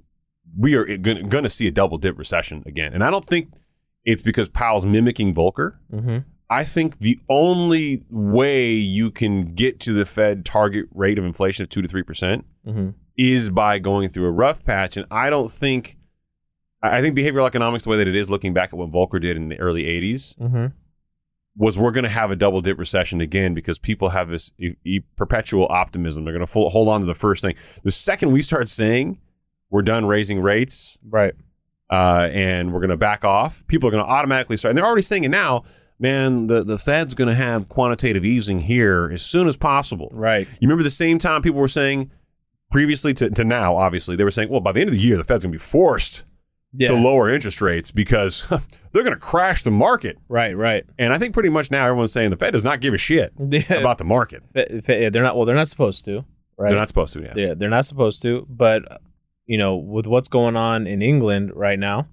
we 0.57 0.75
are 0.75 0.85
going 0.97 1.43
to 1.43 1.49
see 1.49 1.67
a 1.67 1.71
double 1.71 1.97
dip 1.97 2.17
recession 2.17 2.61
again. 2.67 2.93
And 2.93 3.03
I 3.03 3.09
don't 3.09 3.25
think 3.25 3.49
it's 4.05 4.21
because 4.21 4.47
Powell's 4.47 4.85
mimicking 4.85 5.33
Volcker. 5.33 5.77
Mm-hmm. 5.91 6.19
I 6.51 6.63
think 6.63 6.99
the 6.99 7.19
only 7.29 8.03
way 8.11 8.73
you 8.73 9.09
can 9.09 9.55
get 9.55 9.79
to 9.81 9.91
the 9.93 10.05
Fed 10.05 10.45
target 10.45 10.85
rate 10.93 11.17
of 11.17 11.25
inflation 11.25 11.63
of 11.63 11.69
two 11.69 11.81
to 11.81 11.87
three 11.87 12.03
percent 12.03 12.45
Mm-hmm. 12.67 12.89
is 13.17 13.49
by 13.49 13.79
going 13.79 14.09
through 14.09 14.27
a 14.27 14.31
rough 14.31 14.63
patch. 14.63 14.97
And 14.97 15.07
I 15.09 15.31
don't 15.31 15.51
think. 15.51 15.97
I 16.83 16.97
I 16.97 17.01
think 17.01 17.17
behavioral 17.17 17.47
economics, 17.47 17.85
the 17.85 17.89
way 17.89 17.97
that 17.97 18.07
it 18.07 18.15
is, 18.15 18.29
looking 18.29 18.53
back 18.53 18.69
at 18.71 18.77
what 18.77 18.91
Volcker 18.91 19.19
did 19.19 19.35
in 19.35 19.49
the 19.49 19.59
early 19.59 19.83
'80s, 19.85 20.37
Mm-hmm. 20.37 20.65
Was 21.57 21.77
we're 21.79 21.91
going 21.91 22.03
to 22.03 22.09
have 22.09 22.31
a 22.31 22.35
double 22.35 22.61
dip 22.61 22.77
recession 22.77 23.21
again 23.21 23.53
because 23.53 23.79
people 23.79 24.09
have 24.09 24.27
this 24.29 24.51
e- 24.59 24.75
e- 24.83 24.99
perpetual 25.15 25.67
optimism. 25.69 26.23
They're 26.25 26.33
going 26.33 26.45
to 26.45 26.51
full, 26.51 26.69
hold 26.69 26.89
on 26.89 26.99
to 27.01 27.05
the 27.07 27.15
first 27.15 27.41
thing. 27.41 27.55
The 27.83 27.91
second 27.91 28.31
we 28.31 28.41
start 28.41 28.67
saying 28.67 29.19
we're 29.69 29.81
done 29.81 30.05
raising 30.05 30.41
rates 30.41 30.97
Right. 31.07 31.33
uh, 31.89 32.27
and 32.31 32.73
we're 32.73 32.81
going 32.81 32.89
to 32.89 32.97
back 32.97 33.23
off, 33.23 33.63
people 33.67 33.87
are 33.87 33.91
going 33.91 34.03
to 34.03 34.09
automatically 34.09 34.57
start. 34.57 34.71
And 34.71 34.77
they're 34.77 34.85
already 34.85 35.01
saying 35.01 35.23
it 35.23 35.29
now. 35.29 35.63
Man, 35.97 36.47
the, 36.47 36.61
the 36.61 36.77
Fed's 36.77 37.13
going 37.13 37.29
to 37.29 37.35
have 37.35 37.69
quantitative 37.69 38.25
easing 38.25 38.59
here 38.59 39.09
as 39.13 39.21
soon 39.21 39.47
as 39.47 39.55
possible. 39.55 40.09
Right. 40.11 40.45
You 40.59 40.67
remember 40.67 40.83
the 40.83 40.89
same 40.89 41.19
time 41.19 41.41
people 41.41 41.61
were 41.61 41.69
saying 41.69 42.11
previously 42.69 43.13
to, 43.13 43.29
to 43.29 43.45
now, 43.45 43.77
obviously, 43.77 44.17
they 44.17 44.25
were 44.25 44.31
saying, 44.31 44.49
well, 44.49 44.59
by 44.59 44.73
the 44.73 44.81
end 44.81 44.89
of 44.89 44.93
the 44.93 44.99
year, 44.99 45.15
the 45.15 45.23
Fed's 45.23 45.45
going 45.45 45.53
to 45.53 45.57
be 45.57 45.63
forced 45.63 46.23
Yeah. 46.77 46.89
to 46.89 46.95
lower 46.95 47.29
interest 47.29 47.61
rates 47.61 47.91
because 47.91 48.45
they're 48.49 49.03
going 49.03 49.13
to 49.13 49.19
crash 49.19 49.63
the 49.63 49.71
market. 49.71 50.17
right. 50.27 50.55
Right. 50.55 50.85
And 50.97 51.13
I 51.13 51.17
think 51.17 51.33
pretty 51.33 51.49
much 51.49 51.71
now 51.71 51.85
everyone's 51.85 52.11
saying 52.11 52.29
the 52.31 52.37
Fed 52.37 52.51
does 52.51 52.63
not 52.63 52.81
give 52.81 52.93
a 52.93 52.97
shit 52.97 53.33
about 53.69 53.97
the 53.97 54.03
market. 54.03 54.43
Fe- 54.53 54.81
fe- 54.85 55.03
yeah, 55.03 55.09
they're 55.09 55.23
not. 55.23 55.35
Well, 55.35 55.45
they're 55.45 55.55
not 55.55 55.67
supposed 55.67 56.05
to. 56.05 56.25
Right. 56.57 56.69
They're 56.69 56.79
not 56.79 56.87
supposed 56.89 57.13
to. 57.13 57.21
Yeah. 57.21 57.33
Yeah, 57.35 57.53
they're 57.55 57.69
not 57.69 57.85
supposed 57.85 58.21
to. 58.21 58.45
But 58.49 59.01
you 59.45 59.57
know, 59.57 59.75
with 59.75 60.05
what's 60.07 60.27
going 60.27 60.55
on 60.55 60.87
in 60.87 61.01
England 61.01 61.51
right 61.55 61.77
now, 61.79 62.07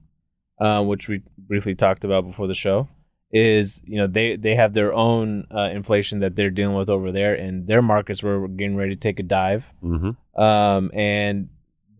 uh, 0.61 0.83
which 0.83 1.09
we 1.09 1.23
briefly 1.39 1.75
talked 1.75 2.05
about 2.05 2.27
before 2.27 2.47
the 2.47 2.55
show, 2.55 2.89
is 3.31 3.81
you 3.85 3.97
know 3.99 4.07
they 4.07 4.37
they 4.37 4.55
have 4.55 4.75
their 4.75 4.93
own 4.93 5.47
uh, 5.55 5.71
inflation 5.73 6.21
that 6.21 6.37
they're 6.37 6.51
dealing 6.51 6.77
with 6.77 6.89
over 6.89 7.11
there, 7.13 7.35
and 7.35 7.67
their 7.67 7.81
markets 7.83 8.23
were 8.23 8.47
getting 8.49 8.77
ready 8.77 8.95
to 8.95 9.01
take 9.01 9.19
a 9.21 9.23
dive. 9.23 9.65
Mm-hmm. 9.83 10.43
Um, 10.43 10.91
and 10.93 11.49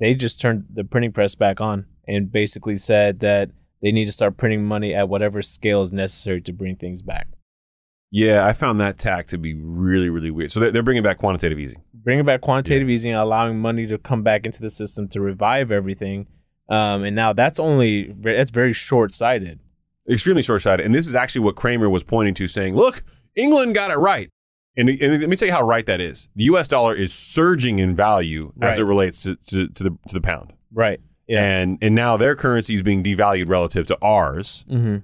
they 0.03 0.15
just 0.15 0.41
turned 0.41 0.65
the 0.75 0.83
printing 0.83 1.13
press 1.13 1.37
back 1.37 1.61
on 1.61 1.87
and 2.09 2.33
basically 2.33 2.77
said 2.77 3.21
that 3.21 3.51
they 3.83 3.93
need 3.93 4.07
to 4.07 4.13
start 4.13 4.37
printing 4.37 4.65
money 4.65 4.93
at 4.93 5.09
whatever 5.09 5.43
scale 5.43 5.81
is 5.81 5.93
necessary 5.93 6.41
to 6.41 6.53
bring 6.53 6.75
things 6.75 7.03
back. 7.03 7.29
Yeah, 8.11 8.45
I 8.45 8.53
found 8.53 8.81
that 8.81 8.99
tack 8.99 9.29
to 9.29 9.39
be 9.39 9.55
really, 9.55 10.11
really 10.11 10.33
weird. 10.33 10.51
So 10.51 10.59
they're, 10.59 10.83
bringing 10.83 11.05
back 11.05 11.19
quantitative 11.19 11.57
easing. 11.61 11.83
bringing 11.95 12.25
back 12.25 12.41
quantitative 12.41 12.91
easing, 12.91 13.15
allowing 13.15 13.61
money 13.61 13.87
to 13.87 13.97
come 13.97 14.25
back 14.25 14.45
into 14.45 14.61
the 14.61 14.71
system 14.71 15.07
to 15.11 15.21
revive 15.21 15.71
everything. 15.71 16.27
Um, 16.69 17.05
and 17.05 17.15
now 17.15 17.33
that's 17.33 17.61
only 17.61 18.13
that's 18.23 18.51
very 18.51 18.73
short 18.73 19.13
sighted. 19.13 19.61
Extremely 20.11 20.43
short 20.43 20.63
sighted. 20.63 20.85
And 20.85 20.93
this 20.93 21.07
is 21.07 21.15
actually 21.15 21.43
what 21.43 21.55
Cramer 21.55 21.89
was 21.89 22.03
pointing 22.03 22.35
to, 22.35 22.49
saying, 22.49 22.75
look, 22.75 23.05
England 23.37 23.77
got 23.77 23.93
it 23.93 23.99
right. 23.99 24.29
And, 24.77 24.89
and 24.89 25.21
let 25.21 25.29
me 25.29 25.37
tell 25.37 25.47
you 25.47 25.53
how 25.53 25.63
right 25.63 25.85
that 25.87 26.01
is. 26.01 26.31
The 26.35 26.45
U.S. 26.45 26.69
dollar 26.69 26.95
is 26.95 27.13
surging 27.13 27.79
in 27.79 27.95
value 27.95 28.53
as 28.63 28.79
it 28.79 28.85
relates 28.85 29.23
to, 29.23 29.37
to, 29.37 29.69
to, 29.69 29.83
the, 29.85 29.91
to 30.09 30.15
the 30.15 30.21
pound. 30.21 30.55
Right. 30.73 31.01
Yeah. 31.27 31.45
And, 31.45 31.79
and 31.83 31.95
now 31.95 32.17
their 32.17 32.35
currency 32.35 32.75
is 32.75 32.83
being 32.83 33.03
devalued 33.03 33.49
relative 33.49 33.87
to 33.89 33.99
ours, 34.01 34.65
mm-hmm. 34.71 34.99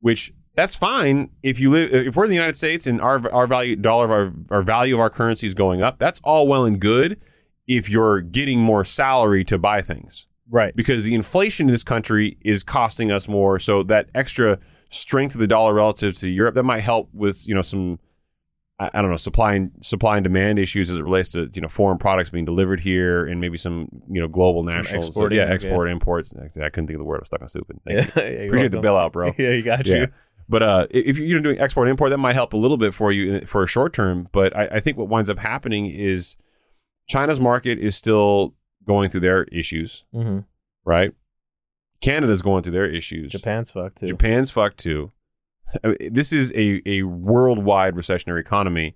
which 0.00 0.32
that's 0.54 0.74
fine 0.74 1.30
if 1.42 1.60
you 1.60 1.70
live 1.70 1.92
if 1.92 2.16
we're 2.16 2.24
in 2.24 2.30
the 2.30 2.36
United 2.36 2.56
States 2.56 2.86
and 2.86 3.00
our 3.00 3.30
our 3.32 3.46
value 3.46 3.76
dollar 3.76 4.04
of 4.04 4.10
our, 4.10 4.32
our 4.58 4.62
value 4.62 4.94
of 4.94 5.00
our 5.00 5.08
currency 5.08 5.46
is 5.46 5.54
going 5.54 5.80
up. 5.80 5.98
That's 5.98 6.20
all 6.24 6.48
well 6.48 6.64
and 6.64 6.80
good 6.80 7.20
if 7.66 7.88
you're 7.88 8.20
getting 8.20 8.58
more 8.58 8.84
salary 8.84 9.44
to 9.44 9.58
buy 9.58 9.80
things. 9.80 10.26
Right. 10.52 10.74
because 10.74 11.04
the 11.04 11.14
inflation 11.14 11.68
in 11.68 11.72
this 11.72 11.84
country 11.84 12.36
is 12.40 12.64
costing 12.64 13.12
us 13.12 13.28
more. 13.28 13.60
So 13.60 13.84
that 13.84 14.08
extra 14.16 14.58
strength 14.90 15.36
of 15.36 15.40
the 15.40 15.46
dollar 15.46 15.72
relative 15.72 16.16
to 16.16 16.28
Europe 16.28 16.56
that 16.56 16.64
might 16.64 16.80
help 16.80 17.08
with 17.14 17.46
you 17.46 17.54
know 17.54 17.62
some 17.62 18.00
I, 18.80 18.90
I 18.94 19.02
don't 19.02 19.10
know 19.10 19.16
supply 19.16 19.54
and 19.54 19.70
supply 19.82 20.16
and 20.16 20.24
demand 20.24 20.58
issues 20.58 20.90
as 20.90 20.96
it 20.98 21.02
relates 21.04 21.30
to 21.32 21.48
you 21.52 21.60
know 21.62 21.68
foreign 21.68 21.98
products 21.98 22.30
being 22.30 22.44
delivered 22.46 22.80
here 22.80 23.24
and 23.26 23.40
maybe 23.40 23.58
some 23.58 23.88
you 24.10 24.20
know 24.20 24.26
global 24.26 24.62
national 24.64 25.04
exporting, 25.04 25.38
yeah 25.38 25.46
yeah. 25.46 25.52
export 25.52 25.88
imports. 25.90 26.32
I 26.36 26.48
couldn't 26.70 26.86
think 26.86 26.90
of 26.90 26.98
the 26.98 27.04
word. 27.04 27.18
I 27.18 27.20
was 27.20 27.26
stuck 27.28 27.42
on 27.42 27.48
stupid. 27.50 27.78
Yeah. 27.86 27.92
Yeah, 28.16 28.22
Appreciate 28.46 28.70
the 28.72 28.80
welcome. 28.80 28.82
bailout, 28.82 29.12
bro. 29.12 29.32
yeah, 29.38 29.50
you 29.50 29.62
got 29.62 29.86
Yeah. 29.86 29.96
you. 29.96 30.06
But 30.48 30.62
uh, 30.64 30.86
if 30.90 31.16
you're 31.16 31.38
doing 31.40 31.60
export 31.60 31.86
import, 31.86 32.10
that 32.10 32.18
might 32.18 32.34
help 32.34 32.54
a 32.54 32.56
little 32.56 32.76
bit 32.76 32.92
for 32.92 33.12
you 33.12 33.46
for 33.46 33.62
a 33.62 33.68
short 33.68 33.92
term. 33.92 34.26
But 34.32 34.56
I, 34.56 34.64
I 34.66 34.80
think 34.80 34.96
what 34.96 35.08
winds 35.08 35.30
up 35.30 35.38
happening 35.38 35.86
is 35.86 36.36
China's 37.06 37.38
market 37.38 37.78
is 37.78 37.94
still 37.94 38.54
going 38.84 39.10
through 39.10 39.20
their 39.20 39.44
issues, 39.44 40.04
Mm-hmm. 40.12 40.40
right? 40.84 41.12
Canada's 42.00 42.42
going 42.42 42.62
through 42.62 42.72
their 42.72 42.86
issues. 42.86 43.30
Japan's 43.30 43.70
fucked 43.70 43.98
too. 43.98 44.06
Japan's 44.08 44.50
fucked 44.50 44.78
too. 44.78 45.12
I 45.84 45.96
This 46.10 46.32
is 46.32 46.52
a, 46.54 46.82
a 46.86 47.02
worldwide 47.02 47.94
recessionary 47.94 48.40
economy, 48.40 48.94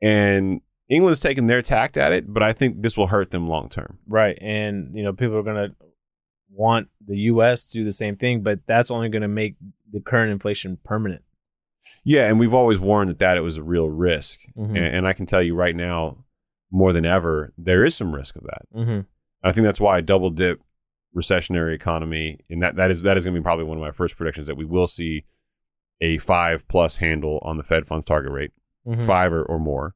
and 0.00 0.60
England's 0.88 1.20
taking 1.20 1.46
their 1.46 1.62
tact 1.62 1.96
at 1.96 2.12
it. 2.12 2.32
But 2.32 2.42
I 2.42 2.52
think 2.52 2.82
this 2.82 2.96
will 2.96 3.06
hurt 3.08 3.30
them 3.30 3.48
long 3.48 3.68
term. 3.68 3.98
Right. 4.08 4.38
And 4.40 4.96
you 4.96 5.02
know, 5.02 5.12
people 5.12 5.36
are 5.36 5.42
gonna 5.42 5.68
want 6.50 6.88
the 7.06 7.16
U.S. 7.16 7.64
to 7.66 7.78
do 7.78 7.84
the 7.84 7.92
same 7.92 8.16
thing, 8.16 8.42
but 8.42 8.60
that's 8.66 8.90
only 8.90 9.08
gonna 9.08 9.28
make 9.28 9.56
the 9.90 10.00
current 10.00 10.32
inflation 10.32 10.78
permanent. 10.84 11.22
Yeah, 12.04 12.28
and 12.28 12.38
we've 12.38 12.54
always 12.54 12.78
warned 12.78 13.10
that 13.10 13.18
that 13.20 13.36
it 13.36 13.40
was 13.42 13.56
a 13.56 13.62
real 13.62 13.88
risk, 13.88 14.38
Mhm. 14.56 14.68
and, 14.70 14.78
and 14.78 15.06
I 15.06 15.12
can 15.12 15.26
tell 15.26 15.42
you 15.42 15.54
right 15.54 15.74
now, 15.74 16.24
more 16.70 16.92
than 16.92 17.04
ever, 17.04 17.52
there 17.58 17.84
is 17.84 17.94
some 17.94 18.14
risk 18.14 18.36
of 18.36 18.44
that. 18.44 18.62
Mm-hmm. 18.74 19.00
I 19.44 19.52
think 19.52 19.64
that's 19.64 19.80
why 19.80 19.98
a 19.98 20.02
double 20.02 20.30
dip 20.30 20.60
recessionary 21.14 21.74
economy, 21.74 22.40
and 22.48 22.62
that, 22.62 22.76
that 22.76 22.90
is 22.90 23.02
that 23.02 23.18
is 23.18 23.24
going 23.24 23.34
to 23.34 23.40
be 23.40 23.42
probably 23.44 23.64
one 23.64 23.76
of 23.76 23.82
my 23.82 23.90
first 23.90 24.16
predictions 24.16 24.46
that 24.46 24.56
we 24.56 24.64
will 24.64 24.86
see 24.86 25.24
a 26.02 26.18
five 26.18 26.66
plus 26.68 26.96
handle 26.98 27.38
on 27.42 27.56
the 27.56 27.62
Fed 27.62 27.86
funds 27.86 28.04
target 28.04 28.30
rate, 28.32 28.50
Mhm. 28.86 29.06
five 29.06 29.32
or, 29.32 29.42
or 29.44 29.58
more. 29.58 29.94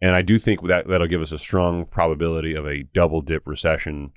And 0.00 0.14
I 0.14 0.22
do 0.22 0.38
think 0.38 0.66
that 0.68 0.86
that'll 0.86 1.06
give 1.08 1.22
us 1.22 1.32
a 1.32 1.38
strong 1.38 1.86
probability 1.86 2.54
of 2.54 2.66
a 2.66 2.82
double 2.94 3.20
dip 3.22 3.46
recession 3.46 4.12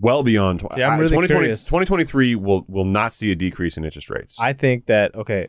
well 0.00 0.22
beyond 0.22 0.60
tw- 0.60 0.72
See, 0.74 0.82
I'm 0.82 0.92
really 0.98 1.08
2020 1.08 1.26
curious. 1.44 1.64
2023 1.64 2.34
will 2.36 2.64
will 2.68 2.84
not 2.84 3.12
see 3.12 3.30
a 3.32 3.34
decrease 3.34 3.76
in 3.76 3.84
interest 3.84 4.08
rates. 4.10 4.38
I 4.40 4.52
think 4.52 4.86
that 4.86 5.14
okay, 5.14 5.48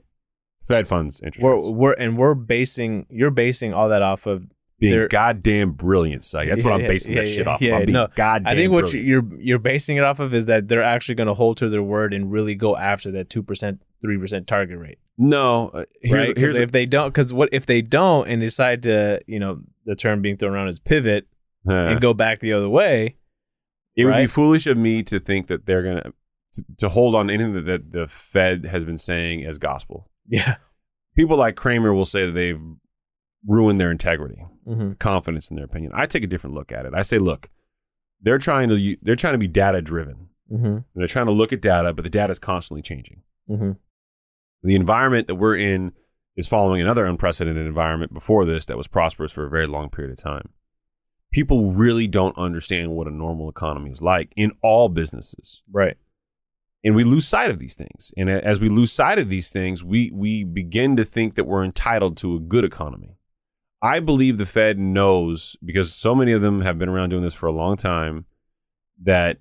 Fed 0.68 0.88
funds 0.88 1.22
interest 1.22 1.44
we're 1.44 1.56
rates 1.56 1.70
we're 1.72 1.94
and 1.94 2.18
we're 2.18 2.34
basing 2.34 3.06
you're 3.10 3.32
basing 3.32 3.74
all 3.74 3.90
that 3.90 4.02
off 4.02 4.26
of 4.26 4.48
being 4.80 4.94
they're- 4.94 5.08
goddamn 5.10 5.74
brilliant. 5.74 6.24
That's 6.32 6.64
what 6.64 6.74
I'm 6.74 6.82
yeah, 6.82 6.88
basing 6.88 7.16
that 7.16 7.28
yeah, 7.28 7.34
shit 7.36 7.48
off 7.48 7.62
yeah, 7.62 7.74
of. 7.76 7.80
I'm 7.82 7.86
being 7.86 7.94
no. 7.94 8.08
goddamn 8.16 8.48
I 8.52 8.56
think 8.56 8.72
what 8.72 8.86
brilliant. 8.90 9.06
you're 9.08 9.40
you're 9.40 9.60
basing 9.60 9.98
it 9.98 10.04
off 10.04 10.20
of 10.20 10.34
is 10.34 10.46
that 10.48 10.68
they're 10.70 10.82
actually 10.82 11.16
going 11.16 11.28
to 11.28 11.34
hold 11.36 11.58
to 11.58 11.70
their 11.70 11.84
word 11.84 12.14
and 12.14 12.32
really 12.32 12.56
go 12.56 12.76
after 12.78 13.12
that 13.12 13.30
two 13.30 13.44
percent, 13.44 13.82
three 14.02 14.18
percent 14.18 14.48
target 14.48 14.78
rate, 14.78 15.00
no, 15.18 15.70
uh, 15.70 15.84
here's, 16.02 16.28
right? 16.28 16.36
Because 16.36 16.56
if 16.56 16.72
they 16.72 16.86
don't, 16.86 17.10
because 17.10 17.34
what 17.34 17.50
if 17.52 17.66
they 17.66 17.82
don't 17.82 18.28
and 18.28 18.42
decide 18.42 18.84
to, 18.84 19.20
you 19.28 19.40
know, 19.40 19.60
the 19.86 19.96
term 19.96 20.22
being 20.22 20.38
thrown 20.38 20.54
around 20.54 20.70
is 20.70 20.80
pivot 20.80 21.28
uh, 21.68 21.74
and 21.74 22.02
go 22.02 22.14
back 22.14 22.40
the 22.40 22.54
other 22.54 22.70
way, 22.70 23.18
It 23.96 24.06
would 24.06 24.16
be 24.16 24.28
foolish 24.28 24.66
of 24.66 24.78
me 24.78 25.04
to 25.04 25.20
think 25.20 25.48
that 25.48 25.66
they're 25.66 25.84
gonna 25.84 26.14
to, 26.54 26.64
to 26.78 26.90
hold 26.90 27.16
on 27.16 27.28
to 27.28 27.34
anything 27.34 27.54
that, 27.54 27.66
that 27.66 27.92
the 27.92 28.08
Fed 28.08 28.66
has 28.66 28.86
been 28.86 28.98
saying 28.98 29.46
as 29.46 29.58
gospel. 29.58 30.10
yeah, 30.28 30.56
People 31.16 31.38
like 31.38 31.56
Cramer 31.56 31.94
will 31.94 32.06
say 32.06 32.26
that 32.26 32.32
they've 32.32 32.62
ruined 33.46 33.80
their 33.80 33.92
integrity, 33.92 34.46
mm-hmm. 34.66 34.94
confidence 34.94 35.50
in 35.50 35.58
their 35.58 35.66
opinion. 35.66 35.92
I 35.94 36.06
take 36.06 36.24
a 36.24 36.28
different 36.28 36.56
look 36.56 36.72
at 36.72 36.86
it. 36.86 36.94
I 36.96 37.02
say, 37.02 37.20
look, 37.20 37.50
they're 38.22 38.38
trying 38.38 38.70
to 38.70 38.98
they're 39.02 39.16
trying 39.16 39.34
to 39.34 39.38
be 39.40 39.48
data 39.48 39.82
driven. 39.82 40.30
Mm-hmm. 40.52 40.78
They're 40.96 41.08
trying 41.08 41.28
to 41.28 41.32
look 41.32 41.52
at 41.52 41.62
data, 41.62 41.94
but 41.94 42.04
the 42.04 42.10
data 42.10 42.32
is 42.32 42.40
constantly 42.40 42.82
changing. 42.82 43.22
Mm-hmm. 43.50 43.72
The 44.64 44.76
environment 44.76 45.28
that 45.28 45.36
we're 45.36 45.58
in 45.58 45.94
is 46.36 46.48
following 46.48 46.82
another 46.82 47.06
unprecedented 47.06 47.66
environment 47.66 48.14
before 48.14 48.46
this 48.46 48.66
that 48.66 48.78
was 48.78 48.88
prosperous 48.88 49.32
for 49.32 49.46
a 49.46 49.50
very 49.50 49.68
long 49.68 49.90
period 49.90 50.12
of 50.12 50.24
time. 50.24 50.50
People 51.32 51.72
really 51.72 52.08
don't 52.08 52.38
understand 52.38 52.92
what 52.92 53.08
a 53.08 53.12
normal 53.12 53.50
economy 53.50 53.92
is 53.92 54.02
like 54.02 54.34
in 54.36 54.52
all 54.64 54.90
businesses. 54.90 55.62
right, 55.72 55.98
and 56.84 56.96
we 56.96 57.04
lose 57.04 57.28
sight 57.28 57.52
of 57.52 57.60
these 57.60 57.76
things. 57.76 58.14
And 58.18 58.30
as 58.30 58.60
we 58.60 58.70
lose 58.70 58.92
sight 58.92 59.20
of 59.20 59.30
these 59.30 59.52
things, 59.52 59.84
we 59.84 60.12
we 60.14 60.44
begin 60.44 60.96
to 60.96 61.06
think 61.06 61.36
that 61.36 61.44
we're 61.46 61.64
entitled 61.64 62.18
to 62.18 62.36
a 62.36 62.40
good 62.40 62.64
economy. 62.64 63.18
I 63.82 64.00
believe 64.00 64.38
the 64.38 64.46
Fed 64.46 64.78
knows 64.78 65.56
because 65.64 65.94
so 65.94 66.14
many 66.16 66.32
of 66.32 66.42
them 66.42 66.62
have 66.62 66.78
been 66.80 66.90
around 66.90 67.10
doing 67.10 67.24
this 67.24 67.34
for 67.34 67.48
a 67.48 67.54
long 67.54 67.78
time 67.78 68.26
that 69.04 69.38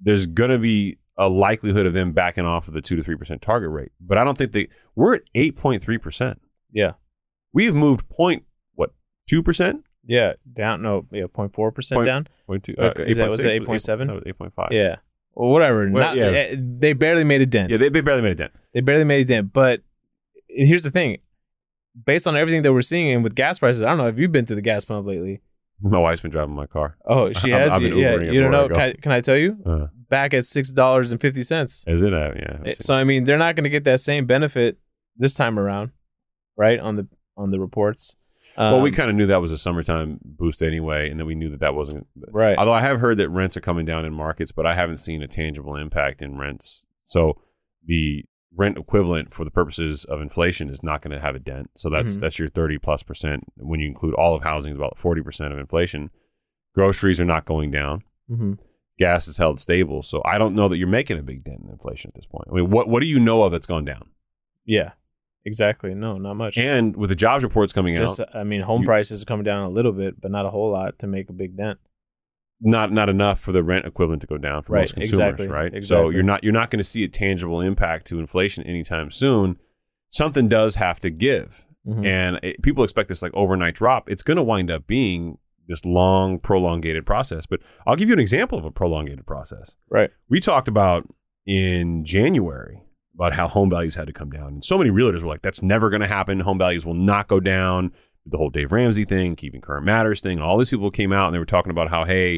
there's 0.00 0.26
going 0.26 0.50
to 0.50 0.58
be 0.58 0.98
a 1.20 1.28
likelihood 1.28 1.84
of 1.86 1.92
them 1.92 2.12
backing 2.12 2.44
off 2.46 2.66
of 2.66 2.74
the 2.74 2.80
2 2.80 2.96
to 2.96 3.02
3% 3.02 3.40
target 3.40 3.70
rate. 3.70 3.92
But 4.00 4.16
I 4.18 4.24
don't 4.24 4.36
think 4.38 4.52
they 4.52 4.68
we're 4.96 5.14
at 5.16 5.22
8.3%. 5.36 6.36
yeah, 6.72 6.92
We 7.52 7.66
have 7.66 7.74
moved 7.74 8.08
point 8.08 8.44
what 8.74 8.90
2%? 9.30 9.82
Yeah, 10.06 10.32
down. 10.52 10.82
No, 10.82 11.06
yeah, 11.12 11.24
0.4 11.24 11.74
percent 11.74 12.04
down. 12.06 12.26
Point 12.46 12.64
two, 12.64 12.74
Uh, 12.78 12.92
is 12.96 13.18
that- 13.18 13.28
was 13.30 13.40
8.6, 13.40 13.44
it 13.54 13.62
8.7? 13.68 14.06
That 14.06 14.14
was 14.14 14.22
eight 14.26 14.38
point 14.38 14.54
five. 14.54 14.68
Yeah. 14.72 14.96
Well, 15.34 15.50
whatever. 15.50 15.88
Well, 15.90 16.02
Not, 16.06 16.16
yeah. 16.16 16.24
eh, 16.30 16.56
They 16.58 16.94
barely 16.94 17.22
made 17.22 17.42
a 17.42 17.46
dent. 17.46 17.70
yeah. 17.70 17.76
They, 17.76 17.90
they 17.90 18.00
barely 18.00 18.22
made 18.22 18.32
a 18.32 18.34
dent. 18.34 18.52
They 18.74 18.80
barely 18.80 19.04
made 19.04 19.20
a 19.20 19.24
dent. 19.24 19.52
But 19.52 19.82
here's 20.48 20.82
the 20.82 20.90
thing: 20.90 21.18
based 22.06 22.26
on 22.26 22.34
everything 22.36 22.62
that 22.62 22.72
we're 22.72 22.82
seeing, 22.82 23.12
and 23.12 23.22
with 23.22 23.34
gas 23.36 23.58
prices, 23.60 23.82
I 23.82 23.90
don't 23.90 23.98
know 23.98 24.08
if 24.08 24.18
you've 24.18 24.32
been 24.32 24.46
to 24.46 24.54
the 24.54 24.60
gas 24.62 24.84
pump 24.84 25.06
lately. 25.06 25.40
My 25.82 25.98
wife's 25.98 26.20
been 26.22 26.30
driving 26.32 26.54
my 26.54 26.66
car. 26.66 26.96
Oh, 27.06 27.32
she 27.40 27.50
has. 27.50 27.70
I've 27.70 27.80
been 27.80 27.96
yeah, 27.96 28.16
you 28.18 28.40
don't 28.40 28.50
know. 28.50 28.68
Can 28.68 28.80
I, 28.80 28.92
can 28.94 29.12
I 29.12 29.20
tell 29.20 29.36
you? 29.36 29.56
Uh, 29.64 29.86
Back 30.10 30.34
at 30.34 30.44
six 30.44 30.70
dollars 30.70 31.12
and 31.12 31.20
fifty 31.20 31.42
cents. 31.42 31.84
is 31.86 32.02
it? 32.02 32.12
Uh, 32.12 32.32
yeah. 32.36 32.58
I've 32.66 32.74
So 32.80 32.92
I 32.94 33.04
mean, 33.04 33.24
they're 33.24 33.38
not 33.38 33.56
going 33.56 33.64
to 33.64 33.70
get 33.70 33.84
that 33.84 34.00
same 34.00 34.26
benefit 34.26 34.78
this 35.16 35.32
time 35.34 35.58
around, 35.58 35.92
right? 36.56 36.78
On 36.78 36.96
the 36.96 37.06
on 37.36 37.50
the 37.52 37.58
reports. 37.60 38.16
well, 38.58 38.80
we 38.82 38.90
Um, 38.90 38.94
kind 38.94 39.08
of 39.10 39.16
knew 39.16 39.26
that 39.28 39.40
was 39.40 39.52
a 39.52 39.56
summertime 39.56 40.18
boost 40.24 40.62
anyway, 40.62 41.08
and 41.08 41.18
then 41.18 41.26
we 41.26 41.34
knew 41.34 41.48
that 41.50 41.60
that 41.60 41.74
wasn't. 41.74 42.06
right. 42.32 42.58
Although 42.58 42.72
I 42.74 42.80
have 42.80 42.98
heard 43.00 43.16
that 43.18 43.28
rents 43.30 43.56
are 43.56 43.60
coming 43.62 43.86
down 43.86 44.04
in 44.04 44.12
markets, 44.12 44.52
but 44.52 44.66
I 44.66 44.74
haven't 44.74 44.98
seen 44.98 45.22
a 45.22 45.28
tangible 45.28 45.76
impact 45.76 46.20
in 46.20 46.36
rents. 46.36 46.86
So 47.04 47.40
the 47.86 48.24
rent 48.54 48.76
equivalent 48.76 49.32
for 49.32 49.44
the 49.44 49.50
purposes 49.52 50.04
of 50.04 50.20
inflation 50.20 50.68
is 50.68 50.82
not 50.82 51.02
going 51.02 51.12
to 51.12 51.20
have 51.20 51.36
a 51.36 51.38
dent. 51.38 51.70
So 51.76 51.88
that's 51.88 52.16
Mhm. 52.16 52.20
that's 52.20 52.38
your 52.38 52.48
thirty 52.48 52.78
plus 52.78 53.04
percent. 53.04 53.44
When 53.56 53.78
you 53.78 53.86
include 53.86 54.14
all 54.14 54.34
of 54.34 54.42
housing, 54.42 54.72
is 54.72 54.76
about 54.76 54.98
forty 54.98 55.22
percent 55.22 55.52
of 55.52 55.58
inflation. 55.60 56.10
Groceries 56.74 57.20
are 57.20 57.24
not 57.24 57.44
going 57.46 57.70
down. 57.70 58.02
hmm 58.28 58.54
Gas 59.00 59.26
is 59.26 59.36
held 59.38 59.58
stable. 59.58 60.02
So 60.04 60.22
I 60.24 60.38
don't 60.38 60.54
know 60.54 60.68
that 60.68 60.76
you're 60.78 60.86
making 60.86 61.18
a 61.18 61.22
big 61.22 61.42
dent 61.42 61.62
in 61.64 61.70
inflation 61.70 62.10
at 62.10 62.14
this 62.14 62.26
point. 62.26 62.44
I 62.50 62.54
mean, 62.54 62.70
what 62.70 62.88
what 62.88 63.00
do 63.00 63.06
you 63.06 63.18
know 63.18 63.42
of 63.42 63.50
that's 63.52 63.66
gone 63.66 63.84
down? 63.84 64.10
Yeah. 64.64 64.92
Exactly. 65.46 65.94
No, 65.94 66.18
not 66.18 66.34
much. 66.34 66.58
And 66.58 66.94
with 66.94 67.08
the 67.08 67.16
jobs 67.16 67.42
reports 67.42 67.72
coming 67.72 67.96
Just, 67.96 68.20
out, 68.20 68.36
I 68.36 68.44
mean, 68.44 68.60
home 68.60 68.82
you- 68.82 68.86
prices 68.86 69.22
are 69.22 69.24
coming 69.24 69.44
down 69.44 69.64
a 69.64 69.70
little 69.70 69.92
bit, 69.92 70.20
but 70.20 70.30
not 70.30 70.44
a 70.44 70.50
whole 70.50 70.70
lot 70.70 70.98
to 70.98 71.06
make 71.06 71.30
a 71.30 71.32
big 71.32 71.56
dent. 71.56 71.78
not 72.60 72.92
not 72.92 73.08
enough 73.08 73.40
for 73.40 73.52
the 73.52 73.62
rent 73.62 73.86
equivalent 73.86 74.20
to 74.20 74.26
go 74.26 74.36
down 74.36 74.62
for 74.62 74.74
Right, 74.74 74.82
most 74.82 74.94
consumers, 74.94 75.12
exactly, 75.14 75.48
right? 75.48 75.86
So 75.86 76.10
you're 76.10 76.22
not 76.22 76.44
you're 76.44 76.52
not 76.52 76.70
going 76.70 76.76
to 76.78 76.84
see 76.84 77.02
a 77.04 77.08
tangible 77.08 77.62
impact 77.62 78.06
to 78.08 78.20
inflation 78.20 78.64
anytime 78.64 79.10
soon. 79.10 79.56
Something 80.10 80.46
does 80.46 80.74
have 80.74 81.00
to 81.00 81.08
give, 81.08 81.64
Mhm. 81.88 82.04
and 82.04 82.38
it, 82.42 82.60
people 82.60 82.84
expect 82.84 83.08
this 83.08 83.22
like 83.22 83.32
overnight 83.32 83.76
drop. 83.76 84.10
It's 84.10 84.22
going 84.22 84.36
to 84.36 84.42
wind 84.42 84.70
up 84.70 84.86
being 84.86 85.38
this 85.70 85.84
long, 85.84 86.38
prolongated 86.38 87.06
process. 87.06 87.46
But 87.46 87.60
I'll 87.86 87.96
give 87.96 88.08
you 88.08 88.12
an 88.14 88.20
example 88.20 88.58
of 88.58 88.64
a 88.64 88.70
prolongated 88.70 89.26
process. 89.26 89.74
Right. 89.88 90.10
We 90.28 90.40
talked 90.40 90.68
about 90.68 91.08
in 91.46 92.04
January 92.04 92.82
about 93.14 93.32
how 93.32 93.48
home 93.48 93.70
values 93.70 93.94
had 93.94 94.06
to 94.06 94.12
come 94.12 94.30
down, 94.30 94.48
and 94.48 94.64
so 94.64 94.76
many 94.78 94.90
realtors 94.90 95.22
were 95.22 95.28
like, 95.28 95.42
"That's 95.42 95.62
never 95.62 95.88
going 95.90 96.00
to 96.02 96.06
happen. 96.06 96.40
Home 96.40 96.58
values 96.58 96.84
will 96.84 96.94
not 96.94 97.28
go 97.28 97.40
down." 97.40 97.92
The 98.26 98.36
whole 98.36 98.50
Dave 98.50 98.70
Ramsey 98.70 99.04
thing, 99.04 99.34
keeping 99.34 99.60
current 99.62 99.84
matters 99.86 100.20
thing, 100.20 100.40
all 100.40 100.58
these 100.58 100.68
people 100.70 100.90
came 100.90 101.12
out 101.12 101.26
and 101.26 101.34
they 101.34 101.38
were 101.38 101.46
talking 101.46 101.70
about 101.70 101.88
how, 101.88 102.04
hey, 102.04 102.34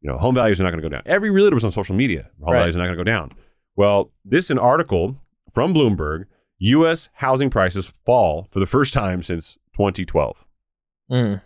you 0.00 0.10
know, 0.10 0.18
home 0.18 0.34
values 0.34 0.60
are 0.60 0.64
not 0.64 0.70
going 0.70 0.82
to 0.82 0.88
go 0.88 0.94
down. 0.94 1.02
Every 1.06 1.30
realtor 1.30 1.54
was 1.56 1.64
on 1.64 1.72
social 1.72 1.96
media. 1.96 2.28
Home 2.42 2.52
Right. 2.52 2.60
values 2.60 2.76
are 2.76 2.80
not 2.80 2.84
going 2.86 2.98
to 2.98 3.04
go 3.04 3.10
down. 3.10 3.32
Well, 3.74 4.10
this 4.24 4.44
is 4.44 4.50
an 4.50 4.58
article 4.58 5.16
from 5.52 5.72
Bloomberg. 5.72 6.24
U.S. 6.58 7.08
housing 7.14 7.48
prices 7.50 7.92
fall 8.04 8.48
for 8.50 8.60
the 8.60 8.66
first 8.66 8.92
time 8.92 9.22
since 9.22 9.54
2012. 9.76 10.44
Mm. 11.10 11.40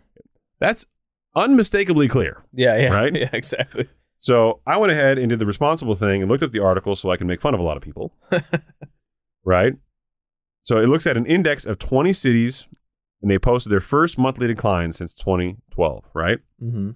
That's 0.59 0.87
unmistakably 1.35 2.09
clear. 2.09 2.43
Yeah. 2.53 2.77
Yeah. 2.77 2.95
Right? 2.95 3.17
Yeah. 3.23 3.31
Exactly. 3.33 3.89
So 4.21 4.61
I 4.67 4.77
went 4.77 4.93
ahead 4.93 5.19
and 5.19 5.29
did 5.31 5.41
the 5.41 5.47
responsible 5.47 5.97
thing 5.97 6.23
and 6.23 6.31
looked 6.31 6.45
at 6.45 6.53
the 6.53 6.61
article 6.61 6.95
so 6.95 7.11
I 7.11 7.17
can 7.17 7.27
make 7.27 7.41
fun 7.41 7.55
of 7.55 7.61
a 7.61 7.65
lot 7.65 7.77
of 7.77 7.83
people. 7.83 8.15
right? 9.45 9.75
So 10.63 10.79
it 10.79 10.87
looks 10.87 11.07
at 11.07 11.17
an 11.17 11.27
index 11.27 11.67
of 11.67 11.81
20 11.81 12.13
cities 12.13 12.69
and 13.21 13.31
they 13.31 13.39
posted 13.39 13.73
their 13.73 13.81
first 13.81 14.19
monthly 14.19 14.47
decline 14.47 14.93
since 14.93 15.13
2012, 15.15 16.05
right? 16.15 16.39
Mm-hmm. 16.63 16.91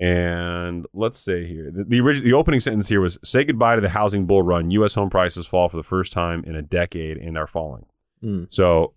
And 0.00 0.86
let's 0.92 1.18
say 1.18 1.46
here, 1.46 1.72
the 1.74 1.84
the, 1.84 1.98
origi- 1.98 2.22
the 2.22 2.32
opening 2.32 2.60
sentence 2.60 2.88
here 2.88 3.00
was 3.00 3.18
"Say 3.24 3.44
goodbye 3.44 3.74
to 3.74 3.80
the 3.80 3.88
housing 3.88 4.26
bull 4.26 4.42
run. 4.42 4.70
U.S. 4.70 4.94
home 4.94 5.10
prices 5.10 5.46
fall 5.46 5.68
for 5.68 5.76
the 5.76 5.82
first 5.82 6.12
time 6.12 6.44
in 6.44 6.54
a 6.54 6.62
decade 6.62 7.16
and 7.16 7.36
are 7.36 7.48
falling." 7.48 7.84
Mm. 8.22 8.46
So 8.50 8.94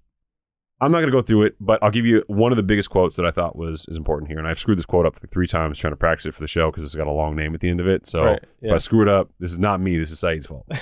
I'm 0.82 0.92
not 0.92 0.98
going 0.98 1.12
to 1.12 1.16
go 1.16 1.22
through 1.22 1.44
it, 1.44 1.56
but 1.60 1.82
I'll 1.84 1.92
give 1.92 2.08
you 2.08 2.24
one 2.26 2.52
of 2.52 2.56
the 2.56 2.64
biggest 2.64 2.90
quotes 2.90 3.16
that 3.18 3.26
I 3.26 3.32
thought 3.32 3.56
was 3.56 3.86
is 3.88 3.96
important 3.96 4.30
here, 4.30 4.40
and 4.40 4.48
I've 4.48 4.58
screwed 4.58 4.80
this 4.80 4.86
quote 4.86 5.06
up 5.06 5.16
three 5.16 5.46
times 5.46 5.78
trying 5.78 5.94
to 5.94 5.98
practice 5.98 6.26
it 6.26 6.34
for 6.34 6.42
the 6.42 6.48
show 6.48 6.72
because 6.72 6.84
it's 6.84 6.96
got 6.96 7.06
a 7.06 7.12
long 7.12 7.36
name 7.36 7.54
at 7.54 7.62
the 7.62 7.70
end 7.70 7.80
of 7.80 7.88
it. 7.88 8.08
So 8.08 8.26
Right, 8.26 8.44
if. 8.62 8.74
I 8.74 8.78
screw 8.78 9.04
it 9.04 9.08
up, 9.08 9.30
this 9.40 9.52
is 9.52 9.60
not 9.60 9.80
me. 9.80 9.98
This 9.98 10.12
is 10.12 10.20
Saied's 10.20 10.48
fault. 10.48 10.66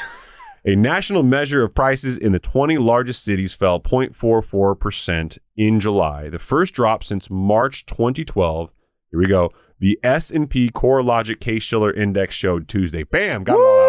A 0.66 0.76
national 0.76 1.24
measure 1.24 1.64
of 1.64 1.74
prices 1.74 2.18
in 2.18 2.34
the 2.34 2.40
20 2.40 2.78
largest 2.78 3.24
cities 3.24 3.54
fell 3.54 3.80
0.44% 3.80 5.38
in 5.56 5.80
July, 5.80 6.30
the 6.30 6.40
first 6.40 6.74
drop 6.74 7.04
since 7.04 7.30
March 7.30 7.86
2012. 7.86 8.70
Here 9.12 9.20
we 9.20 9.28
go. 9.28 9.52
The 9.80 9.98
S&P 10.04 10.70
CoreLogic 10.70 11.40
Case-Shiller 11.40 11.94
Index 11.94 12.36
showed 12.36 12.68
Tuesday. 12.68 13.04
Bam, 13.04 13.46
got 13.46 13.54
it 13.54 13.62
all 13.62 13.80
out. 13.80 13.89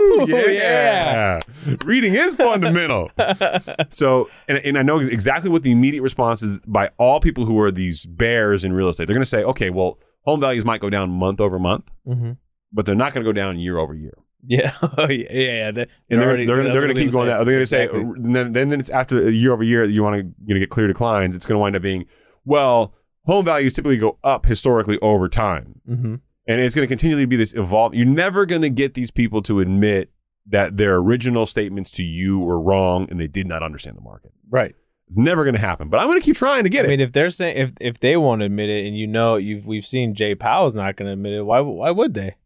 Woo! 0.00 0.26
Woo! 0.26 0.26
Yeah. 0.50 1.40
Reading 1.84 2.14
is 2.14 2.34
fundamental. 2.36 3.10
so, 3.90 4.28
and, 4.48 4.58
and 4.58 4.78
I 4.78 4.82
know 4.82 4.98
exactly 4.98 5.50
what 5.50 5.62
the 5.62 5.70
immediate 5.72 6.02
response 6.02 6.42
is 6.42 6.58
by 6.66 6.90
all 6.98 7.20
people 7.20 7.44
who 7.46 7.58
are 7.60 7.70
these 7.70 8.06
bears 8.06 8.64
in 8.64 8.72
real 8.72 8.88
estate. 8.88 9.06
They're 9.06 9.14
going 9.14 9.22
to 9.22 9.28
say, 9.30 9.42
okay, 9.44 9.70
well, 9.70 9.98
home 10.22 10.40
values 10.40 10.64
might 10.64 10.80
go 10.80 10.90
down 10.90 11.10
month 11.10 11.40
over 11.40 11.58
month, 11.58 11.84
hmm 12.06 12.32
but 12.72 12.86
they're 12.86 12.94
not 12.94 13.12
going 13.12 13.24
to 13.24 13.28
go 13.28 13.32
down 13.32 13.58
year 13.58 13.78
over 13.78 13.94
year. 13.94 14.14
Yeah. 14.46 14.72
Oh, 14.96 15.08
yeah. 15.08 15.26
Yeah. 15.30 15.40
yeah. 15.40 15.70
They- 15.72 15.86
and 16.08 16.20
they're, 16.20 16.28
already- 16.28 16.46
they're, 16.46 16.62
they're 16.62 16.80
gonna 16.80 16.94
keep 16.94 17.10
going 17.12 17.26
say. 17.28 17.36
that. 17.36 17.44
They're 17.44 17.54
gonna 17.56 17.66
say, 17.66 17.84
Exactly. 17.84 18.00
and 18.24 18.36
then, 18.36 18.52
then 18.52 18.72
it's 18.80 18.90
after 18.90 19.28
year 19.30 19.52
over 19.52 19.62
year 19.64 19.86
that 19.86 19.92
you 19.92 20.02
want 20.02 20.16
to 20.20 20.26
you 20.46 20.54
know, 20.54 20.60
get 20.60 20.70
clear 20.70 20.86
declines. 20.86 21.34
It's 21.36 21.44
gonna 21.46 21.58
wind 21.58 21.74
up 21.76 21.82
being 21.82 22.06
well, 22.44 22.94
home 23.26 23.44
values 23.44 23.74
typically 23.74 23.98
go 23.98 24.18
up 24.24 24.46
historically 24.46 24.98
over 25.00 25.28
time, 25.28 25.80
Mhm. 25.88 26.20
And 26.50 26.60
it's 26.60 26.74
gonna 26.74 26.86
continually 26.86 27.26
be 27.26 27.36
this 27.36 27.54
evolve. 27.54 27.94
You're 27.94 28.06
never 28.06 28.46
gonna 28.46 28.70
get 28.70 28.94
these 28.94 29.10
people 29.10 29.42
to 29.42 29.60
admit 29.60 30.10
that 30.46 30.76
their 30.76 30.96
original 30.96 31.46
statements 31.46 31.90
to 31.92 32.02
you 32.02 32.38
were 32.38 32.60
wrong 32.60 33.06
and 33.10 33.20
they 33.20 33.26
did 33.26 33.46
not 33.46 33.62
understand 33.62 33.96
the 33.96 34.02
market. 34.02 34.32
Right. 34.48 34.74
It's 35.08 35.18
never 35.18 35.44
gonna 35.44 35.58
happen. 35.58 35.88
But 35.88 36.00
I'm 36.00 36.06
gonna 36.08 36.20
keep 36.20 36.36
trying 36.36 36.64
to 36.64 36.70
get 36.70 36.80
I 36.80 36.82
it. 36.82 36.86
I 36.86 36.90
mean, 36.90 37.00
if 37.00 37.12
they're 37.12 37.30
saying 37.30 37.56
if 37.56 37.72
if 37.80 38.00
they 38.00 38.16
won't 38.16 38.42
admit 38.42 38.68
it, 38.68 38.86
and 38.86 38.96
you 38.96 39.06
know 39.06 39.36
you've 39.36 39.66
we've 39.66 39.86
seen 39.86 40.14
Jay 40.14 40.34
Powell's 40.34 40.74
not 40.74 40.96
going 40.96 41.06
to 41.06 41.12
admit 41.12 41.32
it, 41.32 41.42
why 41.42 41.60
why 41.60 41.90
would 41.90 42.14
they? 42.14 42.36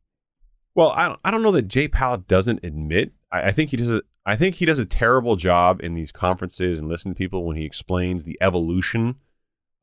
Well, 0.75 0.91
I 0.91 1.09
don't, 1.09 1.21
I 1.25 1.31
don't 1.31 1.43
know 1.43 1.53
that 1.53 1.69
Jay 1.69 1.89
Powell 1.89 2.19
doesn't 2.19 2.65
admit. 2.65 3.13
I, 3.31 3.49
I 3.49 3.53
think 3.53 3.71
he 3.71 3.77
does. 3.77 3.91
A, 3.91 4.03
I 4.27 4.37
think 4.37 4.57
he 4.57 4.65
does 4.65 4.79
a 4.79 4.87
terrible 4.87 5.37
job 5.37 5.81
in 5.83 5.95
these 5.95 6.11
conferences 6.11 6.79
and 6.79 6.89
listening 6.89 7.15
to 7.15 7.19
people 7.19 7.45
when 7.45 7.57
he 7.57 7.65
explains 7.65 8.25
the 8.25 8.39
evolution 8.41 9.17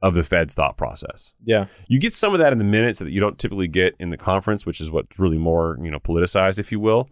of 0.02 0.14
the 0.16 0.24
Fed's 0.24 0.54
thought 0.54 0.78
process. 0.78 1.34
Yeah. 1.44 1.68
You 1.88 2.00
get 2.00 2.14
some 2.14 2.34
of 2.34 2.40
that 2.40 2.52
in 2.52 2.58
the 2.60 2.64
minutes 2.66 3.00
that 3.00 3.12
you 3.12 3.20
don't 3.20 3.38
typically 3.38 3.68
get 3.68 3.96
in 4.00 4.10
the 4.10 4.18
conference, 4.18 4.66
which 4.66 4.82
is 4.82 4.90
what's 4.90 5.20
really 5.20 5.38
more 5.38 5.78
you 5.82 5.92
know 5.92 6.00
politicized, 6.00 6.58
if 6.60 6.72
you 6.72 6.80
will. 6.80 7.10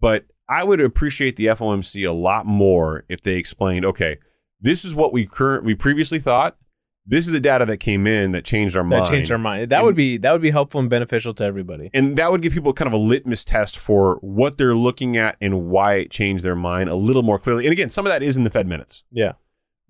But 0.00 0.26
I 0.48 0.64
would 0.64 0.80
appreciate 0.80 1.36
the 1.36 1.46
FOMC 1.46 2.06
a 2.08 2.12
lot 2.12 2.44
more 2.44 3.04
if 3.08 3.22
they 3.22 3.36
explained, 3.36 3.84
okay, 3.86 4.18
this 4.60 4.84
is 4.84 4.94
what 4.94 5.12
we 5.12 5.24
current 5.26 5.64
we 5.64 5.74
previously 5.74 6.18
thought. 6.18 6.56
This 7.04 7.26
is 7.26 7.32
the 7.32 7.40
data 7.40 7.64
that 7.66 7.78
came 7.78 8.06
in 8.06 8.30
that 8.30 8.44
changed 8.44 8.76
our 8.76 8.84
That 8.88 8.96
mind. 8.98 9.06
changed 9.10 9.32
our 9.32 9.38
mind. 9.38 9.70
That 9.70 9.78
And- 9.78 9.86
would 9.86 9.96
be 9.96 10.18
that 10.18 10.30
would 10.32 10.42
be 10.42 10.50
helpful 10.50 10.80
and 10.80 10.88
beneficial 10.90 11.32
to 11.34 11.44
everybody. 11.44 11.90
and 11.94 12.16
that 12.18 12.30
would 12.30 12.42
give 12.42 12.52
people 12.52 12.72
kind 12.72 12.86
of 12.86 12.92
a 12.92 12.96
litmus 13.02 13.44
test 13.44 13.76
for 13.78 14.18
what 14.20 14.58
they're 14.58 14.74
looking 14.76 15.16
at 15.16 15.36
and 15.40 15.68
why 15.68 15.94
it 15.94 16.10
changed 16.10 16.44
their 16.44 16.54
mind 16.54 16.88
a 16.90 16.94
little 16.94 17.22
more 17.24 17.38
clearly. 17.40 17.64
And 17.66 17.72
again, 17.72 17.90
some 17.90 18.06
of 18.06 18.12
that 18.12 18.22
is 18.22 18.36
in 18.36 18.44
the 18.44 18.50
Fed 18.50 18.68
minutes, 18.68 19.02
Yeah. 19.10 19.32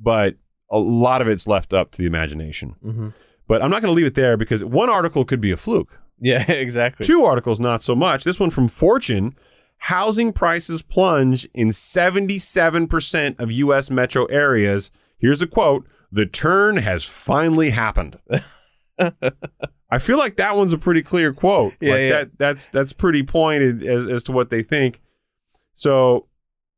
but 0.01 0.37
a 0.73 0.79
lot 0.79 1.21
of 1.23 1.29
it's 1.29 1.47
left 1.47 1.73
up 1.73 1.93
to 1.93 1.99
the 1.99 2.07
imagination. 2.07 2.75
hmm 2.83 3.09
But 3.47 3.63
I'm 3.63 3.71
not 3.71 3.83
going 3.83 3.95
to 3.95 3.97
leave 3.97 4.07
it 4.07 4.15
there 4.15 4.37
because 4.37 4.65
one 4.65 4.89
article 4.91 5.25
could 5.25 5.41
be 5.41 5.53
a 5.53 5.57
fluke. 5.57 5.99
Yeah. 6.21 6.51
Exactly. 6.53 7.07
Two 7.07 7.25
articles, 7.25 7.61
not 7.61 7.83
so 7.83 7.95
much. 7.95 8.25
This 8.25 8.41
one 8.41 8.51
from 8.51 8.69
Fortune 8.69 9.37
housing 9.79 10.33
prices 10.33 10.81
plunge 10.81 11.49
in 11.55 11.69
77% 11.71 13.41
of 13.41 13.51
U.S. 13.51 13.91
metro 13.91 14.27
areas. 14.27 14.91
Here's 15.19 15.43
a 15.43 15.47
quote 15.47 15.87
The 16.11 16.27
turn 16.27 16.77
has 16.79 17.05
finally 17.05 17.71
happened. 17.71 18.19
I 19.91 19.99
feel 19.99 20.19
like 20.19 20.37
that 20.37 20.57
one's 20.57 20.73
a 20.73 20.79
pretty 20.79 21.03
clear 21.03 21.33
quote. 21.33 21.75
Yeah, 21.81 21.91
like 21.93 22.01
yeah. 22.01 22.11
That, 22.11 22.39
that's 22.39 22.69
that's 22.69 22.93
pretty 22.93 23.23
pointed 23.23 23.83
as, 23.85 24.07
as 24.07 24.23
to 24.25 24.33
what 24.33 24.51
they 24.51 24.63
think. 24.63 25.01
So 25.75 26.29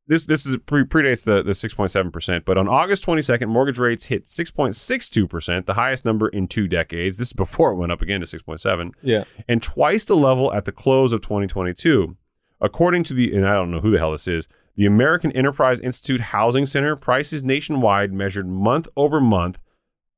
this 0.06 0.24
this 0.26 0.44
is 0.46 0.56
pre- 0.66 0.84
predates 0.84 1.24
the 1.24 1.42
the 1.42 1.52
6.7 1.52 2.12
percent, 2.12 2.44
but 2.44 2.58
on 2.58 2.68
August 2.68 3.04
22nd, 3.06 3.48
mortgage 3.48 3.78
rates 3.78 4.06
hit 4.06 4.26
6.62 4.26 5.28
percent, 5.28 5.66
the 5.66 5.74
highest 5.74 6.04
number 6.04 6.28
in 6.28 6.46
two 6.48 6.68
decades. 6.68 7.18
This 7.18 7.28
is 7.28 7.32
before 7.44 7.72
it 7.72 7.76
went 7.76 7.92
up 7.92 8.02
again 8.02 8.20
to 8.20 8.26
6.7 8.26 8.92
Yeah. 9.02 9.24
and 9.48 9.62
twice 9.62 10.04
the 10.04 10.16
level 10.16 10.52
at 10.52 10.64
the 10.64 10.72
close 10.72 11.12
of 11.12 11.20
2022. 11.22 12.16
According 12.60 13.04
to 13.04 13.14
the, 13.14 13.34
and 13.34 13.46
I 13.46 13.54
don't 13.54 13.70
know 13.70 13.80
who 13.80 13.90
the 13.90 13.98
hell 13.98 14.12
this 14.12 14.28
is, 14.28 14.48
the 14.76 14.86
American 14.86 15.30
Enterprise 15.32 15.80
Institute 15.80 16.20
Housing 16.20 16.66
Center, 16.66 16.96
prices 16.96 17.44
nationwide 17.44 18.12
measured 18.12 18.48
month 18.48 18.88
over 18.96 19.20
month 19.20 19.58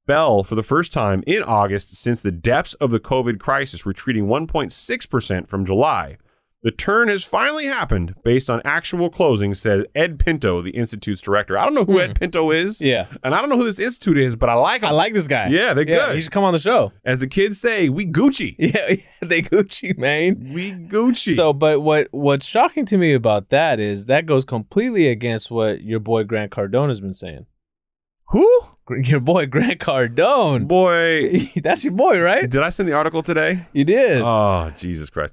fell 0.06 0.44
for 0.44 0.54
the 0.54 0.62
first 0.62 0.92
time 0.92 1.24
in 1.26 1.42
August 1.42 1.94
since 1.96 2.20
the 2.20 2.30
depths 2.30 2.74
of 2.74 2.90
the 2.92 3.00
COVID 3.00 3.40
crisis, 3.40 3.84
retreating 3.84 4.26
1.6% 4.26 5.48
from 5.48 5.66
July. 5.66 6.16
The 6.66 6.72
turn 6.72 7.06
has 7.06 7.22
finally 7.22 7.66
happened 7.66 8.16
based 8.24 8.50
on 8.50 8.60
actual 8.64 9.08
closing, 9.08 9.54
said 9.54 9.84
Ed 9.94 10.18
Pinto, 10.18 10.62
the 10.62 10.70
Institute's 10.72 11.20
director. 11.20 11.56
I 11.56 11.64
don't 11.64 11.74
know 11.74 11.84
who 11.84 12.00
Ed 12.00 12.18
Pinto 12.18 12.50
is. 12.50 12.80
Hmm. 12.80 12.86
Yeah. 12.86 13.06
And 13.22 13.36
I 13.36 13.40
don't 13.40 13.48
know 13.48 13.56
who 13.56 13.62
this 13.62 13.78
institute 13.78 14.18
is, 14.18 14.34
but 14.34 14.48
I 14.48 14.54
like 14.54 14.82
him. 14.82 14.88
I 14.88 14.90
like 14.90 15.14
this 15.14 15.28
guy. 15.28 15.46
Yeah, 15.46 15.74
they're 15.74 15.84
good. 15.84 16.16
He 16.16 16.20
should 16.22 16.32
come 16.32 16.42
on 16.42 16.52
the 16.52 16.58
show. 16.58 16.90
As 17.04 17.20
the 17.20 17.28
kids 17.28 17.60
say, 17.60 17.88
we 17.88 18.04
Gucci. 18.04 18.56
Yeah, 18.58 18.96
they 19.22 19.42
Gucci, 19.42 19.96
man. 19.96 20.50
We 20.52 20.72
Gucci. 20.72 21.36
So, 21.36 21.52
but 21.52 21.82
what 21.82 22.08
what's 22.10 22.44
shocking 22.44 22.84
to 22.86 22.96
me 22.96 23.14
about 23.14 23.50
that 23.50 23.78
is 23.78 24.06
that 24.06 24.26
goes 24.26 24.44
completely 24.44 25.06
against 25.06 25.52
what 25.52 25.82
your 25.82 26.00
boy 26.00 26.24
Grant 26.24 26.50
Cardone 26.50 26.88
has 26.88 27.00
been 27.00 27.12
saying. 27.12 27.46
who? 28.30 28.60
Gr- 28.86 28.96
Your 29.02 29.20
boy 29.20 29.46
Grant 29.46 29.78
Cardone. 29.78 30.66
Boy, 30.66 31.48
That's 31.62 31.84
your 31.84 31.92
boy, 31.92 32.18
right? 32.18 32.50
did 32.50 32.62
I 32.62 32.70
send 32.70 32.88
the 32.88 32.94
article 32.94 33.22
today? 33.22 33.66
You 33.72 33.84
did. 33.84 34.20
Oh, 34.20 34.72
Jesus 34.76 35.10
Christ. 35.10 35.32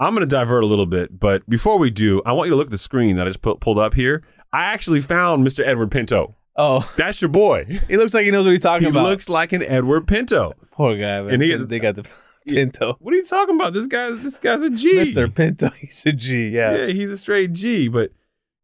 I'm 0.00 0.14
going 0.14 0.20
to 0.22 0.26
divert 0.26 0.64
a 0.64 0.66
little 0.66 0.86
bit, 0.86 1.20
but 1.20 1.48
before 1.48 1.78
we 1.78 1.90
do, 1.90 2.22
I 2.26 2.32
want 2.32 2.46
you 2.48 2.52
to 2.52 2.56
look 2.56 2.68
at 2.68 2.70
the 2.72 2.78
screen 2.78 3.16
that 3.16 3.26
I 3.26 3.30
just 3.30 3.42
pu- 3.42 3.56
pulled 3.56 3.78
up 3.78 3.94
here. 3.94 4.22
I 4.52 4.64
actually 4.64 5.00
found 5.00 5.46
Mr. 5.46 5.62
Edward 5.64 5.90
Pinto. 5.92 6.34
oh, 6.56 6.90
That's 6.96 7.20
your 7.22 7.28
boy. 7.28 7.66
he 7.86 7.96
looks 7.96 8.14
like 8.14 8.24
he 8.24 8.30
knows 8.32 8.46
what 8.46 8.52
he's 8.52 8.60
talking 8.62 8.86
He 8.86 8.90
about. 8.90 9.04
He 9.04 9.10
looks 9.10 9.28
like 9.28 9.52
an 9.52 9.62
Edward 9.62 10.08
Pinto. 10.08 10.54
Poor 10.72 10.96
guy, 10.96 11.20
man. 11.22 11.34
And 11.34 11.42
he- 11.42 11.54
they 11.54 11.78
got 11.78 11.94
the 11.96 12.04
Pinto. 12.48 12.96
What 12.98 13.12
are 13.12 13.16
you 13.18 13.24
talking 13.24 13.54
about? 13.54 13.74
This 13.74 13.86
guy's 13.86 14.18
this 14.22 14.40
guy's 14.40 14.62
a 14.62 14.70
G. 14.70 14.92
Mr. 14.94 15.32
Pinto, 15.32 15.68
he's 15.78 16.02
a 16.06 16.12
G. 16.12 16.48
Yeah. 16.48 16.74
Yeah, 16.74 16.86
he's 16.86 17.10
a 17.10 17.16
straight 17.18 17.52
G. 17.52 17.86
But 17.88 18.12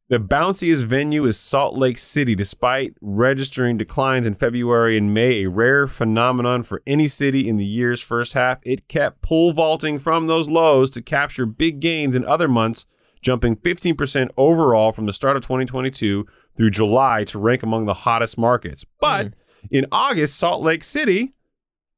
the 0.08 0.18
bounciest 0.18 0.84
venue 0.84 1.26
is 1.26 1.36
Salt 1.36 1.76
Lake 1.76 1.98
City, 1.98 2.36
despite 2.36 2.94
registering 3.00 3.76
declines 3.76 4.24
in 4.26 4.36
February 4.36 4.96
and 4.96 5.12
May, 5.12 5.42
a 5.42 5.50
rare 5.50 5.88
phenomenon 5.88 6.62
for 6.62 6.80
any 6.86 7.08
city 7.08 7.48
in 7.48 7.56
the 7.56 7.64
year's 7.64 8.00
first 8.00 8.34
half. 8.34 8.58
It 8.62 8.86
kept 8.86 9.20
pole 9.20 9.52
vaulting 9.52 9.98
from 9.98 10.28
those 10.28 10.48
lows 10.48 10.90
to 10.90 11.02
capture 11.02 11.44
big 11.44 11.80
gains 11.80 12.14
in 12.14 12.24
other 12.24 12.46
months, 12.46 12.86
jumping 13.20 13.56
15% 13.56 14.30
overall 14.36 14.92
from 14.92 15.06
the 15.06 15.12
start 15.12 15.36
of 15.36 15.42
2022 15.42 16.24
through 16.56 16.70
July 16.70 17.24
to 17.24 17.38
rank 17.40 17.64
among 17.64 17.86
the 17.86 17.94
hottest 17.94 18.38
markets. 18.38 18.84
But 19.00 19.26
hmm. 19.26 19.32
in 19.72 19.86
August, 19.90 20.36
Salt 20.36 20.62
Lake 20.62 20.84
City 20.84 21.34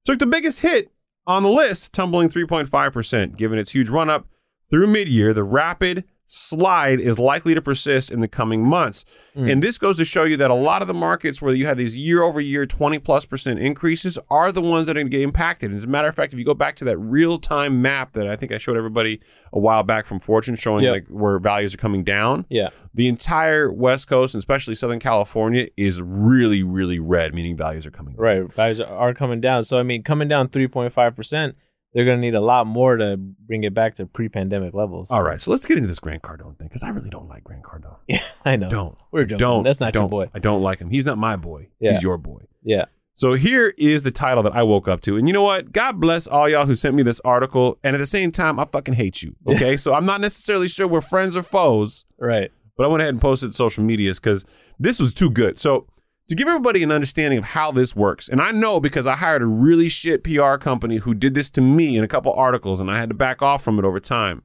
took 0.06 0.18
the 0.18 0.26
biggest 0.26 0.60
hit 0.60 0.90
on 1.26 1.42
the 1.42 1.50
list, 1.50 1.92
tumbling 1.92 2.30
3.5%. 2.30 3.36
Given 3.36 3.58
its 3.58 3.72
huge 3.72 3.90
run 3.90 4.08
up 4.08 4.26
through 4.70 4.86
mid 4.86 5.08
year, 5.08 5.34
the 5.34 5.44
rapid 5.44 6.04
slide 6.30 7.00
is 7.00 7.18
likely 7.18 7.54
to 7.54 7.62
persist 7.62 8.10
in 8.10 8.20
the 8.20 8.28
coming 8.28 8.62
months. 8.62 9.04
Mm. 9.34 9.50
And 9.52 9.62
this 9.62 9.78
goes 9.78 9.96
to 9.96 10.04
show 10.04 10.24
you 10.24 10.36
that 10.36 10.50
a 10.50 10.54
lot 10.54 10.82
of 10.82 10.88
the 10.88 10.94
markets 10.94 11.40
where 11.40 11.54
you 11.54 11.64
have 11.66 11.78
these 11.78 11.96
year 11.96 12.22
over 12.22 12.38
year 12.40 12.66
20 12.66 12.98
plus 12.98 13.24
percent 13.24 13.58
increases 13.58 14.18
are 14.30 14.52
the 14.52 14.60
ones 14.60 14.86
that 14.86 14.96
are 14.96 15.00
going 15.00 15.10
to 15.10 15.16
get 15.16 15.22
impacted. 15.22 15.70
And 15.70 15.78
as 15.78 15.84
a 15.84 15.88
matter 15.88 16.06
of 16.08 16.14
fact, 16.14 16.32
if 16.34 16.38
you 16.38 16.44
go 16.44 16.52
back 16.54 16.76
to 16.76 16.84
that 16.84 16.98
real 16.98 17.38
time 17.38 17.80
map 17.80 18.12
that 18.12 18.28
I 18.28 18.36
think 18.36 18.52
I 18.52 18.58
showed 18.58 18.76
everybody 18.76 19.20
a 19.52 19.58
while 19.58 19.82
back 19.82 20.04
from 20.06 20.20
Fortune 20.20 20.54
showing 20.54 20.84
Yep. 20.84 20.92
like 20.92 21.06
where 21.08 21.38
values 21.38 21.72
are 21.74 21.78
coming 21.78 22.04
down, 22.04 22.44
Yeah. 22.50 22.68
the 22.92 23.08
entire 23.08 23.72
West 23.72 24.06
Coast 24.08 24.34
and 24.34 24.40
especially 24.40 24.74
Southern 24.74 25.00
California 25.00 25.68
is 25.78 26.02
really, 26.02 26.62
really 26.62 26.98
red, 26.98 27.32
meaning 27.34 27.56
values 27.56 27.86
are 27.86 27.90
coming 27.90 28.14
down. 28.14 28.22
Right. 28.22 28.52
Values 28.54 28.80
are 28.80 29.14
coming 29.14 29.40
down. 29.40 29.64
So, 29.64 29.78
I 29.78 29.82
mean, 29.82 30.02
coming 30.02 30.28
down 30.28 30.48
3.5%, 30.48 31.54
they're 31.94 32.04
going 32.04 32.18
to 32.18 32.20
need 32.20 32.34
a 32.34 32.40
lot 32.40 32.66
more 32.66 32.96
to 32.96 33.16
bring 33.16 33.64
it 33.64 33.74
back 33.74 33.96
to 33.96 34.06
pre 34.06 34.28
pandemic 34.28 34.74
levels. 34.74 35.10
All 35.10 35.22
right, 35.22 35.40
so 35.40 35.50
let's 35.50 35.64
get 35.66 35.76
into 35.78 35.88
this 35.88 35.98
Grant 35.98 36.22
Cardone 36.22 36.56
thing 36.58 36.68
because 36.68 36.82
I 36.82 36.90
really 36.90 37.10
don't 37.10 37.28
like 37.28 37.44
Grant 37.44 37.62
Cardone. 37.62 37.96
Yeah, 38.06 38.22
I 38.44 38.56
know. 38.56 38.68
Don't. 38.68 38.98
We're 39.10 39.24
joking. 39.24 39.38
Don't. 39.38 39.62
That's 39.64 39.80
not 39.80 39.92
don't. 39.92 40.02
your 40.04 40.08
boy. 40.08 40.30
I 40.34 40.38
don't 40.38 40.62
like 40.62 40.78
him. 40.80 40.90
He's 40.90 41.06
not 41.06 41.18
my 41.18 41.36
boy. 41.36 41.68
Yeah. 41.80 41.92
He's 41.92 42.02
your 42.02 42.18
boy. 42.18 42.42
Yeah. 42.62 42.84
So 43.14 43.34
here 43.34 43.74
is 43.76 44.04
the 44.04 44.12
title 44.12 44.44
that 44.44 44.54
I 44.54 44.62
woke 44.62 44.86
up 44.86 45.00
to. 45.00 45.16
And 45.16 45.26
you 45.26 45.32
know 45.34 45.42
what? 45.42 45.72
God 45.72 45.98
bless 45.98 46.28
all 46.28 46.48
y'all 46.48 46.66
who 46.66 46.76
sent 46.76 46.94
me 46.94 47.02
this 47.02 47.20
article. 47.24 47.76
And 47.82 47.96
at 47.96 47.98
the 47.98 48.06
same 48.06 48.30
time, 48.30 48.60
I 48.60 48.64
fucking 48.64 48.94
hate 48.94 49.22
you. 49.22 49.34
Okay. 49.48 49.76
so 49.76 49.92
I'm 49.92 50.06
not 50.06 50.20
necessarily 50.20 50.68
sure 50.68 50.86
we're 50.86 51.00
friends 51.00 51.34
or 51.34 51.42
foes, 51.42 52.04
Right. 52.20 52.52
but 52.76 52.84
I 52.84 52.86
went 52.86 53.00
ahead 53.02 53.14
and 53.14 53.20
posted 53.20 53.56
social 53.56 53.82
medias 53.82 54.20
because 54.20 54.44
this 54.78 55.00
was 55.00 55.14
too 55.14 55.30
good. 55.30 55.58
So 55.58 55.88
to 56.28 56.34
give 56.34 56.46
everybody 56.48 56.82
an 56.82 56.92
understanding 56.92 57.38
of 57.38 57.44
how 57.44 57.72
this 57.72 57.96
works, 57.96 58.28
and 58.28 58.40
I 58.40 58.52
know 58.52 58.80
because 58.80 59.06
I 59.06 59.16
hired 59.16 59.42
a 59.42 59.46
really 59.46 59.88
shit 59.88 60.22
PR 60.24 60.56
company 60.56 60.98
who 60.98 61.14
did 61.14 61.34
this 61.34 61.50
to 61.50 61.60
me 61.60 61.96
in 61.96 62.04
a 62.04 62.08
couple 62.08 62.32
articles, 62.32 62.80
and 62.80 62.90
I 62.90 62.98
had 62.98 63.08
to 63.08 63.14
back 63.14 63.42
off 63.42 63.62
from 63.62 63.78
it 63.78 63.84
over 63.84 64.00
time. 64.00 64.42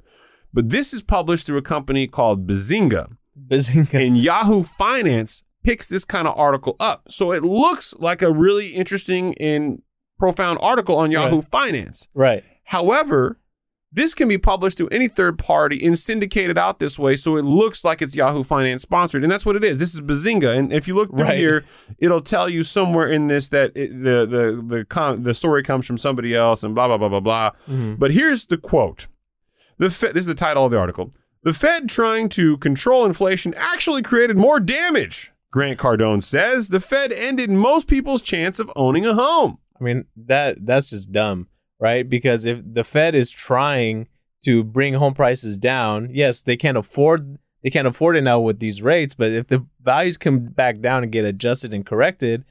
But 0.54 0.70
this 0.70 0.94
is 0.94 1.02
published 1.02 1.46
through 1.46 1.58
a 1.58 1.64
company 1.64 2.08
called 2.08 2.48
Bazinga 2.48 3.18
Bazinga. 3.50 4.06
and 4.08 4.18
Yahoo 4.18 4.64
Finance 4.64 5.44
picks 5.64 5.88
this 5.88 6.06
kind 6.06 6.28
of 6.28 6.38
article 6.38 6.76
up. 6.80 7.06
So 7.10 7.32
it 7.32 7.44
looks 7.44 7.94
like 7.98 8.22
a 8.22 8.32
really 8.32 8.70
interesting 8.70 9.36
and 9.40 9.82
profound 10.20 10.60
article 10.62 10.96
on 10.98 11.12
Yahoo 11.12 11.42
Finance. 11.42 12.08
right. 12.14 12.44
However, 12.66 13.40
this 13.94 14.14
can 14.14 14.28
be 14.28 14.38
published 14.38 14.78
to 14.80 14.88
any 14.90 15.08
third 15.08 15.38
party 15.38 15.86
and 15.86 15.98
syndicated 15.98 16.58
out 16.58 16.80
this 16.80 16.98
way, 16.98 17.16
so 17.16 17.36
it 17.36 17.44
looks 17.44 17.84
like 17.84 18.02
it's 18.02 18.16
Yahoo 18.16 18.44
Finance 18.44 18.82
sponsored, 18.82 19.22
and 19.24 19.32
that's 19.32 19.46
what 19.46 19.56
it 19.56 19.64
is. 19.64 19.78
This 19.78 19.94
is 19.94 20.02
Bazinga, 20.02 20.58
and 20.58 20.74
if 20.74 20.88
you 20.88 20.96
look 20.96 21.12
through 21.12 21.24
Right. 21.24 21.38
here, 21.38 21.64
it'll 22.00 22.22
tell 22.22 22.50
you 22.50 22.64
somewhere 22.64 23.08
in 23.08 23.28
this 23.28 23.50
that 23.50 23.72
it, 23.76 23.92
the 24.04 24.26
the 24.26 24.64
the 24.78 24.86
con- 24.86 25.24
the 25.24 25.34
story 25.34 25.64
comes 25.64 25.86
from 25.86 25.98
somebody 25.98 26.34
else, 26.36 26.64
and 26.64 26.74
blah 26.74 26.88
blah 26.88 26.98
blah 26.98 27.10
blah 27.10 27.20
blah. 27.20 27.52
Mhm. 27.70 28.00
But 28.00 28.12
here's 28.12 28.46
the 28.48 28.58
quote. 28.58 29.08
The 29.78 29.90
Fed, 29.90 30.14
this 30.14 30.22
is 30.22 30.28
the 30.28 30.36
title 30.36 30.66
of 30.66 30.72
the 30.72 30.78
article. 30.80 31.12
The 31.44 31.54
Fed 31.54 31.90
trying 31.90 32.30
to 32.30 32.58
control 32.58 33.06
inflation 33.06 33.54
actually 33.58 34.02
created 34.02 34.38
more 34.38 34.60
damage. 34.60 35.32
Grant 35.52 35.78
Cardone 35.78 36.24
says 36.24 36.70
the 36.70 36.80
Fed 36.80 37.12
ended 37.12 37.52
most 37.52 37.88
people's 37.88 38.22
chance 38.24 38.60
of 38.60 38.72
owning 38.76 39.06
a 39.06 39.14
home. 39.14 39.58
I 39.80 39.84
mean, 39.84 40.06
that 40.16 40.66
that's 40.66 40.90
just 40.90 41.12
dumb, 41.12 41.48
right? 41.84 42.10
Because 42.10 42.46
if 42.46 42.60
the 42.66 42.86
Fed 42.86 43.14
is 43.14 43.30
trying 43.30 44.08
to 44.46 44.64
bring 44.64 44.94
home 44.94 45.14
prices 45.14 45.58
down, 45.58 46.10
yes, 46.14 46.42
they 46.42 46.56
can't 46.56 46.78
afford 46.78 47.38
they 47.62 47.70
can't 47.70 47.88
afford 47.88 48.16
it 48.16 48.22
now 48.22 48.40
with 48.40 48.60
these 48.60 48.82
rates, 48.82 49.14
but 49.14 49.32
if 49.32 49.48
the 49.48 49.66
values 49.82 50.18
come 50.18 50.46
back 50.46 50.80
down 50.80 51.04
and 51.04 51.12
get 51.12 51.24
adjusted 51.26 51.74
and 51.74 51.86
corrected, 51.86 52.46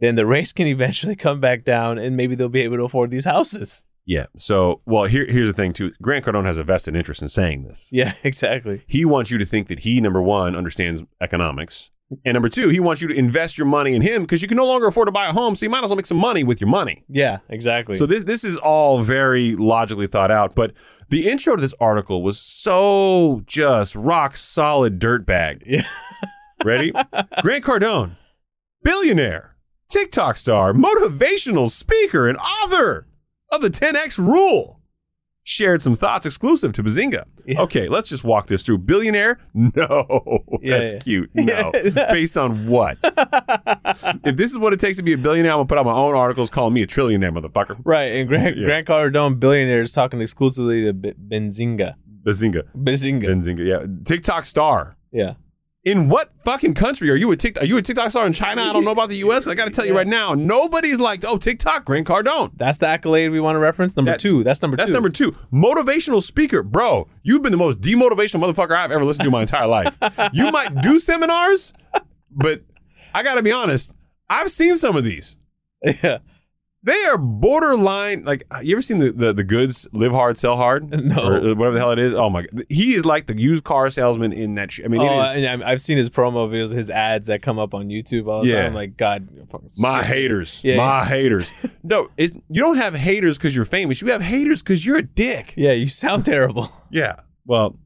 then 0.00 0.14
the 0.14 0.26
rates 0.34 0.52
can 0.52 0.68
eventually 0.68 1.16
come 1.16 1.40
back 1.40 1.64
down 1.64 1.98
and 1.98 2.16
maybe 2.16 2.34
they'll 2.36 2.48
be 2.48 2.62
able 2.62 2.76
to 2.76 2.84
afford 2.84 3.10
these 3.10 3.24
houses. 3.24 3.84
Yeah. 4.04 4.26
So, 4.36 4.82
well, 4.86 5.04
here, 5.06 5.26
here's 5.26 5.48
the 5.48 5.52
thing 5.52 5.72
too. 5.72 5.92
Grant 6.00 6.24
Cardone 6.24 6.44
has 6.44 6.58
a 6.58 6.64
vested 6.64 6.94
interest 6.94 7.22
in 7.22 7.28
saying 7.28 7.64
this. 7.64 7.88
Yeah, 7.90 8.14
exactly. 8.22 8.82
He 8.86 9.04
wants 9.04 9.32
you 9.32 9.38
to 9.38 9.44
think 9.44 9.66
that 9.66 9.80
he, 9.80 10.00
number 10.00 10.22
one, 10.22 10.54
understands 10.54 11.02
economics, 11.20 11.90
and 12.24 12.34
number 12.34 12.48
two, 12.48 12.68
he 12.68 12.78
wants 12.78 13.02
you 13.02 13.08
to 13.08 13.14
invest 13.14 13.58
your 13.58 13.66
money 13.66 13.94
in 13.94 14.02
him 14.02 14.22
because 14.22 14.40
you 14.40 14.48
can 14.48 14.56
no 14.56 14.66
longer 14.66 14.86
afford 14.86 15.08
to 15.08 15.12
buy 15.12 15.28
a 15.28 15.32
home, 15.32 15.56
so 15.56 15.66
you 15.66 15.70
might 15.70 15.82
as 15.82 15.90
well 15.90 15.96
make 15.96 16.06
some 16.06 16.18
money 16.18 16.44
with 16.44 16.60
your 16.60 16.70
money. 16.70 17.04
Yeah, 17.08 17.38
exactly. 17.48 17.96
So 17.96 18.06
this 18.06 18.24
this 18.24 18.44
is 18.44 18.56
all 18.56 19.02
very 19.02 19.56
logically 19.56 20.06
thought 20.06 20.30
out, 20.30 20.54
but 20.54 20.72
the 21.08 21.28
intro 21.28 21.56
to 21.56 21.60
this 21.60 21.74
article 21.80 22.22
was 22.22 22.38
so 22.38 23.42
just 23.46 23.94
rock 23.94 24.36
solid 24.36 25.00
dirtbag. 25.00 25.62
Yeah. 25.66 25.82
Ready? 26.64 26.90
Grant 27.42 27.64
Cardone, 27.64 28.16
billionaire, 28.82 29.56
TikTok 29.88 30.36
star, 30.36 30.72
motivational 30.72 31.70
speaker, 31.70 32.28
and 32.28 32.38
author 32.38 33.06
of 33.52 33.60
the 33.60 33.70
10x 33.70 34.18
Rule, 34.18 34.75
shared 35.48 35.80
some 35.80 35.94
thoughts 35.94 36.26
exclusive 36.26 36.72
to 36.74 36.82
Bazinga. 36.82 37.24
Yeah. 37.46 37.60
Okay, 37.62 37.86
let's 37.86 38.08
just 38.10 38.24
walk 38.24 38.48
this 38.48 38.62
through. 38.62 38.78
Billionaire? 38.78 39.38
No, 39.54 40.44
Yeah, 40.60 40.78
that's 40.78 40.92
yeah. 40.94 40.98
cute. 40.98 41.30
No, 41.34 41.70
based 41.72 42.36
on 42.36 42.66
what? 42.68 42.98
if 44.24 44.36
this 44.36 44.50
is 44.50 44.58
what 44.58 44.72
it 44.72 44.80
takes 44.80 44.96
to 44.98 45.02
be 45.02 45.12
a 45.12 45.18
billionaire, 45.18 45.52
I'm 45.52 45.58
gonna 45.58 45.66
put 45.68 45.78
out 45.78 45.86
my 45.86 45.92
own 45.92 46.14
articles 46.14 46.50
calling 46.50 46.74
me 46.74 46.82
a 46.82 46.86
trillionaire, 46.86 47.32
motherfucker. 47.32 47.78
right, 47.84 48.12
and 48.16 48.28
Grant. 48.28 48.56
Grant 48.56 48.86
Cardone, 48.86 49.38
billionaire, 49.38 49.82
is 49.82 49.92
talking 49.92 50.20
exclusively 50.20 50.84
to 50.84 50.92
B- 50.92 51.12
Benzinga. 51.28 51.94
Bazinga. 52.24 52.62
Bazinga. 52.76 53.24
Benzinga, 53.24 53.64
yeah. 53.66 53.86
TikTok 54.04 54.44
star. 54.46 54.96
yeah. 55.12 55.34
In 55.86 56.08
what 56.08 56.32
fucking 56.44 56.74
country 56.74 57.08
are 57.10 57.14
you 57.14 57.30
a 57.30 57.36
TikTok? 57.36 57.62
Are 57.62 57.66
you 57.66 57.76
a 57.76 57.82
TikTok 57.82 58.10
star 58.10 58.26
in 58.26 58.32
China? 58.32 58.60
I 58.62 58.72
don't 58.72 58.84
know 58.84 58.90
about 58.90 59.08
the 59.08 59.18
U.S. 59.18 59.46
I 59.46 59.54
got 59.54 59.66
to 59.66 59.70
tell 59.70 59.86
you 59.86 59.94
right 59.94 60.06
now, 60.06 60.34
nobody's 60.34 60.98
like, 60.98 61.24
oh, 61.24 61.36
TikTok, 61.38 61.84
Grant 61.84 62.08
Cardone. 62.08 62.50
That's 62.56 62.78
the 62.78 62.88
accolade 62.88 63.30
we 63.30 63.38
want 63.38 63.54
to 63.54 63.60
reference. 63.60 63.94
Number 63.94 64.10
That- 64.10 64.18
two. 64.18 64.42
That's 64.42 64.60
number 64.60 64.76
That's 64.76 64.88
two. 64.88 64.94
number 64.94 65.10
two. 65.10 65.36
Motivational 65.52 66.20
speaker, 66.24 66.64
bro. 66.64 67.06
You've 67.22 67.42
been 67.42 67.52
the 67.52 67.56
most 67.58 67.80
demotivational 67.80 68.40
motherfucker 68.52 68.76
I've 68.76 68.90
ever 68.90 69.04
listened 69.04 69.22
to 69.22 69.28
in 69.28 69.32
my 69.32 69.42
entire 69.42 69.68
life. 69.68 69.96
You 70.32 70.50
might 70.50 70.80
do 70.82 70.98
seminars, 70.98 71.72
but 72.32 72.62
I 73.14 73.22
got 73.22 73.36
to 73.36 73.42
be 73.44 73.52
honest. 73.52 73.94
I've 74.28 74.50
seen 74.50 74.76
some 74.76 74.96
of 74.96 75.04
these. 75.04 75.36
Yeah. 76.02 76.18
They 76.86 77.04
are 77.04 77.18
borderline. 77.18 78.22
Like, 78.22 78.44
uh, 78.50 78.60
you 78.62 78.76
ever 78.76 78.80
seen 78.82 78.98
the 78.98 79.10
the, 79.12 79.32
the 79.32 79.42
goods 79.42 79.88
live 79.92 80.12
hard, 80.12 80.38
sell 80.38 80.56
hard? 80.56 80.88
No. 81.06 81.16
Or 81.22 81.36
uh, 81.36 81.54
whatever 81.54 81.72
the 81.74 81.78
hell 81.80 81.90
it 81.90 81.98
is. 81.98 82.12
Oh 82.14 82.30
my 82.30 82.42
god, 82.42 82.64
he 82.68 82.94
is 82.94 83.04
like 83.04 83.26
the 83.26 83.36
used 83.36 83.64
car 83.64 83.90
salesman 83.90 84.32
in 84.32 84.54
that. 84.54 84.70
Sh- 84.72 84.80
I 84.84 84.88
mean, 84.88 85.00
oh, 85.00 85.22
it 85.22 85.38
is. 85.38 85.44
and 85.46 85.64
I've 85.64 85.80
seen 85.80 85.98
his 85.98 86.08
promo 86.08 86.48
videos, 86.48 86.72
his 86.72 86.88
ads 86.88 87.26
that 87.26 87.42
come 87.42 87.58
up 87.58 87.74
on 87.74 87.88
YouTube 87.88 88.28
all 88.28 88.42
the 88.42 88.48
Yeah. 88.50 88.62
time. 88.62 88.74
Like, 88.74 88.96
God, 88.96 89.28
fucking 89.50 89.68
My 89.80 90.02
haters. 90.04 90.60
Yeah. 90.64 90.76
My 90.76 91.04
haters. 91.04 91.50
No, 91.82 92.08
it's, 92.16 92.32
you 92.48 92.60
don't 92.60 92.78
have 92.78 92.94
haters 92.96 93.38
because 93.38 93.54
you're 93.54 93.64
famous. 93.64 94.02
You 94.02 94.08
have 94.10 94.20
haters 94.22 94.60
because 94.60 94.84
you're 94.84 94.96
a 94.96 95.02
dick. 95.02 95.54
Yeah, 95.56 95.70
you 95.72 95.86
sound 95.86 96.24
terrible. 96.24 96.72
Yeah. 96.90 97.16
Well, 97.44 97.78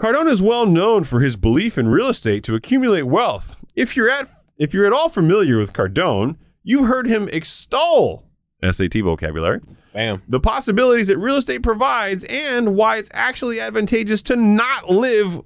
Cardone 0.00 0.30
is 0.30 0.40
well 0.42 0.66
known 0.66 1.02
for 1.04 1.20
his 1.20 1.36
belief 1.36 1.76
in 1.78 1.88
real 1.88 2.08
estate 2.08 2.44
to 2.44 2.54
accumulate 2.54 3.02
wealth. 3.04 3.56
If 3.74 3.96
you're 3.96 4.10
at 4.10 4.28
if 4.58 4.72
you're 4.74 4.86
at 4.86 4.92
all 4.92 5.08
familiar 5.08 5.58
with 5.58 5.72
Cardone, 5.72 6.36
you've 6.66 6.86
heard 6.88 7.06
him 7.06 7.28
extol 7.32 8.24
SAT 8.68 8.94
vocabulary 9.02 9.60
Bam. 9.94 10.20
the 10.28 10.40
possibilities 10.40 11.06
that 11.06 11.16
real 11.18 11.36
estate 11.36 11.62
provides, 11.62 12.24
and 12.24 12.74
why 12.76 12.96
it's 12.98 13.08
actually 13.12 13.60
advantageous 13.60 14.20
to 14.22 14.36
not 14.36 14.90
live 14.90 15.40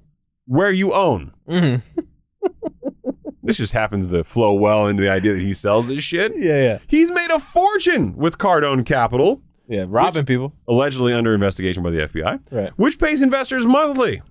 where 0.46 0.70
you 0.72 0.92
own. 0.94 1.33
hmm 1.48 1.76
This 3.42 3.56
just 3.56 3.72
happens 3.72 4.11
to 4.11 4.22
flow 4.22 4.52
well 4.52 4.87
into 4.87 5.02
the 5.02 5.09
idea 5.11 5.33
that 5.33 5.40
he 5.40 5.54
sells 5.54 5.87
this 5.88 6.04
shit. 6.04 6.37
Yeah, 6.37 6.62
yeah, 6.62 6.78
He's 6.87 7.11
made 7.11 7.30
a 7.30 7.40
fortune 7.40 8.14
with 8.16 8.37
Cardone 8.38 8.85
Capital, 8.87 9.40
yeah. 9.66 9.87
Robbing 9.88 10.26
people. 10.26 10.52
allegedly 10.68 11.12
under 11.14 11.33
investigation 11.35 11.83
by 11.83 11.90
the 11.90 12.06
FBI, 12.06 12.38
Right. 12.50 12.70
which 12.76 12.98
pays 12.98 13.22
investors 13.22 13.66
monthly. 13.66 14.22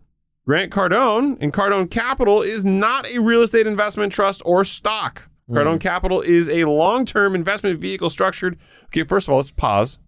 Grant 0.46 0.72
Cardone 0.72 1.38
and 1.42 1.52
Cardone 1.52 1.90
Capital 1.90 2.42
is 2.42 2.64
not 2.64 3.10
a 3.10 3.20
real 3.20 3.42
estate 3.42 3.68
investment 3.68 4.14
trust 4.14 4.42
or 4.46 4.64
stock. 4.64 5.28
Cardone 5.50 5.80
Capital 5.80 6.22
is 6.22 6.48
a 6.50 6.66
long-term 6.66 7.36
investment 7.36 7.80
vehicle 7.80 8.10
structured. 8.10 8.58
Okay, 8.88 9.04
first 9.04 9.28
of 9.28 9.32
all, 9.32 9.38
let's 9.38 9.52
pause. 9.52 10.00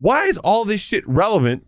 Why 0.00 0.24
is 0.26 0.38
all 0.38 0.64
this 0.64 0.80
shit 0.80 1.06
relevant 1.08 1.64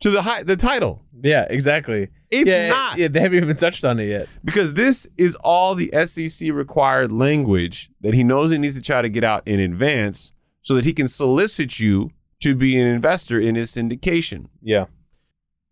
to 0.00 0.10
the 0.10 0.22
hi- 0.22 0.42
the 0.44 0.56
title? 0.56 1.02
Yeah, 1.22 1.46
exactly. 1.50 2.08
It's 2.30 2.48
yeah, 2.48 2.68
not 2.68 2.98
Yeah, 2.98 3.08
they 3.08 3.20
haven't 3.20 3.42
even 3.42 3.56
touched 3.56 3.84
on 3.84 3.98
it 4.00 4.06
yet. 4.08 4.28
because 4.44 4.74
this 4.74 5.06
is 5.18 5.34
all 5.36 5.74
the 5.74 5.90
SEC 6.06 6.50
required 6.52 7.12
language 7.12 7.90
that 8.00 8.14
he 8.14 8.24
knows 8.24 8.50
he 8.50 8.58
needs 8.58 8.74
to 8.76 8.82
try 8.82 9.02
to 9.02 9.08
get 9.08 9.22
out 9.24 9.46
in 9.46 9.60
advance 9.60 10.32
so 10.62 10.74
that 10.74 10.84
he 10.84 10.92
can 10.92 11.08
solicit 11.08 11.78
you 11.78 12.10
to 12.40 12.54
be 12.54 12.80
an 12.80 12.86
investor 12.86 13.38
in 13.38 13.54
his 13.56 13.70
syndication. 13.72 14.46
Yeah, 14.62 14.86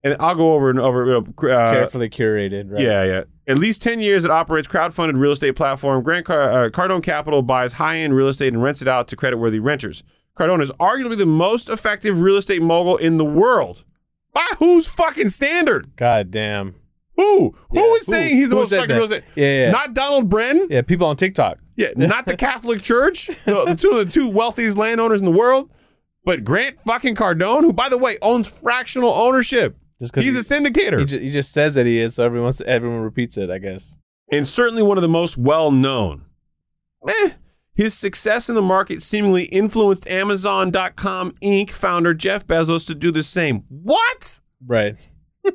And 0.04 0.16
I'll 0.20 0.34
go 0.34 0.52
over 0.52 0.70
and 0.70 0.78
over. 0.78 1.16
Uh, 1.16 1.22
carefully 1.72 2.10
curated. 2.10 2.70
Right. 2.70 2.82
Yeah, 2.82 3.04
yeah. 3.04 3.22
At 3.50 3.58
least 3.58 3.82
10 3.82 4.00
years 4.00 4.24
it 4.24 4.30
operates 4.30 4.68
crowdfunded 4.68 5.18
real 5.18 5.32
estate 5.32 5.56
platform. 5.56 6.02
Grant 6.02 6.24
Car- 6.26 6.50
uh, 6.66 6.70
Cardone 6.70 7.02
Capital 7.02 7.42
buys 7.42 7.74
high-end 7.74 8.14
real 8.14 8.28
estate 8.28 8.52
and 8.52 8.62
rents 8.62 8.80
it 8.80 8.88
out 8.88 9.08
to 9.08 9.16
credit-worthy 9.16 9.58
renters. 9.58 10.02
Cardone 10.38 10.62
is 10.62 10.70
arguably 10.72 11.18
the 11.18 11.26
most 11.26 11.68
effective 11.68 12.18
real 12.20 12.36
estate 12.36 12.62
mogul 12.62 12.96
in 12.96 13.18
the 13.18 13.24
world. 13.24 13.84
By 14.32 14.46
whose 14.58 14.86
fucking 14.86 15.30
standard? 15.30 15.96
God 15.96 16.30
damn. 16.30 16.76
Who? 17.16 17.54
Who 17.70 17.78
Yeah, 17.78 17.92
is 17.94 18.06
saying 18.06 18.36
he's 18.36 18.48
the 18.50 18.54
who 18.54 18.62
most 18.62 18.70
said 18.70 18.76
effective 18.76 18.96
real 18.96 19.04
estate? 19.04 19.24
Yeah, 19.34 19.64
yeah. 19.64 19.70
Not 19.72 19.92
Donald 19.94 20.30
Bren? 20.30 20.68
Yeah, 20.70 20.82
people 20.82 21.06
on 21.08 21.16
TikTok. 21.16 21.58
Yeah, 21.76 21.88
not 21.96 22.26
the 22.26 22.36
Catholic 22.36 22.80
Church, 22.82 23.28
no, 23.46 23.64
the 23.64 23.74
two 23.74 23.90
of 23.90 24.06
the 24.06 24.12
two 24.12 24.28
wealthiest 24.28 24.78
landowners 24.78 25.20
in 25.20 25.24
the 25.24 25.36
world, 25.36 25.68
but 26.24 26.44
Grant 26.44 26.76
fucking 26.86 27.16
Cardone, 27.16 27.62
who 27.62 27.72
by 27.72 27.88
the 27.88 27.98
way 27.98 28.16
owns 28.22 28.46
fractional 28.46 29.10
ownership. 29.10 29.76
Just 30.00 30.12
because 30.14 30.24
He's 30.24 30.50
a 30.50 30.54
syndicator 30.54 31.00
he, 31.00 31.04
ju- 31.06 31.18
he 31.18 31.30
just 31.30 31.52
says 31.52 31.74
that 31.74 31.86
he 31.86 31.98
is, 31.98 32.14
so 32.14 32.24
everyone 32.24 32.52
everyone 32.66 33.00
repeats 33.00 33.36
it. 33.36 33.50
I 33.50 33.58
guess. 33.58 33.96
and 34.32 34.46
certainly 34.48 34.82
one 34.82 34.98
of 34.98 35.02
the 35.02 35.08
most 35.08 35.36
well 35.38 35.70
known. 35.70 36.24
Eh, 37.08 37.30
his 37.74 37.94
success 37.94 38.48
in 38.48 38.54
the 38.54 38.62
market 38.62 39.00
seemingly 39.02 39.44
influenced 39.44 40.06
Amazon.com 40.08 41.30
Inc. 41.42 41.70
founder 41.70 42.12
Jeff 42.14 42.46
Bezos 42.46 42.86
to 42.86 42.94
do 42.94 43.10
the 43.12 43.22
same. 43.22 43.64
What? 43.68 44.40
Right. 44.66 45.10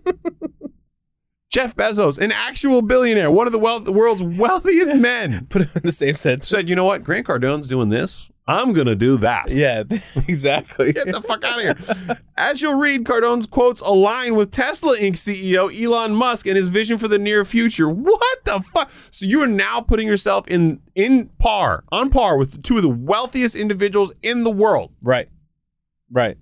Jeff 1.51 1.75
Bezos, 1.75 2.17
an 2.17 2.31
actual 2.31 2.81
billionaire, 2.81 3.31
one 3.31 3.47
of 3.47 3.53
the, 3.53 3.59
wealth, 3.59 3.85
the 3.85 3.93
world's 3.93 4.23
wealthiest 4.23 4.95
men, 4.97 5.45
Put 5.49 5.61
it 5.63 5.69
in 5.75 5.81
the 5.83 5.91
same 5.91 6.15
sentence. 6.15 6.47
said, 6.49 6.67
"You 6.67 6.75
know 6.75 6.83
what? 6.85 7.03
Grant 7.03 7.25
Cardone's 7.27 7.67
doing 7.69 7.89
this. 7.89 8.29
I'm 8.47 8.73
gonna 8.73 8.95
do 8.95 9.17
that." 9.17 9.49
Yeah, 9.49 9.83
exactly. 10.27 10.93
Get 10.93 11.11
the 11.11 11.21
fuck 11.21 11.43
out 11.43 11.63
of 11.65 11.77
here. 11.79 12.17
As 12.37 12.61
you'll 12.61 12.75
read, 12.75 13.05
Cardone's 13.05 13.47
quotes 13.47 13.81
align 13.81 14.35
with 14.35 14.51
Tesla 14.51 14.97
Inc. 14.97 15.13
CEO 15.13 15.71
Elon 15.81 16.13
Musk 16.13 16.45
and 16.45 16.55
his 16.57 16.69
vision 16.69 16.97
for 16.97 17.07
the 17.07 17.17
near 17.17 17.43
future. 17.45 17.89
What 17.89 18.43
the 18.45 18.59
fuck? 18.61 18.91
So 19.11 19.25
you 19.25 19.41
are 19.41 19.47
now 19.47 19.81
putting 19.81 20.07
yourself 20.07 20.47
in 20.47 20.81
in 20.95 21.29
par, 21.39 21.83
on 21.91 22.09
par 22.09 22.37
with 22.37 22.61
two 22.63 22.77
of 22.77 22.83
the 22.83 22.89
wealthiest 22.89 23.55
individuals 23.55 24.11
in 24.21 24.43
the 24.43 24.51
world. 24.51 24.91
Right. 25.01 25.29
Right. 26.11 26.37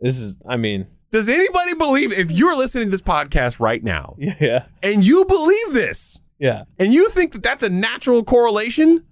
This 0.00 0.18
is. 0.18 0.36
I 0.48 0.56
mean. 0.56 0.86
Does 1.10 1.28
anybody 1.28 1.74
believe 1.74 2.10
if 2.10 2.30
you're 2.30 2.56
listening 2.56 2.84
to 2.86 2.90
this 2.90 3.02
podcast 3.02 3.60
right 3.60 3.84
now 3.84 4.14
Yeah. 4.18 4.34
Yeah. 4.40 4.64
and 4.82 5.04
you 5.04 5.26
believe 5.26 5.74
this 5.74 6.18
Yeah. 6.38 6.62
and 6.78 6.90
you 6.94 7.10
think 7.10 7.32
that 7.32 7.42
that's 7.42 7.62
a 7.62 7.68
natural 7.68 8.24
correlation, 8.24 9.04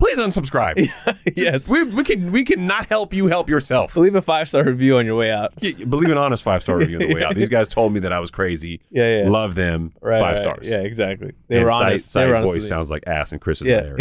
please 0.00 0.16
unsubscribe. 0.16 0.88
yes. 1.36 1.68
We, 1.68 1.84
we 1.84 2.02
can 2.02 2.32
we 2.32 2.42
cannot 2.44 2.86
help 2.86 3.14
you 3.14 3.28
help 3.28 3.48
yourself. 3.48 3.94
Leave 3.96 4.16
a 4.16 4.22
five 4.22 4.48
star 4.48 4.64
review 4.64 4.98
on 4.98 5.06
your 5.06 5.14
way 5.16 5.30
out. 5.30 5.52
Yeah, 5.60 5.84
Believe 5.84 6.10
an 6.10 6.18
honest 6.18 6.42
five 6.42 6.62
star 6.62 6.78
review 6.78 7.00
on 7.00 7.08
the 7.08 7.14
way 7.14 7.22
out. 7.22 7.36
These 7.36 7.48
guys 7.56 7.68
told 7.68 7.92
me 7.92 8.00
that 8.00 8.12
I 8.12 8.18
was 8.18 8.30
crazy. 8.30 8.80
Yeah. 8.90 9.22
Yeah. 9.22 9.28
Love 9.30 9.54
them. 9.54 9.92
right, 10.00 10.20
five 10.20 10.34
right. 10.34 10.38
stars. 10.42 10.68
Yeah. 10.68 10.78
Exactly. 10.80 11.32
They 11.48 11.56
and 11.56 11.64
were 11.64 11.70
honest. 11.70 12.14
Were 12.14 12.34
honest 12.34 12.52
voice 12.52 12.68
sounds 12.68 12.90
like 12.90 13.04
ass, 13.06 13.30
and 13.32 13.40
Chris 13.40 13.60
is 13.60 13.66
Yeah. 13.68 13.96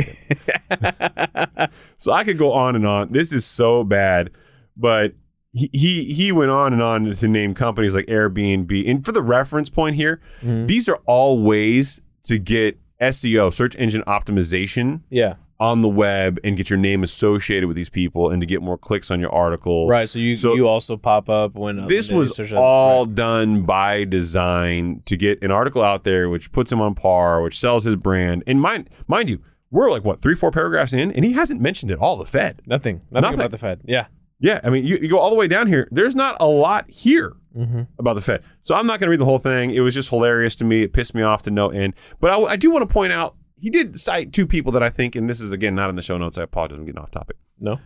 so 2.00 2.12
I 2.12 2.24
could 2.24 2.38
go 2.38 2.54
on 2.54 2.76
and 2.76 2.88
on. 2.88 3.12
This 3.12 3.32
is 3.32 3.46
so 3.46 3.84
bad, 3.84 4.32
but 4.78 5.14
he, 5.52 5.70
he 5.74 6.14
he 6.14 6.32
went 6.32 6.52
on 6.52 6.74
and 6.74 6.82
on 6.82 7.16
to 7.16 7.28
name 7.28 7.54
companies 7.54 7.96
like 7.96 8.06
Airbnb. 8.06 8.90
And 8.90 9.04
for 9.06 9.12
the 9.12 9.22
reference 9.22 9.70
point 9.70 9.96
here, 9.96 10.22
Mhm. 10.44 10.68
these 10.68 10.88
are 10.88 11.00
all 11.06 11.42
ways 11.44 12.02
to 12.24 12.38
get 12.38 12.78
SEO, 13.02 13.54
search 13.54 13.76
engine 13.78 14.04
optimization, 14.04 15.02
yeah. 15.10 15.36
On 15.60 15.82
the 15.82 15.90
web 15.90 16.40
and 16.44 16.56
get 16.56 16.70
your 16.70 16.80
name 16.80 17.04
associated 17.04 17.68
with 17.68 17.76
these 17.76 17.90
people 17.90 18.30
and 18.30 18.40
to 18.42 18.46
get 18.46 18.62
more 18.62 18.78
clicks 18.78 19.12
on 19.12 19.20
your 19.20 19.32
article. 19.34 19.88
Right. 19.88 20.08
So 20.08 20.18
you 20.20 20.38
So- 20.38 20.56
you 20.56 20.68
also 20.68 20.96
pop 20.96 21.30
up 21.30 21.56
when 21.56 21.80
uh, 21.82 21.88
This 21.88 22.10
when 22.10 22.20
was 22.20 22.40
all 22.54 23.06
right. 23.06 23.16
done 23.16 23.64
by 23.64 24.06
design 24.06 25.02
to 25.06 25.18
get 25.18 25.42
an 25.44 25.52
article 25.52 25.84
out 25.84 26.04
there, 26.06 26.30
which 26.30 26.52
puts 26.52 26.72
him 26.72 26.80
on 26.80 26.96
par, 26.96 27.42
which 27.42 27.60
sells 27.60 27.84
his 27.84 27.96
brand. 27.96 28.44
And 28.48 28.62
mind, 28.62 28.90
mind 29.08 29.30
you, 29.30 29.40
we're 29.72 29.92
like 29.92 30.04
what 30.06 30.22
three, 30.22 30.36
four 30.36 30.52
paragraphs 30.52 30.94
in, 30.94 31.12
and 31.12 31.26
he 31.26 31.34
hasn't 31.34 31.60
mentioned 31.62 31.92
at 31.92 32.00
all 32.00 32.16
the 32.18 32.26
Fed. 32.26 32.62
nothing. 32.66 33.02
Nothing, 33.12 33.22
Nothing. 33.22 33.40
about 33.40 33.52
the 33.52 33.58
Fed. 33.58 33.82
Yeah. 33.86 34.06
Yeah, 34.42 34.62
I 34.64 34.70
mean, 34.70 34.86
you, 34.86 34.96
you 34.96 35.10
go 35.10 35.18
all 35.20 35.30
the 35.30 35.36
way 35.36 35.50
down 35.50 35.68
here. 35.68 35.90
There's 35.92 36.16
not 36.16 36.38
a 36.40 36.48
lot 36.48 36.90
here 36.90 37.34
Mm-hmm. 37.58 37.82
about 37.98 38.14
the 38.14 38.22
Fed, 38.22 38.44
so 38.64 38.76
I'm 38.76 38.86
not 38.86 39.00
going 39.00 39.08
to 39.08 39.10
read 39.10 39.20
the 39.20 39.26
whole 39.26 39.40
thing. 39.40 39.72
It 39.72 39.80
was 39.80 39.96
just 39.96 40.10
hilarious 40.10 40.56
to 40.58 40.64
me. 40.64 40.84
It 40.84 40.94
pissed 40.94 41.16
me 41.16 41.24
off 41.24 41.42
to 41.42 41.52
no 41.52 41.70
end. 41.72 41.96
But 42.22 42.30
I, 42.30 42.40
I 42.54 42.56
do 42.56 42.70
want 42.70 42.88
to 42.88 42.94
point 42.94 43.12
out 43.12 43.36
he 43.60 43.70
did 43.70 43.98
cite 44.00 44.32
two 44.34 44.46
people 44.48 44.72
that 44.74 44.84
I 44.84 44.90
think, 44.90 45.16
and 45.16 45.30
this 45.30 45.42
is 45.42 45.52
again 45.52 45.76
not 45.76 45.90
in 45.90 45.96
the 45.96 46.02
show 46.02 46.18
notes. 46.18 46.38
I 46.38 46.44
apologize. 46.44 46.78
I'm 46.80 46.86
getting 46.86 47.02
off 47.02 47.12
topic. 47.12 47.38
No. 47.60 47.80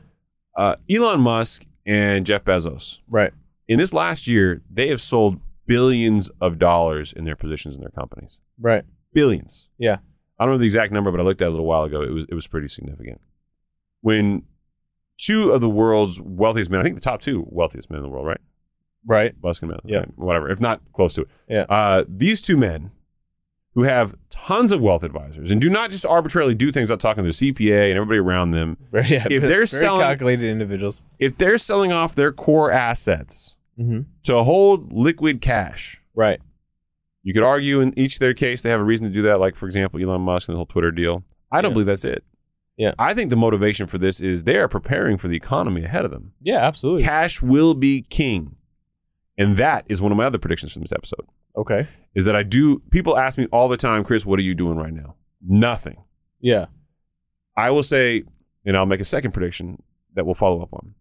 Uh, 0.56 0.76
Elon 0.90 1.22
Musk 1.22 1.66
and 1.86 2.26
Jeff 2.26 2.44
Bezos. 2.44 3.00
Right. 3.10 3.34
in 3.68 3.80
this 3.80 3.92
last 3.94 4.28
year, 4.28 4.62
they 4.72 4.88
have 4.90 5.02
sold 5.02 5.40
billions 5.66 6.30
of 6.42 6.60
dollars 6.60 7.14
in 7.14 7.26
their 7.26 7.36
positions 7.36 7.76
in 7.76 7.82
their 7.82 7.90
companies. 7.92 8.38
Right. 8.60 8.84
Billions. 9.14 9.70
Yeah. 9.78 9.98
I 10.40 10.46
don't 10.46 10.54
know 10.56 10.58
the 10.60 10.66
exact 10.66 10.92
number, 10.92 11.12
but 11.12 11.20
I 11.20 11.24
looked 11.24 11.42
at 11.42 11.46
it 11.46 11.50
a 11.50 11.52
little 11.52 11.66
while 11.66 11.84
ago. 11.84 12.02
It 12.02 12.12
was 12.12 12.26
it 12.30 12.36
was 12.36 12.48
pretty 12.48 12.68
significant. 12.68 13.22
When 14.02 14.44
two 15.18 15.52
of 15.52 15.62
the 15.62 15.70
world's 15.70 16.20
wealthiest 16.20 16.70
men, 16.70 16.80
I 16.80 16.84
think 16.84 16.96
the 16.96 17.02
top 17.02 17.22
two 17.22 17.46
wealthiest 17.50 17.90
men 17.90 17.98
in 18.00 18.04
the 18.04 18.10
world, 18.10 18.26
right? 18.28 18.42
Right. 19.06 19.34
Musk 19.42 19.62
and 19.64 19.72
Bezos, 19.72 19.82
Yeah. 19.86 20.00
okay, 20.00 20.12
whatever, 20.16 20.50
if 20.50 20.60
not 20.60 20.82
close 20.94 21.14
to 21.16 21.22
it. 21.22 21.28
Yeah. 21.48 21.66
Uh, 21.70 22.04
these 22.08 22.42
two 22.42 22.58
men 22.58 22.92
who 23.76 23.84
have 23.84 24.16
tons 24.30 24.72
of 24.72 24.80
wealth 24.82 25.04
advisors 25.04 25.50
and 25.50 25.60
do 25.60 25.70
not 25.70 25.90
just 25.92 26.06
arbitrarily 26.06 26.54
do 26.54 26.72
things 26.72 26.90
without 26.90 27.00
talking 27.00 27.24
to 27.24 27.26
their 27.26 27.32
CPA 27.54 27.90
and 27.90 27.98
everybody 27.98 28.20
around 28.20 28.52
them. 28.52 28.78
Very, 28.92 29.10
yeah, 29.10 29.28
If 29.30 29.42
they're 29.42 29.66
selling- 29.66 30.02
calculated 30.02 30.50
individuals. 30.50 31.02
If 31.20 31.38
they're 31.38 31.58
selling 31.58 31.92
off 31.92 32.16
their 32.16 32.32
core 32.32 32.72
assets 32.72 33.56
Mm-hmm. 33.80 34.02
to 34.26 34.44
hold 34.44 34.94
liquid 34.94 35.42
cash, 35.42 36.00
Right. 36.14 36.40
You 37.24 37.34
could 37.34 37.42
argue 37.42 37.80
in 37.82 37.98
each 37.98 38.16
of 38.16 38.20
their 38.20 38.34
case 38.36 38.62
they 38.62 38.70
have 38.70 38.80
a 38.80 38.84
reason 38.84 39.08
to 39.08 39.12
do 39.14 39.24
that, 39.24 39.40
like 39.40 39.56
for 39.56 39.66
example 39.66 40.00
Elon 40.00 40.22
Musk 40.22 40.48
and 40.48 40.54
the 40.54 40.58
whole 40.58 40.68
Twitter 40.68 40.92
deal. 40.92 41.24
I 41.52 41.62
don't 41.62 41.72
Yeah. 41.72 41.74
believe 41.74 41.86
that's 41.88 42.06
it. 42.06 42.24
Yeah. 42.78 42.94
I 43.00 43.14
think 43.16 43.32
the 43.32 43.36
motivation 43.36 43.88
for 43.88 43.98
this 43.98 44.22
is 44.22 44.44
they 44.44 44.58
are 44.58 44.68
preparing 44.68 45.18
for 45.18 45.28
the 45.28 45.36
economy 45.36 45.84
ahead 45.86 46.06
of 46.06 46.12
them. 46.12 46.34
Yeah. 46.42 46.58
Absolutely. 46.68 47.04
Cash 47.04 47.42
will 47.42 47.74
be 47.74 48.04
king, 48.04 48.58
and 49.40 49.58
that 49.58 49.86
is 49.88 50.02
one 50.02 50.12
of 50.12 50.18
my 50.20 50.26
other 50.26 50.38
predictions 50.38 50.74
from 50.74 50.84
this 50.84 50.92
episode. 50.92 51.26
Okay. 51.58 51.88
Is 52.16 52.26
that 52.26 52.36
I 52.36 52.44
do? 52.44 52.80
People 52.92 53.18
ask 53.18 53.38
me 53.38 53.48
all 53.52 53.68
the 53.68 53.78
time, 53.78 54.04
Chris, 54.04 54.26
what 54.26 54.40
are 54.40 54.44
you 54.44 54.54
doing 54.56 54.78
right 54.78 54.94
now? 54.94 55.16
Nothing. 55.48 55.98
Yeah. 56.40 56.66
I 57.58 57.70
will 57.72 57.84
say, 57.84 58.24
and 58.66 58.76
I'll 58.78 58.86
make 58.86 59.00
a 59.02 59.06
second 59.06 59.32
prediction 59.32 59.82
that 60.16 60.26
we'll 60.26 60.36
follow 60.36 60.62
up 60.62 60.74
on. 60.74 60.94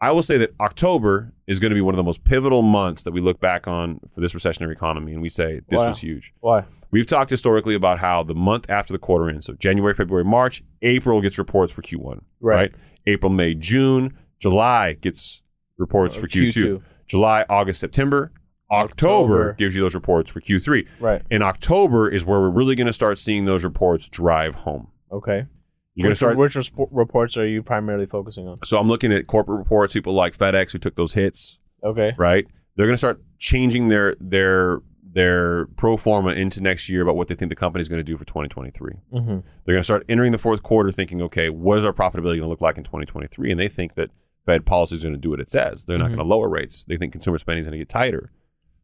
I 0.00 0.10
will 0.12 0.22
say 0.22 0.36
that 0.38 0.52
October 0.60 1.32
is 1.46 1.58
going 1.58 1.70
to 1.70 1.74
be 1.74 1.80
one 1.80 1.94
of 1.94 1.96
the 1.96 2.02
most 2.02 2.22
pivotal 2.24 2.62
months 2.62 3.04
that 3.04 3.12
we 3.12 3.20
look 3.20 3.40
back 3.40 3.66
on 3.66 3.98
for 4.14 4.20
this 4.20 4.34
recessionary 4.34 4.72
economy, 4.72 5.12
and 5.12 5.22
we 5.22 5.30
say 5.30 5.60
this 5.70 5.78
Wow. 5.78 5.88
was 5.88 5.98
huge. 6.00 6.32
Why? 6.40 6.64
We've 6.90 7.06
talked 7.06 7.30
historically 7.30 7.74
about 7.74 7.98
how 7.98 8.22
the 8.22 8.34
month 8.34 8.66
after 8.68 8.92
the 8.92 8.98
quarter 8.98 9.28
ends, 9.30 9.46
so 9.46 9.54
January, 9.54 9.94
February, 9.94 10.24
March, 10.24 10.62
April 10.82 11.20
gets 11.22 11.38
reports 11.38 11.72
for 11.72 11.82
Q1, 11.82 12.20
Right. 12.40 12.72
April, 13.06 13.30
May, 13.32 13.54
June, 13.54 14.12
July 14.38 14.92
gets 14.94 15.42
reports 15.78 16.16
Uh, 16.16 16.20
for 16.20 16.28
Q2. 16.28 16.82
July, 17.08 17.44
August, 17.48 17.80
September, 17.80 18.32
October, 18.70 19.34
October. 19.50 19.52
gives 19.54 19.74
you 19.74 19.80
those 19.82 19.94
reports 19.94 20.30
for 20.30 20.40
Q3. 20.40 20.86
Right. 21.00 21.22
And 21.30 21.42
October 21.42 22.08
is 22.08 22.24
where 22.24 22.40
we're 22.40 22.50
really 22.50 22.74
going 22.74 22.86
to 22.88 22.92
start 22.92 23.18
seeing 23.18 23.44
those 23.44 23.62
reports 23.64 24.08
drive 24.08 24.54
home. 24.54 24.88
Okay. 25.12 25.46
You're 25.94 26.04
going 26.06 26.12
to 26.12 26.16
start. 26.16 26.36
Which 26.36 26.56
reports 26.90 27.36
are 27.36 27.46
you 27.46 27.62
primarily 27.62 28.06
focusing 28.06 28.46
on? 28.48 28.56
So 28.64 28.78
I'm 28.78 28.88
looking 28.88 29.12
at 29.12 29.26
corporate 29.26 29.58
reports, 29.58 29.92
people 29.94 30.12
like 30.14 30.36
FedEx 30.36 30.72
who 30.72 30.78
took 30.78 30.94
those 30.96 31.14
hits, 31.14 31.58
Okay. 31.84 32.12
right? 32.18 32.46
They're 32.76 32.86
going 32.86 32.94
to 32.94 32.98
start 32.98 33.22
changing 33.38 33.88
their 33.88 34.14
their 34.20 34.80
their 35.10 35.64
pro 35.78 35.96
forma 35.96 36.32
into 36.32 36.60
next 36.60 36.90
year 36.90 37.00
about 37.00 37.16
what 37.16 37.28
they 37.28 37.34
think 37.34 37.48
the 37.48 37.56
company's 37.56 37.88
going 37.88 38.00
to 38.00 38.04
do 38.04 38.18
for 38.18 38.26
2023. 38.26 38.92
Mm-hmm. 39.14 39.26
They're 39.30 39.74
going 39.74 39.78
to 39.80 39.84
start 39.84 40.04
entering 40.10 40.32
the 40.32 40.38
fourth 40.38 40.62
quarter 40.62 40.92
thinking, 40.92 41.22
okay, 41.22 41.48
what 41.48 41.78
is 41.78 41.86
our 41.86 41.92
profitability 41.94 42.36
going 42.36 42.42
to 42.42 42.48
look 42.48 42.60
like 42.60 42.76
in 42.76 42.84
2023? 42.84 43.50
And 43.50 43.58
they 43.58 43.68
think 43.68 43.94
that 43.94 44.10
Fed 44.44 44.66
policy 44.66 44.96
is 44.96 45.02
going 45.02 45.14
to 45.14 45.18
do 45.20 45.30
what 45.30 45.40
it 45.40 45.48
says. 45.48 45.84
They're 45.86 45.96
not 45.96 46.06
Mhm. 46.10 46.16
going 46.16 46.18
to 46.18 46.24
lower 46.26 46.50
rates. 46.50 46.84
They 46.84 46.98
think 46.98 47.12
consumer 47.12 47.38
spending 47.38 47.60
is 47.62 47.66
going 47.66 47.72
to 47.72 47.78
get 47.78 47.88
tighter. 47.88 48.30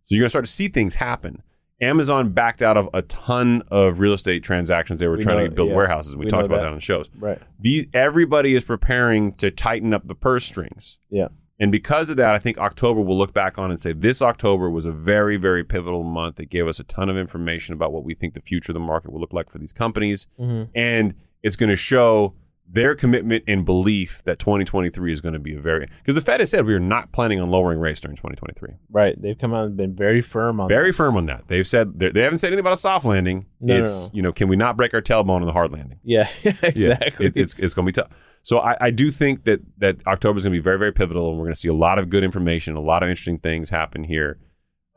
So 0.05 0.14
you're 0.14 0.22
going 0.22 0.26
to 0.26 0.30
start 0.30 0.44
to 0.44 0.50
see 0.50 0.68
things 0.68 0.94
happen. 0.94 1.42
Amazon 1.80 2.30
backed 2.30 2.62
out 2.62 2.76
of 2.76 2.88
a 2.94 3.03
ton 3.03 3.62
of 3.68 3.98
real 3.98 4.12
estate 4.12 4.44
transactions. 4.44 5.00
They 5.00 5.09
were 5.09 5.16
We 5.16 5.22
trying 5.24 5.38
know- 5.38 5.48
to 5.48 5.50
build 5.50 5.70
yeah. 5.70 5.76
warehouses. 5.76 6.16
We, 6.16 6.26
We 6.26 6.30
talked 6.30 6.46
about 6.46 6.57
that. 6.57 6.62
that 6.62 6.68
on 6.68 6.74
the 6.76 6.80
shows. 6.80 7.09
Right. 7.18 7.40
The, 7.61 7.88
everybody 7.92 8.55
is 8.55 8.62
preparing 8.64 9.34
to 9.34 9.50
tighten 9.50 9.92
up 9.92 10.07
the 10.07 10.14
purse 10.14 10.44
strings. 10.44 10.98
Yeah. 11.11 11.28
And 11.59 11.70
because 11.72 12.09
of 12.11 12.16
that, 12.16 12.34
I 12.34 12.38
think 12.38 12.59
October 12.59 13.00
will 13.00 13.16
look 13.18 13.32
back 13.32 13.59
on 13.59 13.70
and 13.70 13.80
say 13.80 13.92
this 13.92 14.20
October 14.22 14.68
was 14.70 14.84
a 14.84 14.90
very, 14.92 15.36
very 15.36 15.62
pivotal 15.64 16.03
month. 16.03 16.40
It 16.40 16.50
gave 16.50 16.66
us 16.66 16.80
a 16.80 16.84
ton 16.84 17.09
of 17.09 17.16
information 17.16 17.72
about 17.74 17.92
what 17.92 18.05
we 18.05 18.14
think 18.14 18.34
the 18.34 18.40
future 18.40 18.72
of 18.72 18.74
the 18.74 18.80
market 18.80 19.12
will 19.12 19.20
look 19.20 19.32
like 19.32 19.50
for 19.50 19.59
these 19.59 19.72
companies. 19.72 20.26
hmm 20.36 20.64
And 20.74 21.14
it's 21.42 21.57
going 21.57 21.70
to 21.70 21.76
show 21.76 22.34
their 22.74 22.94
commitment 22.94 23.44
and 23.46 23.66
belief 23.66 24.22
that 24.24 24.38
2023 24.38 25.12
is 25.12 25.20
going 25.20 25.34
to 25.34 25.38
be 25.38 25.54
a 25.54 25.60
very 25.60 25.86
because 26.02 26.14
the 26.14 26.22
Fed 26.22 26.40
has 26.40 26.48
said 26.50 26.64
we 26.64 26.72
are 26.72 26.80
not 26.80 27.12
planning 27.12 27.38
on 27.38 27.50
lowering 27.50 27.78
rates 27.78 28.00
during 28.00 28.16
2023. 28.16 28.76
Right. 28.90 29.20
They've 29.20 29.38
come 29.38 29.52
out 29.52 29.66
and 29.66 29.76
been 29.76 29.94
very 29.94 30.22
firm 30.22 30.58
on 30.58 30.68
Very 30.68 30.90
firm 30.92 31.16
on 31.16 31.26
that. 31.26 31.44
They've 31.48 31.66
said 31.66 31.98
they 32.00 32.22
haven't 32.22 32.38
said 32.38 32.46
anything 32.48 32.60
about 32.60 32.72
a 32.72 32.78
soft 32.78 33.04
landing. 33.04 33.44
No, 33.60 33.76
it's 33.76 33.90
no. 33.90 34.10
you 34.14 34.22
know 34.22 34.32
can 34.32 34.48
we 34.48 34.56
not 34.56 34.76
break 34.76 34.94
our 34.94 35.02
tailbone 35.02 35.40
on 35.40 35.46
the 35.46 35.52
hard 35.52 35.70
landing? 35.72 35.98
Yeah, 36.02 36.28
Yeah, 36.42 36.52
exactly. 36.62 37.26
it- 37.26 37.36
it's 37.36 37.54
it's 37.58 37.74
going 37.74 37.84
to 37.86 37.92
be 37.92 38.00
tough. 38.02 38.10
So 38.44 38.58
I, 38.58 38.76
I 38.80 38.90
do 38.90 39.10
think 39.12 39.44
that 39.44 39.60
that 39.78 39.98
October 40.06 40.38
is 40.38 40.44
going 40.44 40.52
to 40.54 40.58
be 40.58 40.62
very 40.64 40.78
very 40.78 40.92
pivotal, 40.92 41.28
and 41.28 41.38
we're 41.38 41.44
going 41.44 41.54
to 41.54 41.60
see 41.60 41.68
a 41.68 41.74
lot 41.74 41.98
of 41.98 42.08
good 42.10 42.24
information, 42.24 42.74
a 42.74 42.80
lot 42.80 43.02
of 43.02 43.08
interesting 43.08 43.38
things 43.38 43.70
happen 43.70 44.02
here. 44.04 44.38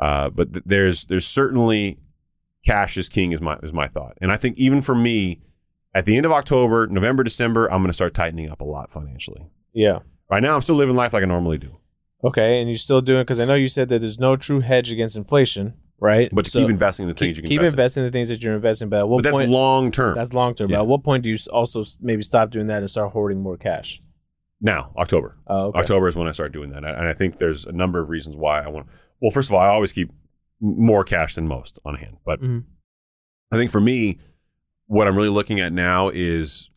Uh, 0.01 0.29
but 0.29 0.51
th- 0.53 0.63
there's 0.65 1.05
there's 1.05 1.27
certainly 1.27 1.99
cash 2.65 2.97
is 2.97 3.07
king 3.09 3.33
is 3.33 3.41
my 3.41 3.57
is 3.61 3.71
my 3.73 3.87
thought, 3.87 4.17
and 4.21 4.31
I 4.31 4.37
think 4.37 4.57
even 4.57 4.81
for 4.81 4.95
me, 4.95 5.41
at 5.95 6.05
the 6.05 6.15
end 6.15 6.25
of 6.27 6.31
October, 6.31 6.85
November, 6.87 7.23
December, 7.23 7.65
I'm 7.71 7.79
going 7.79 7.87
to 7.87 7.93
start 7.93 8.13
tightening 8.13 8.49
up 8.51 8.61
a 8.61 8.65
lot 8.65 8.91
financially. 8.91 9.47
yeah. 9.73 9.99
Right 10.29 10.41
now, 10.43 10.53
I'm 10.55 10.61
still 10.61 10.75
living 10.75 10.95
life 10.95 11.13
like 11.13 11.21
I 11.23 11.27
normally 11.27 11.57
do, 11.59 11.77
Okay, 12.23 12.59
and 12.59 12.67
you're 12.69 12.77
still 12.77 12.99
doing 13.01 13.21
because 13.21 13.39
I 13.39 13.45
know 13.45 13.53
you 13.53 13.67
said 13.67 13.89
that 13.89 13.99
there's 13.99 14.17
no 14.19 14.35
true 14.35 14.59
hedge 14.59 14.91
against 14.91 15.15
inflation, 15.15 15.75
right? 15.99 16.27
but 16.31 16.45
to 16.45 16.51
So 16.51 16.59
keep 16.61 16.69
investing 16.71 17.03
in 17.03 17.09
the 17.09 17.13
things 17.13 17.29
keep, 17.29 17.37
you 17.37 17.41
can 17.43 17.49
keep 17.49 17.59
invest 17.59 17.73
investing 17.73 18.01
in 18.01 18.07
the 18.07 18.11
things 18.11 18.29
that 18.29 18.41
you're 18.43 18.55
investing. 18.55 18.89
But 18.89 18.99
at 19.01 19.07
what 19.07 19.17
But 19.17 19.23
that's 19.25 19.37
point? 19.37 19.51
long 19.51 19.91
term. 19.91 20.15
that's 20.15 20.33
long 20.33 20.55
term. 20.55 20.69
Yeah. 20.71 20.77
But 20.77 20.81
at 20.83 20.87
what 20.87 21.03
point 21.03 21.23
do 21.23 21.29
you 21.29 21.37
also 21.53 21.83
maybe 22.01 22.23
stop 22.23 22.49
doing 22.49 22.65
that 22.67 22.79
and 22.79 22.89
start 22.89 23.11
hoarding 23.13 23.41
more 23.43 23.55
cash? 23.57 24.01
Now, 24.61 24.91
October. 24.97 25.37
Oh, 25.45 25.65
okay. 25.67 25.79
October 25.79 26.07
is 26.07 26.15
when 26.15 26.27
I 26.27 26.31
start 26.31 26.51
doing 26.51 26.71
that, 26.71 26.83
and 26.83 27.07
I 27.07 27.13
think 27.13 27.37
there's 27.37 27.65
a 27.65 27.71
number 27.71 27.99
of 27.99 28.09
reasons 28.09 28.35
why 28.35 28.61
I 28.61 28.67
want. 28.69 28.87
Well, 29.21 29.29
first 29.31 29.49
of 29.49 29.53
all, 29.53 29.59
I 29.61 29.67
always 29.67 29.91
keep 29.91 30.09
more 30.59 31.03
cash 31.03 31.35
than 31.35 31.47
most 31.47 31.77
on 31.85 31.95
hand, 31.95 32.17
but 32.25 32.41
Mhm. 32.41 32.63
I 33.51 33.57
think 33.57 33.69
for 33.69 33.79
me, 33.81 34.17
what 34.87 35.07
I'm 35.07 35.15
really 35.15 35.29
looking 35.29 35.59
at 35.59 35.73
now 35.73 36.09
is 36.09 36.69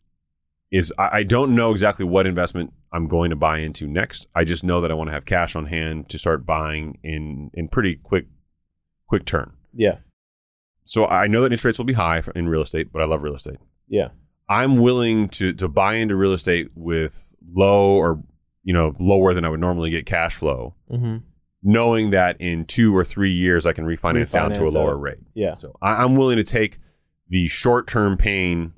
is 0.71 0.93
I, 0.99 1.09
I 1.19 1.23
don't 1.23 1.55
know 1.55 1.71
exactly 1.71 2.05
what 2.05 2.27
investment 2.27 2.73
I'm 2.93 3.07
going 3.07 3.29
to 3.31 3.35
buy 3.35 3.59
into 3.59 3.87
next. 3.87 4.27
I 4.35 4.43
just 4.43 4.63
know 4.63 4.81
that 4.81 4.91
I 4.91 4.93
want 4.93 5.07
to 5.09 5.13
have 5.13 5.25
cash 5.25 5.55
on 5.55 5.65
hand 5.65 6.09
to 6.09 6.17
start 6.19 6.45
buying 6.45 6.97
in 7.03 7.49
in 7.53 7.67
pretty 7.69 7.95
quick 7.95 8.25
quick 9.07 9.25
turn. 9.25 9.51
Yeah, 9.73 9.97
So 10.83 11.07
I 11.07 11.27
know 11.27 11.41
that 11.41 11.47
interest 11.47 11.65
rates 11.65 11.77
will 11.77 11.85
be 11.85 11.93
high 11.93 12.21
for- 12.21 12.31
in 12.31 12.47
real 12.47 12.61
estate, 12.63 12.91
but 12.91 13.01
I 13.01 13.05
love 13.05 13.21
real 13.23 13.35
estate. 13.35 13.57
yeah, 13.87 14.09
I'm 14.47 14.77
willing 14.77 15.29
to 15.29 15.53
to 15.53 15.67
buy 15.67 15.93
into 15.95 16.15
real 16.15 16.33
estate 16.33 16.69
with 16.75 17.33
low 17.53 17.91
or 17.95 18.23
you 18.63 18.73
know 18.73 18.95
lower 18.99 19.33
than 19.33 19.45
I 19.45 19.49
would 19.49 19.59
normally 19.59 19.89
get 19.91 20.05
cash 20.05 20.35
flow, 20.35 20.75
hmm 20.89 21.17
knowing 21.61 22.11
that 22.11 22.39
in 22.39 22.63
two 22.63 22.95
or 22.95 23.03
three 23.03 23.31
years 23.31 23.65
I 23.65 23.73
can 23.73 23.83
refinance, 23.85 24.31
down 24.31 24.51
to 24.53 24.63
a 24.63 24.69
lower 24.69 24.93
out. 24.95 25.01
rate. 25.01 25.17
yeah, 25.33 25.57
So 25.57 25.75
I, 25.81 26.03
I'm 26.03 26.15
willing 26.15 26.37
to 26.37 26.43
take 26.43 26.79
the 27.29 27.47
short 27.47 27.87
term 27.87 28.17
pain 28.17 28.73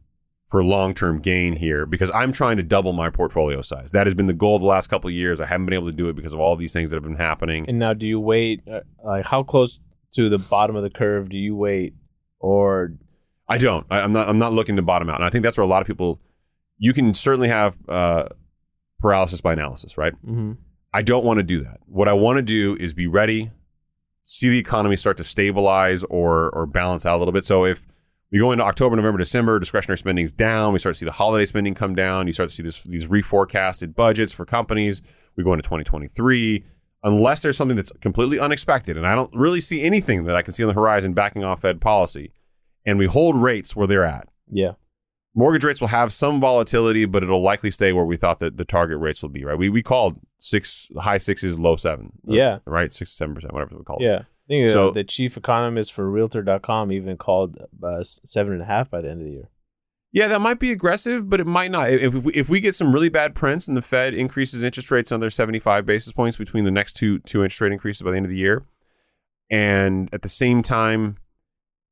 for 0.52 0.64
long 0.64 0.94
term 0.94 1.22
gain 1.22 1.56
here 1.56 1.86
because 1.86 2.12
I'm 2.14 2.34
trying 2.34 2.58
to 2.58 2.64
double 2.64 2.92
my 2.92 3.10
portfolio 3.10 3.62
size. 3.62 3.94
That 3.94 4.06
has 4.06 4.14
been 4.14 4.28
the 4.28 4.34
goal 4.34 4.58
of 4.58 4.62
the 4.62 4.68
last 4.68 4.88
couple 4.88 5.08
of 5.08 5.14
years. 5.14 5.40
I 5.40 5.46
haven't 5.46 5.66
been 5.66 5.74
able 5.74 5.90
to 5.90 5.96
do 5.96 6.10
it 6.10 6.16
because 6.16 6.34
of 6.34 6.42
all 6.42 6.58
these 6.58 6.74
things 6.74 6.90
that 6.90 6.98
have 6.98 7.04
been 7.04 7.16
happening. 7.16 7.66
And 7.68 7.80
now, 7.80 7.94
do 7.94 8.06
you 8.06 8.20
wait? 8.20 8.62
Uh, 8.68 8.82
like, 9.04 9.26
how 9.26 9.44
close 9.44 9.80
to 10.16 10.30
the 10.30 10.38
bottom 10.38 10.76
of 10.76 10.84
the 10.84 10.90
curve 10.90 11.30
do 11.30 11.38
you 11.38 11.56
wait, 11.56 11.96
or 12.40 12.94
I 13.48 13.58
don't. 13.58 13.88
I, 13.90 14.02
I'm 14.02 14.12
not. 14.12 14.28
I'm 14.28 14.40
not 14.40 14.52
looking 14.52 14.76
to 14.76 14.82
bottom 14.82 15.10
out. 15.10 15.16
And 15.16 15.26
I 15.26 15.30
think 15.30 15.44
that's 15.44 15.58
where 15.58 15.64
a 15.64 15.68
lot 15.68 15.82
of 15.82 15.88
people. 15.88 16.20
You 16.78 16.94
can 16.94 17.14
certainly 17.14 17.48
have 17.48 17.78
uh, 17.88 18.26
paralysis 19.00 19.40
by 19.40 19.54
analysis, 19.54 19.98
right? 19.98 20.14
Mm-hmm. 20.26 20.54
I 20.94 21.02
don't 21.04 21.24
want 21.24 21.38
to 21.38 21.44
do 21.44 21.64
that. 21.64 21.80
What 21.86 22.10
I 22.10 22.14
want 22.14 22.38
to 22.38 22.42
do 22.42 22.76
is 22.78 22.94
be 22.94 23.08
ready, 23.08 23.52
see 24.26 24.50
the 24.50 24.58
economy 24.58 24.98
start 24.98 25.16
to 25.18 25.24
stabilize 25.24 26.04
or 26.06 26.50
or 26.50 26.66
balance 26.66 27.06
out 27.06 27.16
a 27.16 27.20
little 27.20 27.32
bit. 27.32 27.46
So 27.46 27.66
if 27.66 27.82
we 28.32 28.40
go 28.40 28.52
into 28.52 28.64
October, 28.64 28.96
November, 28.96 29.18
December, 29.18 29.60
discretionary 29.60 29.98
spending 29.98 30.26
is 30.26 30.32
down. 30.32 30.74
We 30.74 30.80
start 30.80 30.96
to 30.96 31.00
see 31.00 31.06
the 31.06 31.12
holiday 31.12 31.46
spending 31.46 31.74
come 31.74 31.96
down. 31.96 32.28
You 32.28 32.34
start 32.34 32.50
to 32.50 32.56
see 32.56 32.64
this, 32.64 32.82
these 32.84 33.08
reforecasted 33.08 33.94
budgets 33.96 34.32
for 34.32 34.46
companies. 34.46 35.02
We 35.36 35.44
go 35.44 35.54
into 35.54 35.64
2023. 35.64 36.64
Unless 37.04 37.42
there's 37.42 37.58
something 37.58 37.76
that's 37.76 37.92
completely 38.00 38.40
unexpected, 38.40 38.96
and 38.96 39.08
I 39.08 39.16
don't 39.16 39.34
really 39.34 39.60
see 39.60 39.82
anything 39.82 40.26
that 40.26 40.36
I 40.36 40.44
can 40.44 40.54
see 40.54 40.64
on 40.64 40.68
the 40.68 40.76
horizon 40.76 41.14
backing 41.14 41.44
off 41.44 41.62
Fed 41.62 41.82
policy, 41.82 42.32
and 42.86 43.00
we 43.00 43.08
hold 43.08 43.36
rates 43.36 43.76
where 43.76 43.88
they're 43.88 44.06
at, 44.06 44.28
yeah, 44.52 44.74
mortgage 45.34 45.64
rates 45.64 45.82
will 45.82 45.88
have 45.88 46.14
some 46.14 46.40
volatility, 46.40 47.06
but 47.06 47.24
it'll 47.24 47.42
likely 47.42 47.72
stay 47.72 47.92
where 47.92 48.06
we 48.06 48.18
thought 48.18 48.40
that 48.40 48.58
the 48.58 48.66
target 48.66 49.00
rates 49.00 49.24
will 49.24 49.30
be. 49.30 49.44
Right? 49.44 49.58
We 49.58 49.68
we 49.70 49.82
called 49.82 50.20
six 50.40 50.90
high 50.96 51.18
sixes, 51.18 51.58
low 51.58 51.76
seven. 51.76 52.12
Yeah. 52.24 52.60
Right. 52.66 52.94
Six 52.94 53.12
seven 53.14 53.34
percent, 53.34 53.52
whatever 53.54 53.78
we 53.78 53.84
called. 53.84 54.02
it. 54.02 54.06
yeah? 54.06 54.22
Think 54.52 54.70
uh, 54.70 54.74
So- 54.74 54.92
the 54.92 55.04
chief 55.04 55.38
economist 55.38 55.94
for 55.94 56.10
Realtor.com 56.10 56.92
even 56.92 57.18
called 57.18 57.58
uh, 57.84 58.04
seven 58.04 58.54
and 58.54 58.62
a 58.62 58.66
half 58.66 58.90
by 58.90 59.02
the 59.02 59.10
end 59.10 59.22
of 59.22 59.26
the 59.28 59.34
year. 59.34 59.50
Yeah, 60.14 60.28
that 60.28 60.42
might 60.42 60.60
be 60.60 60.72
aggressive, 60.74 61.30
but 61.30 61.40
it 61.40 61.48
might 61.48 61.72
not. 61.72 61.90
If 61.90 62.02
if 62.04 62.24
we, 62.24 62.34
if 62.34 62.50
we 62.50 62.60
get 62.60 62.76
some 62.76 62.92
really 62.94 63.08
bad 63.08 63.34
prints 63.34 63.68
and 63.70 63.78
the 63.78 63.82
Fed 63.82 64.14
increases 64.14 64.62
interest 64.62 64.92
rates 64.92 65.10
another 65.10 65.30
seventy 65.30 65.60
five 65.60 65.86
basis 65.86 66.12
points 66.12 66.36
between 66.38 66.66
the 66.66 66.72
next 66.72 66.94
two 66.98 67.20
two 67.20 67.44
interest 67.44 67.62
rate 67.62 67.72
increases 67.72 68.02
by 68.02 68.12
the 68.12 68.18
end 68.18 68.26
of 68.26 68.30
the 68.30 68.36
year, 68.38 68.66
and 69.50 70.10
at 70.14 70.22
the 70.22 70.28
same 70.30 70.62
time 70.64 71.18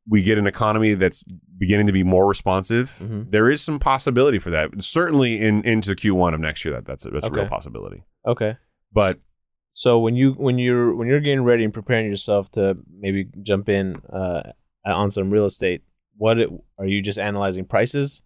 we 0.08 0.24
get 0.24 0.38
an 0.38 0.48
economy 0.48 0.96
that's 0.96 1.24
beginning 1.58 1.86
to 1.88 1.94
be 1.94 2.04
more 2.04 2.28
responsive, 2.28 2.98
Mhm. 3.02 3.30
there 3.32 3.50
is 3.50 3.62
some 3.62 3.80
possibility 3.80 4.40
for 4.40 4.50
that. 4.50 4.72
Certainly 4.84 5.40
in 5.40 5.64
into 5.64 5.92
Q1 5.96 6.34
of 6.34 6.40
next 6.40 6.66
year, 6.66 6.74
that 6.74 6.86
that's 6.86 7.06
a, 7.06 7.12
that's 7.12 7.28
a 7.28 7.32
real 7.32 7.48
possibility. 7.48 8.04
Okay. 8.28 8.58
But 8.92 9.20
So 9.80 9.98
when 9.98 10.18
you 10.18 10.34
when 10.34 10.60
you're 10.60 10.94
when 10.94 11.08
you're 11.08 11.22
getting 11.22 11.46
ready 11.46 11.64
and 11.64 11.74
preparing 11.74 12.06
yourself 12.06 12.52
to 12.52 12.78
maybe 13.00 13.30
jump 13.44 13.70
in 13.70 13.96
uh, 14.12 14.52
on 14.86 15.10
some 15.10 15.32
real 15.32 15.46
estate, 15.46 15.84
what 16.18 16.38
it, 16.38 16.50
are 16.78 16.86
you 16.86 17.02
just 17.02 17.18
analyzing 17.18 17.64
prices? 17.64 18.22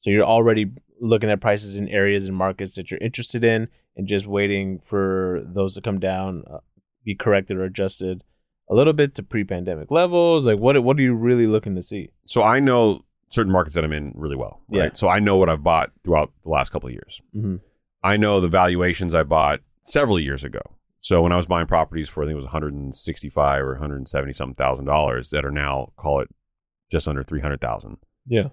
So 0.00 0.10
you're 0.10 0.26
already 0.26 0.72
looking 1.00 1.30
at 1.30 1.40
prices 1.40 1.76
in 1.76 1.88
areas 1.88 2.26
and 2.26 2.36
markets 2.36 2.74
that 2.74 2.90
you're 2.90 3.00
interested 3.00 3.44
in, 3.44 3.68
and 3.96 4.06
just 4.06 4.26
waiting 4.26 4.78
for 4.84 5.42
those 5.46 5.72
to 5.76 5.80
come 5.80 6.00
down, 6.00 6.44
uh, 6.52 6.58
be 7.02 7.14
corrected 7.14 7.56
or 7.56 7.64
adjusted 7.64 8.22
a 8.70 8.74
little 8.74 8.92
bit 8.92 9.14
to 9.14 9.22
pre-pandemic 9.22 9.90
levels. 9.90 10.46
Like 10.46 10.58
what 10.58 10.78
what 10.84 10.98
are 10.98 11.02
you 11.02 11.14
really 11.14 11.46
looking 11.46 11.74
to 11.76 11.82
see? 11.82 12.10
so 12.26 12.42
I 12.42 12.60
know 12.60 13.06
certain 13.30 13.52
markets 13.52 13.74
that 13.76 13.84
I'm 13.84 13.92
in 13.94 14.12
really 14.14 14.36
well. 14.36 14.60
Right. 14.68 14.84
Yeah. 14.84 14.90
So 14.92 15.08
I 15.08 15.18
know 15.18 15.38
what 15.38 15.48
I've 15.48 15.62
bought 15.62 15.92
throughout 16.04 16.30
the 16.42 16.50
last 16.50 16.72
couple 16.72 16.90
of 16.90 16.92
years. 16.92 17.22
Mm-hmm. 17.34 17.56
I 18.02 18.18
know 18.18 18.42
the 18.42 18.50
valuations 18.50 19.14
I 19.14 19.22
bought 19.22 19.60
several 19.84 20.18
years 20.18 20.42
ago. 20.44 20.60
So 21.00 21.20
when 21.22 21.32
I 21.32 21.36
was 21.36 21.46
buying 21.46 21.66
properties 21.66 22.08
for 22.08 22.22
I 22.22 22.26
think 22.26 22.32
it 22.34 22.36
was 22.36 22.44
165 22.44 23.62
or 23.62 23.72
170 23.72 24.32
something 24.32 24.54
thousand 24.54 24.86
dollars 24.86 25.30
that 25.30 25.44
are 25.44 25.50
now 25.50 25.92
call 25.96 26.20
it 26.20 26.28
just 26.90 27.06
under 27.08 27.22
300,000. 27.22 27.96
Yeah. 28.26 28.48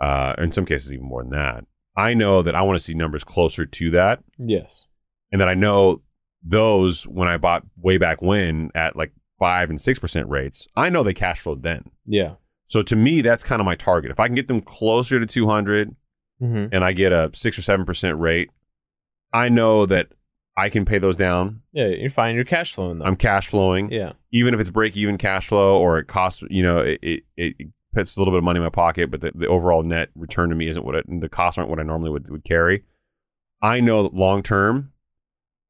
Uh, 0.00 0.34
in 0.38 0.52
some 0.52 0.64
cases 0.64 0.92
even 0.92 1.06
more 1.06 1.22
than 1.22 1.32
that. 1.32 1.64
I 1.96 2.14
know 2.14 2.42
that 2.42 2.54
I 2.54 2.62
want 2.62 2.76
to 2.78 2.84
see 2.84 2.94
numbers 2.94 3.24
closer 3.24 3.66
to 3.66 3.90
that, 3.90 4.20
Yes. 4.38 4.86
and 5.32 5.40
that 5.40 5.48
I 5.48 5.54
know 5.54 6.02
those 6.44 7.04
when 7.08 7.26
I 7.26 7.36
bought 7.36 7.64
way 7.76 7.98
back 7.98 8.22
when 8.22 8.70
at 8.76 8.94
like 8.94 9.12
five 9.40 9.68
and 9.70 9.80
six 9.80 9.98
percent 9.98 10.28
rates. 10.28 10.68
I 10.76 10.88
know 10.90 11.02
they 11.02 11.14
cash 11.14 11.40
flowed 11.40 11.64
then. 11.64 11.90
Yeah. 12.06 12.34
So 12.68 12.82
to 12.82 12.94
me, 12.94 13.22
that's 13.22 13.42
kind 13.42 13.60
of 13.60 13.66
my 13.66 13.74
target. 13.74 14.12
If 14.12 14.20
I 14.20 14.28
can 14.28 14.36
get 14.36 14.46
them 14.46 14.60
closer 14.60 15.18
to 15.18 15.26
200, 15.26 15.94
Mm-hmm. 16.40 16.72
and 16.72 16.84
I 16.84 16.92
get 16.92 17.10
a 17.10 17.30
six 17.34 17.58
or 17.58 17.62
seven 17.62 17.84
percent 17.84 18.16
rate, 18.20 18.50
I 19.32 19.48
know 19.48 19.86
that 19.86 20.06
I 20.58 20.68
can 20.68 20.84
pay 20.84 20.98
those 20.98 21.16
down. 21.16 21.62
Yeah. 21.72 21.86
You're 21.86 22.10
fine. 22.10 22.34
You're 22.34 22.44
cash 22.44 22.72
flowing 22.74 22.98
though. 22.98 23.04
I'm 23.04 23.16
cash 23.16 23.46
flowing, 23.48 23.90
yeah. 23.92 24.12
even 24.32 24.54
if 24.54 24.60
it's 24.60 24.70
break 24.70 24.96
even 24.96 25.16
cash 25.16 25.46
flow 25.46 25.78
or 25.78 25.98
it 25.98 26.06
costs, 26.08 26.42
you 26.50 26.62
know, 26.62 26.78
it, 26.78 26.98
it, 27.02 27.22
it 27.36 27.56
puts 27.94 28.16
a 28.16 28.20
little 28.20 28.32
bit 28.32 28.38
of 28.38 28.44
money 28.44 28.58
in 28.58 28.64
my 28.64 28.68
pocket, 28.70 29.10
but 29.10 29.20
the, 29.20 29.30
the 29.34 29.46
overall 29.46 29.82
net 29.82 30.10
return 30.16 30.48
to 30.50 30.56
me 30.56 30.68
isn't 30.68 30.84
what 30.84 30.94
it, 30.96 31.06
the 31.20 31.28
costs 31.28 31.58
aren't 31.58 31.70
what 31.70 31.78
I 31.78 31.84
normally 31.84 32.10
would, 32.10 32.28
would 32.30 32.44
carry. 32.44 32.84
I 33.62 33.80
know 33.80 34.02
that 34.02 34.14
long 34.14 34.42
term, 34.42 34.92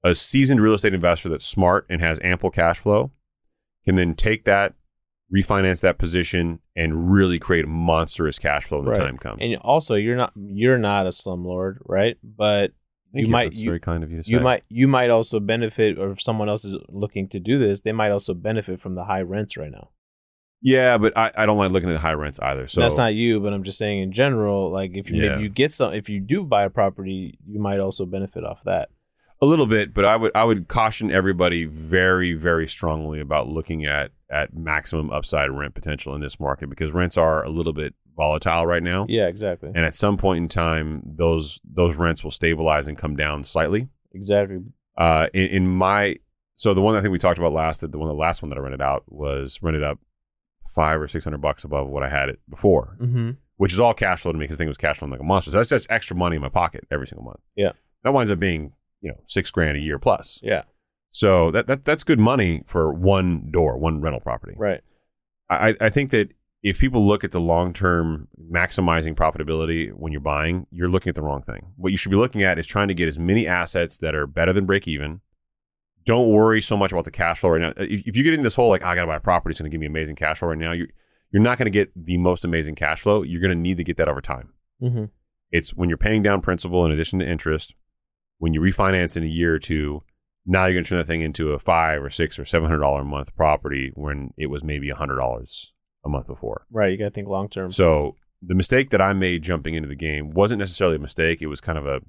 a 0.02 0.14
seasoned 0.14 0.60
real 0.60 0.74
estate 0.74 0.94
investor 0.94 1.28
that's 1.28 1.44
smart 1.44 1.86
and 1.90 2.00
has 2.00 2.18
ample 2.22 2.50
cash 2.50 2.78
flow 2.78 3.10
can 3.84 3.96
then 3.96 4.14
take 4.14 4.44
that, 4.44 4.74
refinance 5.34 5.80
that 5.80 5.98
position, 5.98 6.60
and 6.76 7.10
really 7.12 7.38
create 7.38 7.66
monstrous 7.68 8.38
cash 8.38 8.64
flow 8.64 8.78
when 8.78 8.88
Right. 8.88 8.98
the 9.00 9.04
time 9.06 9.18
comes. 9.18 9.38
And 9.40 9.56
also, 9.56 9.94
you're 9.94 10.16
not 10.16 10.32
you're 10.36 10.78
not 10.78 11.06
a 11.06 11.10
slumlord, 11.10 11.78
right? 11.84 12.16
But 12.22 12.72
Thank 13.12 13.26
you 13.26 13.32
might- 13.32 13.44
That's 13.46 13.60
you- 13.60 13.70
very 13.70 13.80
kind 13.80 14.04
of 14.04 14.10
you 14.12 14.22
you 14.26 14.40
might 14.40 14.64
you 14.68 14.86
might 14.88 15.10
also 15.10 15.40
benefit, 15.40 15.98
or 15.98 16.10
if 16.12 16.20
someone 16.20 16.48
else 16.48 16.64
is 16.64 16.76
looking 16.88 17.28
to 17.30 17.40
do 17.40 17.58
this, 17.58 17.80
they 17.80 17.92
might 17.92 18.10
also 18.10 18.34
benefit 18.34 18.80
from 18.80 18.94
the 18.94 19.04
high 19.04 19.22
rents 19.22 19.56
right 19.56 19.70
now. 19.70 19.88
Yeah, 20.60 20.98
but 20.98 21.16
I, 21.16 21.30
I 21.36 21.46
don't 21.46 21.56
like 21.56 21.70
looking 21.70 21.90
at 21.90 22.00
high 22.00 22.14
rents 22.14 22.40
either. 22.40 22.66
So 22.66 22.80
That's 22.80 22.96
not 22.96 23.14
you, 23.14 23.38
but 23.40 23.52
I'm 23.52 23.62
just 23.62 23.78
saying 23.78 24.00
in 24.00 24.12
general, 24.12 24.72
like 24.72 24.90
if 24.94 25.08
you 25.08 25.22
Yeah. 25.22 25.30
maybe 25.30 25.42
you 25.44 25.48
get 25.48 25.72
some, 25.72 25.92
if 25.94 26.08
you 26.08 26.18
do 26.20 26.42
buy 26.42 26.64
a 26.64 26.70
property, 26.70 27.38
you 27.46 27.60
might 27.60 27.78
also 27.78 28.04
benefit 28.06 28.44
off 28.44 28.58
that. 28.64 28.88
A 29.40 29.46
little 29.46 29.66
bit, 29.66 29.94
but 29.94 30.04
I 30.04 30.16
would 30.16 30.32
I 30.34 30.42
would 30.42 30.66
caution 30.66 31.12
everybody 31.12 31.64
very 31.64 32.34
very 32.34 32.66
strongly 32.68 33.20
about 33.20 33.48
looking 33.48 33.86
at 33.86 34.10
at 34.30 34.52
maximum 34.52 35.10
upside 35.12 35.50
rent 35.52 35.74
potential 35.74 36.12
in 36.16 36.20
this 36.20 36.40
market 36.40 36.68
because 36.68 36.90
rents 36.92 37.16
are 37.16 37.44
a 37.44 37.48
little 37.48 37.72
bit 37.72 37.94
volatile 38.18 38.66
right 38.66 38.82
now. 38.82 39.06
Yeah, 39.08 39.28
exactly. 39.28 39.70
And 39.74 39.86
at 39.86 39.94
some 39.94 40.18
point 40.18 40.42
in 40.42 40.48
time, 40.48 41.02
those 41.06 41.60
those 41.64 41.96
rents 41.96 42.22
will 42.22 42.30
stabilize 42.32 42.86
and 42.88 42.98
come 42.98 43.16
down 43.16 43.44
slightly. 43.44 43.88
Exactly. 44.12 44.58
Uh, 44.98 45.28
in, 45.32 45.46
in 45.46 45.68
my 45.68 46.16
so 46.56 46.74
the 46.74 46.82
one 46.82 46.96
I 46.96 47.00
think 47.00 47.12
we 47.12 47.18
talked 47.18 47.38
about 47.38 47.52
last, 47.52 47.80
the 47.80 47.96
one 47.98 48.08
the 48.08 48.14
last 48.14 48.42
one 48.42 48.50
that 48.50 48.58
I 48.58 48.60
rented 48.60 48.82
out 48.82 49.04
was 49.06 49.60
rented 49.62 49.82
up 49.84 49.98
five 50.74 51.00
or 51.00 51.08
six 51.08 51.24
hundred 51.24 51.40
bucks 51.40 51.64
above 51.64 51.88
what 51.88 52.02
I 52.02 52.10
had 52.10 52.28
it 52.28 52.40
before, 52.50 52.96
Mm-hmm. 53.00 53.30
which 53.56 53.72
is 53.72 53.78
all 53.80 53.94
cash 53.94 54.20
flow 54.22 54.32
to 54.32 54.38
me 54.38 54.44
because 54.44 54.56
I 54.56 54.58
think 54.58 54.66
it 54.66 54.70
was 54.70 54.76
cash 54.76 54.98
flowing 54.98 55.12
like 55.12 55.20
a 55.20 55.24
monster. 55.24 55.50
So 55.52 55.56
that's 55.56 55.70
just 55.70 55.86
extra 55.88 56.16
money 56.16 56.36
in 56.36 56.42
my 56.42 56.48
pocket 56.48 56.84
every 56.90 57.06
single 57.06 57.24
month. 57.24 57.40
Yeah. 57.56 57.72
that 58.04 58.12
winds 58.12 58.30
up 58.30 58.40
being 58.40 58.72
you 59.00 59.10
know 59.10 59.18
six 59.28 59.50
grand 59.52 59.76
a 59.76 59.80
year 59.80 59.98
plus. 60.00 60.40
Yeah. 60.42 60.62
So 61.12 61.50
that, 61.52 61.66
that 61.68 61.84
that's 61.84 62.02
good 62.04 62.18
money 62.18 62.64
for 62.66 62.92
one 62.92 63.50
door, 63.52 63.78
one 63.78 64.00
rental 64.00 64.20
property. 64.20 64.54
Right. 64.58 64.80
I, 65.48 65.74
I 65.80 65.88
think 65.88 66.10
that 66.10 66.28
if 66.62 66.78
people 66.78 67.06
look 67.06 67.24
at 67.24 67.30
the 67.30 67.40
long 67.40 67.72
term 67.72 68.28
maximizing 68.50 69.14
profitability 69.14 69.92
when 69.92 70.12
you're 70.12 70.20
buying, 70.20 70.66
you're 70.70 70.88
looking 70.88 71.10
at 71.10 71.14
the 71.14 71.22
wrong 71.22 71.42
thing. 71.42 71.72
What 71.76 71.92
you 71.92 71.98
should 71.98 72.10
be 72.10 72.16
looking 72.16 72.42
at 72.42 72.58
is 72.58 72.66
trying 72.66 72.88
to 72.88 72.94
get 72.94 73.08
as 73.08 73.18
many 73.18 73.46
assets 73.46 73.98
that 73.98 74.14
are 74.14 74.26
better 74.26 74.52
than 74.52 74.66
break 74.66 74.88
even. 74.88 75.20
Don't 76.04 76.30
worry 76.30 76.60
so 76.60 76.76
much 76.76 76.90
about 76.90 77.04
the 77.04 77.10
cash 77.10 77.40
flow 77.40 77.50
right 77.50 77.60
now. 77.60 77.72
If, 77.76 78.06
if 78.06 78.16
you 78.16 78.22
get 78.22 78.34
in 78.34 78.42
this 78.42 78.54
whole 78.54 78.70
like 78.70 78.82
I 78.82 78.94
got 78.94 79.02
to 79.02 79.06
buy 79.06 79.16
a 79.16 79.20
property, 79.20 79.52
it's 79.52 79.60
going 79.60 79.70
to 79.70 79.74
give 79.74 79.80
me 79.80 79.86
amazing 79.86 80.16
cash 80.16 80.38
flow 80.38 80.48
right 80.48 80.58
now. 80.58 80.72
You're 80.72 80.88
you're 81.30 81.42
not 81.42 81.58
going 81.58 81.66
to 81.66 81.70
get 81.70 81.92
the 81.94 82.16
most 82.16 82.44
amazing 82.44 82.74
cash 82.74 83.02
flow. 83.02 83.22
You're 83.22 83.40
going 83.42 83.50
to 83.50 83.60
need 83.60 83.76
to 83.76 83.84
get 83.84 83.98
that 83.98 84.08
over 84.08 84.22
time. 84.22 84.54
Mm-hmm. 84.82 85.04
It's 85.50 85.74
when 85.74 85.88
you're 85.88 85.98
paying 85.98 86.22
down 86.22 86.40
principal 86.40 86.86
in 86.86 86.92
addition 86.92 87.18
to 87.18 87.28
interest. 87.28 87.74
When 88.38 88.54
you 88.54 88.60
refinance 88.60 89.16
in 89.16 89.24
a 89.24 89.26
year 89.26 89.54
or 89.54 89.58
two, 89.58 90.04
now 90.46 90.64
you're 90.64 90.74
going 90.74 90.84
to 90.84 90.88
turn 90.88 90.98
that 90.98 91.06
thing 91.06 91.22
into 91.22 91.52
a 91.52 91.58
five 91.58 92.02
or 92.02 92.10
six 92.10 92.38
or 92.38 92.44
seven 92.44 92.68
hundred 92.68 92.80
dollar 92.80 93.02
a 93.02 93.04
month 93.04 93.34
property 93.36 93.92
when 93.94 94.32
it 94.38 94.46
was 94.46 94.64
maybe 94.64 94.88
a 94.90 94.94
hundred 94.94 95.16
dollars 95.16 95.72
a 96.04 96.08
month 96.08 96.26
before. 96.26 96.66
Right. 96.70 96.92
You 96.92 96.98
got 96.98 97.06
to 97.06 97.10
think 97.10 97.28
long 97.28 97.48
term. 97.48 97.72
So 97.72 98.16
the 98.42 98.54
mistake 98.54 98.90
that 98.90 99.00
I 99.02 99.12
made 99.12 99.42
jumping 99.42 99.74
into 99.74 99.88
the 99.88 99.96
game 99.96 100.30
wasn't 100.30 100.60
necessarily 100.60 100.96
a 100.96 101.00
mistake. 101.00 101.42
It 101.42 101.46
was 101.48 101.60
kind 101.60 101.78
of 101.78 101.86
a 101.86 102.00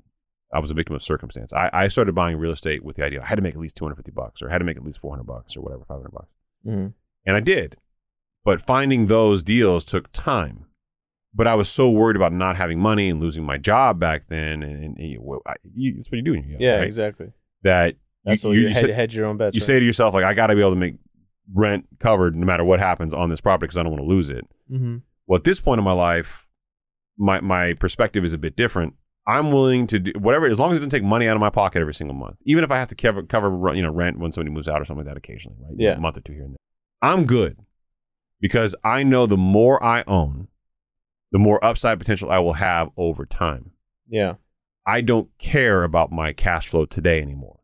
I 0.54 0.60
was 0.60 0.72
a 0.72 0.74
victim 0.74 0.96
of 0.96 1.04
circumstance. 1.04 1.54
I, 1.54 1.70
I 1.72 1.88
started 1.90 2.16
buying 2.16 2.38
real 2.38 2.52
estate 2.52 2.84
with 2.84 2.96
the 2.96 3.04
idea 3.04 3.22
I 3.22 3.26
had 3.26 3.36
to 3.36 3.42
make 3.42 3.54
at 3.54 3.60
least 3.60 3.76
two 3.78 3.86
hundred 3.86 3.96
fifty 3.98 4.12
bucks 4.12 4.42
or 4.42 4.50
I 4.50 4.52
had 4.52 4.60
to 4.60 4.66
make 4.66 4.78
at 4.78 4.84
least 4.84 5.00
four 5.00 5.12
hundred 5.12 5.28
bucks 5.28 5.56
or 5.56 5.62
whatever, 5.62 5.84
five 5.88 5.98
hundred 5.98 6.14
bucks, 6.14 6.30
Mm-hmm. 6.66 6.88
and 7.26 7.38
I 7.38 7.40
did. 7.40 7.78
But 8.46 8.66
finding 8.66 9.08
those 9.08 9.44
deals 9.44 9.84
took 9.84 10.12
time. 10.12 10.66
But 11.36 11.46
I 11.46 11.54
was 11.54 11.70
so 11.70 11.90
worried 11.92 12.16
about 12.16 12.34
not 12.34 12.58
having 12.58 12.80
money 12.80 13.10
and 13.10 13.20
losing 13.22 13.44
my 13.44 13.58
job 13.58 14.00
back 14.00 14.24
then, 14.30 14.64
and, 14.64 14.84
and 14.84 14.98
you, 14.98 15.20
well, 15.22 15.42
I, 15.46 15.54
you, 15.76 15.94
that's 15.98 16.10
what 16.10 16.18
you 16.18 16.24
do. 16.24 16.32
When 16.32 16.42
you're 16.42 16.52
young, 16.54 16.62
Yeah, 16.62 16.78
right? 16.78 16.88
exactly. 16.88 17.28
That 17.62 17.96
That's 18.26 18.44
you, 18.44 18.50
what 18.50 18.56
you, 18.56 18.62
you, 18.64 18.68
you 18.70 18.74
head, 18.74 19.12
say, 19.12 19.16
your 19.18 19.28
own 19.28 19.38
bets. 19.38 19.56
you 19.56 19.60
right? 19.62 19.66
say 19.68 19.80
to 19.80 19.86
yourself 19.86 20.16
like 20.16 20.24
I 20.24 20.34
got 20.34 20.48
to 20.48 20.56
be 20.56 20.62
able 20.62 20.72
to 20.72 20.76
make 20.78 20.96
rent 21.54 21.86
covered 22.00 22.36
no 22.36 22.46
matter 22.46 22.64
what 22.64 22.80
happens 22.80 23.14
on 23.14 23.30
this 23.30 23.42
property 23.42 23.68
because 23.68 23.78
I 23.78 23.84
don't 23.84 23.92
want 23.92 24.04
to 24.04 24.08
lose 24.10 24.30
it. 24.30 24.46
Mm-hmm. 24.72 24.98
Well, 25.28 25.38
at 25.38 25.44
this 25.44 25.60
point 25.60 25.80
in 25.80 25.86
my 25.86 25.92
life, 25.92 26.48
my 27.18 27.42
my 27.42 27.74
perspective 27.74 28.24
is 28.24 28.34
a 28.34 28.38
bit 28.38 28.56
different. 28.56 28.96
I'm 29.28 29.52
willing 29.52 29.86
to 29.88 30.00
do 30.00 30.12
whatever 30.18 30.48
as 30.48 30.58
long 30.58 30.72
as 30.72 30.78
it 30.78 30.80
doesn't 30.80 30.90
take 30.90 31.04
money 31.04 31.28
out 31.28 31.36
of 31.36 31.40
my 31.40 31.52
pocket 31.52 31.82
every 31.82 31.94
single 31.94 32.16
month, 32.16 32.38
even 32.46 32.64
if 32.64 32.72
I 32.72 32.78
have 32.78 32.88
to 32.88 32.96
cover 32.96 33.24
cover 33.24 33.76
you 33.76 33.82
know 33.82 33.92
rent 33.92 34.20
when 34.20 34.32
somebody 34.32 34.54
moves 34.54 34.68
out 34.68 34.82
or 34.82 34.86
something 34.86 35.06
like 35.06 35.14
that 35.14 35.18
occasionally, 35.18 35.58
right? 35.62 35.76
Yeah. 35.78 35.92
a 35.94 36.00
month 36.00 36.18
or 36.18 36.22
two 36.22 36.34
here 36.34 36.44
and 36.44 36.54
there. 36.54 36.60
I'm 37.02 37.26
good 37.26 37.58
because 38.42 38.76
I 38.84 39.04
know 39.04 39.26
the 39.26 39.38
more 39.38 39.84
I 39.84 40.04
own, 40.08 40.48
the 41.32 41.40
more 41.40 41.64
upside 41.64 42.00
potential 42.00 42.32
I 42.32 42.40
will 42.40 42.54
have 42.54 42.90
over 42.98 43.26
time. 43.26 43.72
Yeah. 44.10 44.36
I 44.86 45.02
don't 45.02 45.30
care 45.38 45.84
about 45.84 46.12
my 46.12 46.34
cash 46.34 46.68
flow 46.68 46.86
today 46.86 47.22
anymore. 47.22 47.59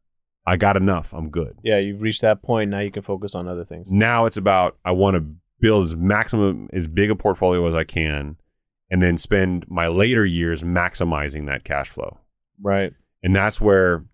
I 0.47 0.57
got 0.57 0.77
enough. 0.77 1.13
I'm 1.13 1.29
good. 1.29 1.57
Yeah. 1.63 1.77
You've 1.79 2.01
reached 2.01 2.21
that 2.21 2.41
point. 2.43 2.69
Now 2.69 2.79
you 2.79 2.91
can 2.91 3.01
focus 3.03 3.33
on 3.35 3.47
other 3.47 3.65
things. 3.65 3.87
Now 3.89 4.25
it's 4.25 4.37
about 4.37 4.77
I 4.85 4.91
want 4.91 5.15
to 5.15 5.25
build 5.59 5.85
as 5.85 5.95
maximum 5.95 6.69
as 6.73 6.87
big 6.87 7.09
a 7.09 7.15
portfolio 7.15 7.67
as 7.67 7.73
I 7.73 7.83
can 7.83 8.37
and 8.91 9.01
then 9.01 9.17
spend 9.17 9.65
my 9.69 9.87
later 9.87 10.25
years 10.25 10.61
maximizing 10.61 11.47
that 11.47 11.63
cash 11.63 11.89
flow. 11.89 12.19
Right. 12.61 12.93
And 13.23 13.35
that's 13.35 13.59
where 13.59 14.05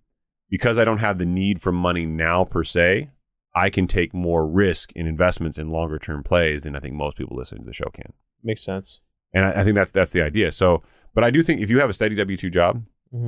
because 0.50 0.78
I 0.78 0.86
don't 0.86 1.00
have 1.00 1.18
the 1.18 1.26
need 1.26 1.62
for 1.62 1.72
money 1.72 2.06
now 2.06 2.44
per 2.46 2.64
se, 2.64 3.10
I 3.54 3.70
can 3.70 3.86
take 3.88 4.14
more 4.14 4.48
risk 4.48 4.92
in 4.94 5.08
investments 5.08 5.58
in 5.58 5.70
longer 5.72 6.00
term 6.00 6.24
plays 6.24 6.64
than 6.64 6.76
I 6.76 6.80
think 6.80 6.94
most 6.94 7.18
people 7.18 7.36
listening 7.36 7.64
to 7.64 7.68
the 7.68 7.74
show 7.74 7.90
can. 7.94 8.14
Makes 8.44 8.64
sense. 8.64 9.02
And 9.34 9.46
I, 9.46 9.62
I 9.62 9.64
think 9.66 9.76
that's 9.76 9.92
that's 9.92 10.12
the 10.12 10.22
idea. 10.22 10.52
So, 10.54 10.84
but 11.14 11.24
I 11.26 11.32
do 11.32 11.44
think 11.44 11.60
if 11.60 11.70
you 11.70 11.80
have 11.82 11.90
a 11.90 11.94
steady 11.94 12.16
W 12.16 12.38
two 12.38 12.50
job, 12.50 12.84
Mhm. 13.14 13.28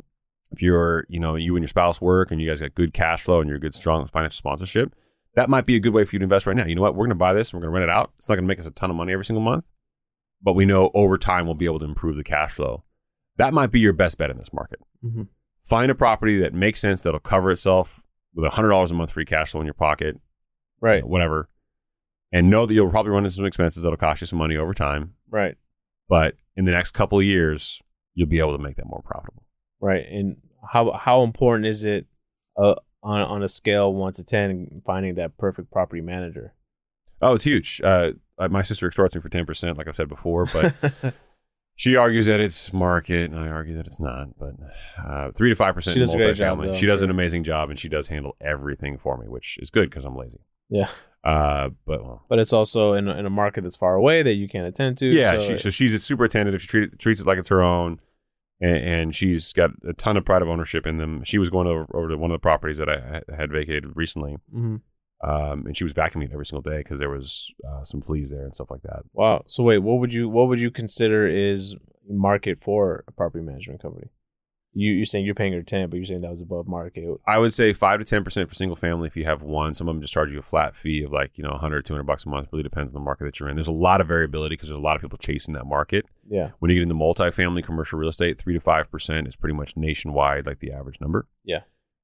If 0.54 0.62
you're 0.62 1.04
you 1.08 1.20
know 1.20 1.34
you 1.36 1.56
and 1.56 1.62
your 1.62 1.68
spouse 1.68 2.00
work 2.00 2.30
and 2.30 2.40
you 2.40 2.48
guys 2.48 2.60
got 2.60 2.74
good 2.74 2.92
cash 2.94 3.22
flow 3.24 3.40
and 3.40 3.48
you're 3.48 3.56
a 3.58 3.60
good 3.60 3.74
strong 3.74 4.06
financial 4.08 4.36
sponsorship, 4.36 4.94
that 5.34 5.50
might 5.50 5.66
be 5.66 5.76
a 5.76 5.80
good 5.80 5.92
way 5.94 6.04
for 6.04 6.14
you 6.14 6.18
to 6.20 6.24
invest 6.24 6.46
right 6.46 6.56
now. 6.56 6.64
You 6.66 6.74
know 6.74 6.82
what? 6.82 6.94
We're 6.94 7.04
going 7.06 7.10
to 7.10 7.14
buy 7.16 7.32
this 7.32 7.52
and 7.52 7.60
we're 7.60 7.66
going 7.66 7.74
to 7.74 7.80
rent 7.80 7.90
it 7.90 7.94
out. 7.94 8.12
It's 8.18 8.28
not 8.28 8.36
going 8.36 8.44
to 8.44 8.48
make 8.48 8.60
us 8.60 8.66
a 8.66 8.70
ton 8.70 8.90
of 8.90 8.96
money 8.96 9.12
every 9.12 9.24
single 9.24 9.42
month, 9.42 9.64
but 10.42 10.52
we 10.54 10.64
know 10.66 10.90
over 10.94 11.18
time 11.18 11.46
we'll 11.46 11.54
be 11.54 11.64
able 11.66 11.78
to 11.80 11.84
improve 11.84 12.16
the 12.16 12.24
cash 12.24 12.52
flow. 12.54 12.84
That 13.36 13.52
might 13.52 13.70
be 13.72 13.80
your 13.80 13.92
best 13.92 14.16
bet 14.18 14.30
in 14.30 14.38
this 14.38 14.52
market. 14.52 14.78
Mm-hmm. 15.04 15.22
Find 15.64 15.90
a 15.90 15.94
property 15.94 16.38
that 16.40 16.54
makes 16.54 16.80
sense 16.80 17.00
that'll 17.00 17.20
cover 17.20 17.50
itself 17.50 18.00
with 18.34 18.50
hundred 18.52 18.68
dollars 18.68 18.90
a 18.90 18.94
month 18.94 19.10
free 19.12 19.24
cash 19.24 19.50
flow 19.52 19.60
in 19.60 19.66
your 19.66 19.74
pocket, 19.74 20.14
you 20.16 20.20
Right. 20.80 21.02
know, 21.02 21.08
whatever, 21.08 21.48
and 22.32 22.50
know 22.50 22.66
that 22.66 22.74
you'll 22.74 22.90
probably 22.90 23.10
run 23.12 23.24
into 23.24 23.34
some 23.36 23.44
expenses 23.46 23.82
that'll 23.82 23.96
cost 23.96 24.20
you 24.20 24.26
some 24.26 24.38
money 24.38 24.56
over 24.56 24.74
time. 24.74 25.14
Right. 25.30 25.56
But 26.08 26.34
in 26.56 26.64
the 26.64 26.72
next 26.72 26.90
couple 26.90 27.18
of 27.18 27.24
years, 27.24 27.80
you'll 28.14 28.28
be 28.28 28.38
able 28.38 28.56
to 28.56 28.62
make 28.62 28.76
that 28.76 28.86
more 28.86 29.02
profitable. 29.04 29.42
Right. 29.80 30.04
And 30.10 30.36
how 30.72 30.92
how 30.92 31.22
important 31.22 31.66
is 31.66 31.84
it 31.84 32.06
uh, 32.56 32.74
on 33.02 33.20
on 33.22 33.42
a 33.42 33.48
scale 33.48 33.92
one 33.92 34.12
to 34.14 34.24
ten 34.24 34.68
finding 34.86 35.14
that 35.16 35.36
perfect 35.38 35.70
property 35.70 36.00
manager? 36.00 36.54
Oh, 37.20 37.34
it's 37.34 37.44
huge. 37.44 37.80
Uh, 37.82 38.12
my 38.50 38.62
sister 38.62 38.86
extorts 38.86 39.14
me 39.14 39.20
for 39.20 39.28
ten 39.28 39.46
percent, 39.46 39.78
like 39.78 39.88
I've 39.88 39.96
said 39.96 40.08
before, 40.08 40.46
but 40.46 40.74
she 41.76 41.96
argues 41.96 42.26
that 42.26 42.40
it's 42.40 42.72
market, 42.72 43.30
and 43.30 43.38
I 43.38 43.48
argue 43.48 43.76
that 43.76 43.86
it's 43.86 44.00
not. 44.00 44.28
But 44.38 44.54
uh, 45.06 45.30
three 45.32 45.50
to 45.50 45.56
five 45.56 45.74
percent 45.74 45.94
She 45.94 46.00
does 46.00 46.14
a 46.14 46.16
great 46.18 46.36
job, 46.36 46.60
though, 46.62 46.74
she 46.74 46.86
does 46.86 47.00
sure. 47.00 47.04
an 47.04 47.10
amazing 47.10 47.44
job, 47.44 47.70
and 47.70 47.78
she 47.78 47.88
does 47.88 48.08
handle 48.08 48.36
everything 48.40 48.98
for 48.98 49.16
me, 49.18 49.28
which 49.28 49.58
is 49.60 49.70
good 49.70 49.90
because 49.90 50.04
I'm 50.04 50.16
lazy. 50.16 50.40
yeah. 50.68 50.88
Uh, 51.22 51.70
but 51.86 52.04
well, 52.04 52.22
But 52.28 52.38
it's 52.38 52.52
also 52.52 52.92
in 52.92 53.08
a, 53.08 53.16
in 53.16 53.24
a 53.24 53.30
market 53.30 53.62
that's 53.64 53.76
far 53.76 53.94
away 53.94 54.22
that 54.22 54.34
you 54.34 54.46
can't 54.46 54.66
attend 54.66 54.98
to. 54.98 55.06
yeah, 55.06 55.38
so 55.38 55.52
she, 55.52 55.56
so 55.56 55.70
she's 55.70 55.94
a 55.94 55.98
super 55.98 56.24
attentive. 56.24 56.60
She 56.60 56.66
treat, 56.68 56.98
treats 56.98 57.18
it 57.18 57.26
like 57.26 57.38
it's 57.38 57.48
her 57.48 57.62
own, 57.62 57.98
and, 58.60 58.76
and 58.76 59.16
she's 59.16 59.52
got 59.52 59.70
a 59.88 59.92
ton 59.92 60.16
of 60.16 60.24
pride 60.24 60.42
of 60.42 60.48
ownership 60.48 60.86
in 60.86 60.98
them. 60.98 61.22
She 61.24 61.38
was 61.38 61.50
going 61.50 61.66
over, 61.66 61.86
over 61.94 62.08
to 62.08 62.16
one 62.16 62.30
of 62.30 62.34
the 62.34 62.38
properties 62.42 62.78
that 62.78 62.88
I 62.88 63.22
had 63.36 63.50
vacated 63.50 63.96
recently, 63.96 64.36
Mhm. 64.54 64.80
um, 65.22 65.66
and 65.66 65.76
she 65.76 65.84
was 65.84 65.92
vacuuming 65.92 66.32
every 66.32 66.46
single 66.46 66.62
day 66.70 66.78
because 66.78 66.98
there 66.98 67.10
was 67.10 67.52
uh, 67.68 67.84
some 67.84 68.00
fleas 68.00 68.30
there 68.30 68.44
and 68.44 68.54
stuff 68.54 68.70
like 68.70 68.82
that. 68.82 69.02
Wow. 69.12 69.44
So 69.48 69.62
wait, 69.62 69.78
what 69.78 69.98
would 70.00 70.12
you 70.12 70.28
what 70.28 70.48
would 70.48 70.60
you 70.60 70.70
consider 70.70 71.26
is 71.26 71.76
market 72.08 72.62
for 72.62 73.04
a 73.08 73.12
property 73.12 73.44
management 73.44 73.80
company? 73.82 74.08
You 74.74 74.92
you're 74.92 75.04
saying 75.04 75.24
you're 75.24 75.34
paying 75.34 75.52
her 75.52 75.62
ten, 75.62 75.88
but 75.88 75.96
you're 75.96 76.06
saying 76.06 76.22
that 76.22 76.30
was 76.30 76.40
above 76.40 76.66
market. 76.66 77.04
I 77.26 77.38
would 77.38 77.52
say 77.52 77.72
five 77.72 78.00
to 78.00 78.04
ten 78.04 78.24
percent 78.24 78.48
for 78.48 78.54
single 78.54 78.76
family 78.76 79.06
if 79.06 79.16
you 79.16 79.24
have 79.24 79.42
one. 79.42 79.74
Some 79.74 79.88
of 79.88 79.94
them 79.94 80.02
just 80.02 80.12
charge 80.12 80.30
you 80.30 80.40
a 80.40 80.42
flat 80.42 80.76
fee 80.76 81.04
of 81.04 81.12
like 81.12 81.32
you 81.36 81.44
know 81.44 81.50
100, 81.50 81.86
200 81.86 82.02
bucks 82.02 82.26
a 82.26 82.28
month. 82.28 82.48
Really 82.52 82.64
depends 82.64 82.90
on 82.90 82.94
the 82.94 83.00
market 83.00 83.24
that 83.24 83.38
you're 83.38 83.48
in. 83.48 83.56
There's 83.56 83.68
a 83.68 83.72
lot 83.72 84.00
of 84.00 84.08
variability 84.08 84.54
because 84.54 84.68
there's 84.68 84.78
a 84.78 84.82
lot 84.82 84.96
of 84.96 85.02
people 85.02 85.18
chasing 85.18 85.54
that 85.54 85.66
market. 85.66 86.06
Yeah. 86.28 86.50
When 86.58 86.70
you 86.70 86.76
get 86.76 86.82
into 86.82 86.94
multifamily 86.94 87.64
commercial 87.64 87.98
real 87.98 88.10
estate, 88.10 88.38
three 88.38 88.54
to 88.54 88.60
five 88.60 88.90
percent 88.90 89.28
is 89.28 89.36
pretty 89.36 89.54
much 89.54 89.76
nationwide, 89.76 90.46
like 90.46 90.58
the 90.58 90.72
average 90.72 91.00
number. 91.00 91.28
Yeah. 91.44 91.60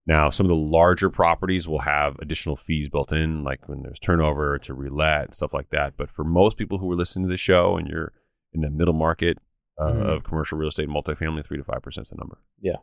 Now, 0.06 0.30
some 0.30 0.46
of 0.46 0.48
the 0.48 0.56
larger 0.56 1.10
properties 1.10 1.68
will 1.68 1.80
have 1.80 2.18
additional 2.20 2.56
fees 2.56 2.88
built 2.88 3.12
in, 3.12 3.44
like 3.44 3.68
when 3.68 3.82
there's 3.82 3.98
turnover 3.98 4.58
to 4.60 4.74
relet 4.74 5.26
and 5.26 5.34
stuff 5.34 5.54
like 5.54 5.70
that. 5.70 5.96
But 5.96 6.10
for 6.10 6.24
most 6.24 6.56
people 6.56 6.78
who 6.78 6.90
are 6.90 6.96
listening 6.96 7.24
to 7.26 7.30
the 7.30 7.36
show 7.36 7.76
and 7.76 7.86
you're 7.86 8.12
in 8.52 8.62
the 8.62 8.70
middle 8.70 8.94
market 8.94 9.38
uh, 9.78 9.92
Mhm. 9.92 10.16
of 10.16 10.24
commercial 10.24 10.58
real 10.58 10.68
estate 10.68 10.88
and 10.88 10.94
multifamily, 10.94 11.44
three 11.44 11.56
to 11.58 11.64
five 11.64 11.82
percent 11.82 12.06
is 12.06 12.10
the 12.10 12.16
number. 12.16 12.38
Yeah. 12.60 12.76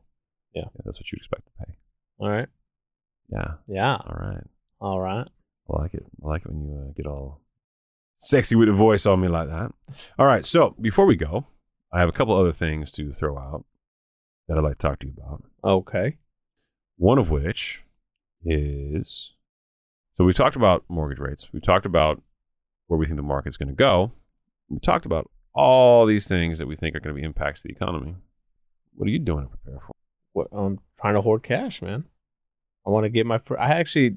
Yeah. 0.54 0.66
that's 0.84 1.00
what 1.00 1.12
you'd 1.12 1.20
expect 1.20 1.46
to 1.46 1.66
pay. 1.66 1.78
All 2.20 2.30
right. 2.30 2.48
Yeah. 3.30 3.56
Yeah. 3.68 3.96
All 3.96 4.16
right. 4.20 4.44
All 4.80 5.00
right. 5.00 5.28
I 5.70 5.82
like 5.82 5.94
it. 5.94 6.06
I 6.24 6.28
like 6.28 6.42
it 6.46 6.52
when 6.52 6.62
you 6.66 6.88
uh, 6.90 6.94
get 6.94 7.06
all 7.06 7.42
sexy 8.18 8.56
with 8.56 8.68
the 8.68 8.74
voice 8.74 9.06
on 9.06 9.22
me 9.22 9.28
like 9.28 9.50
that. 9.50 9.72
All 10.18 10.26
right. 10.26 10.44
So 10.46 10.72
before 10.82 11.06
we 11.06 11.16
go, 11.16 11.46
I 11.94 12.00
have 12.00 12.10
a 12.10 12.14
couple 12.14 12.36
other 12.36 12.54
things 12.54 12.90
to 12.94 13.14
throw 13.14 13.38
out 13.38 13.66
that 14.48 14.58
I'd 14.58 14.64
like 14.64 14.78
to 14.80 14.88
talk 14.88 15.00
to 15.00 15.08
you 15.08 15.14
about. 15.18 15.44
Okay. 15.64 16.18
One 16.96 17.20
of 17.20 17.30
which 17.30 17.84
is 18.44 19.34
so 20.16 20.24
we 20.24 20.34
talked 20.34 20.56
about 20.56 20.84
mortgage 20.90 21.20
rates. 21.20 21.52
We 21.54 21.60
talked 21.60 21.86
about 21.86 22.22
where 22.88 22.98
we 22.98 23.06
think 23.06 23.18
the 23.18 23.24
market's 23.24 23.58
going 23.58 23.70
to 23.70 23.76
go. 23.76 24.14
We 24.70 24.80
talked 24.80 25.06
about 25.06 25.30
all 25.58 26.05
these 26.05 26.28
things 26.28 26.60
that 26.60 26.68
we 26.68 26.76
think 26.76 26.95
are 26.95 26.99
going 26.99 27.16
to 27.16 27.20
be 27.20 27.26
impacts 27.26 27.64
to 27.64 27.68
the 27.68 27.74
economy. 27.74 28.16
What 28.95 29.08
are 29.08 29.12
you 29.12 29.20
doing 29.20 29.43
to 29.43 29.49
prepare 29.49 29.80
for? 29.80 29.93
What 30.34 30.47
I'm 30.51 30.80
trying 31.01 31.16
to 31.16 31.22
hoard 31.22 31.43
cash, 31.43 31.82
man. 31.82 32.05
I 32.86 32.91
want 32.91 33.05
to 33.05 33.10
get 33.10 33.26
my. 33.26 33.39
Fir- 33.39 33.60
I 33.60 33.72
actually 33.72 34.16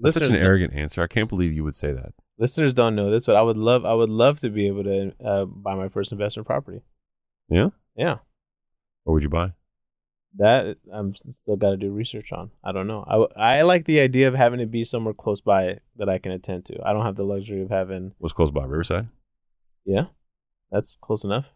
That's 0.00 0.14
such 0.14 0.28
an 0.28 0.36
arrogant 0.36 0.74
answer. 0.74 1.02
I 1.02 1.06
can't 1.06 1.28
believe 1.28 1.52
you 1.52 1.64
would 1.64 1.74
say 1.74 1.92
that. 1.92 2.12
listeners 2.38 2.74
don't 2.74 2.94
know 2.94 3.10
this, 3.10 3.24
but 3.24 3.36
I 3.36 3.42
would 3.42 3.56
love. 3.56 3.84
I 3.84 3.94
would 3.94 4.10
love 4.10 4.38
to 4.40 4.50
be 4.50 4.66
able 4.66 4.84
to 4.84 5.12
uh, 5.24 5.44
buy 5.46 5.74
my 5.74 5.88
first 5.88 6.12
investment 6.12 6.46
property. 6.46 6.82
Yeah? 7.48 7.70
Yeah. 7.96 8.18
What 9.04 9.14
would 9.14 9.22
you 9.22 9.28
buy? 9.30 9.52
That 10.38 10.76
I'm 10.92 11.14
still 11.16 11.56
got 11.56 11.70
to 11.70 11.76
do 11.78 11.90
research 11.90 12.30
on. 12.32 12.50
I 12.62 12.72
don't 12.72 12.86
know. 12.86 13.30
I, 13.36 13.58
I 13.58 13.62
like 13.62 13.86
the 13.86 14.00
idea 14.00 14.28
of 14.28 14.34
having 14.34 14.58
to 14.58 14.66
be 14.66 14.84
somewhere 14.84 15.14
close 15.14 15.40
by 15.40 15.78
that 15.96 16.10
I 16.10 16.18
can 16.18 16.32
attend 16.32 16.66
to. 16.66 16.78
I 16.84 16.92
don't 16.92 17.06
have 17.06 17.16
the 17.16 17.24
luxury 17.24 17.62
of 17.62 17.70
having. 17.70 18.12
What's 18.18 18.34
close 18.34 18.50
by 18.50 18.64
Riverside? 18.64 19.08
Yeah, 19.86 20.06
that's 20.70 20.96
close 21.00 21.24
enough. 21.24 21.46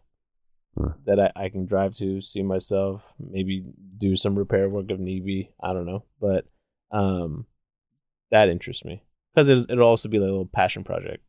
Huh. 0.77 0.93
That 1.05 1.19
I, 1.19 1.31
I 1.45 1.49
can 1.49 1.65
drive 1.65 1.93
to 1.95 2.21
see 2.21 2.41
myself, 2.43 3.03
maybe 3.19 3.65
do 3.97 4.15
some 4.15 4.37
repair 4.37 4.69
work 4.69 4.85
if 4.89 4.99
need 4.99 5.25
be. 5.25 5.51
I 5.61 5.73
don't 5.73 5.85
know, 5.85 6.05
but 6.19 6.45
um, 6.91 7.45
that 8.31 8.47
interests 8.49 8.85
me 8.85 9.03
because 9.33 9.49
it, 9.49 9.69
it'll 9.69 9.87
also 9.87 10.07
be 10.07 10.17
like 10.17 10.27
a 10.27 10.31
little 10.31 10.45
passion 10.45 10.83
project. 10.83 11.23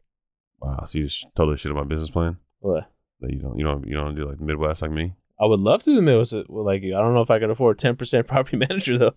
Wow. 0.60 0.84
So 0.86 0.98
you 0.98 1.06
just 1.06 1.26
totally 1.34 1.56
shit 1.56 1.72
on 1.72 1.76
my 1.76 1.82
business 1.84 2.10
plan 2.10 2.36
What? 2.60 2.84
that 3.20 3.32
you 3.32 3.40
don't 3.40 3.58
you 3.58 3.64
don't 3.64 3.86
you 3.86 3.94
don't 3.94 4.14
do 4.14 4.28
like 4.28 4.40
Midwest 4.40 4.82
like 4.82 4.92
me. 4.92 5.14
I 5.40 5.46
would 5.46 5.58
love 5.58 5.80
to 5.82 5.90
do 5.90 5.96
the 5.96 6.02
Midwest 6.02 6.34
like 6.48 6.82
you. 6.82 6.96
I 6.96 7.00
don't 7.00 7.14
know 7.14 7.22
if 7.22 7.30
I 7.30 7.40
could 7.40 7.50
afford 7.50 7.78
ten 7.80 7.96
percent 7.96 8.26
property 8.28 8.56
manager 8.56 8.96
though. 8.96 9.14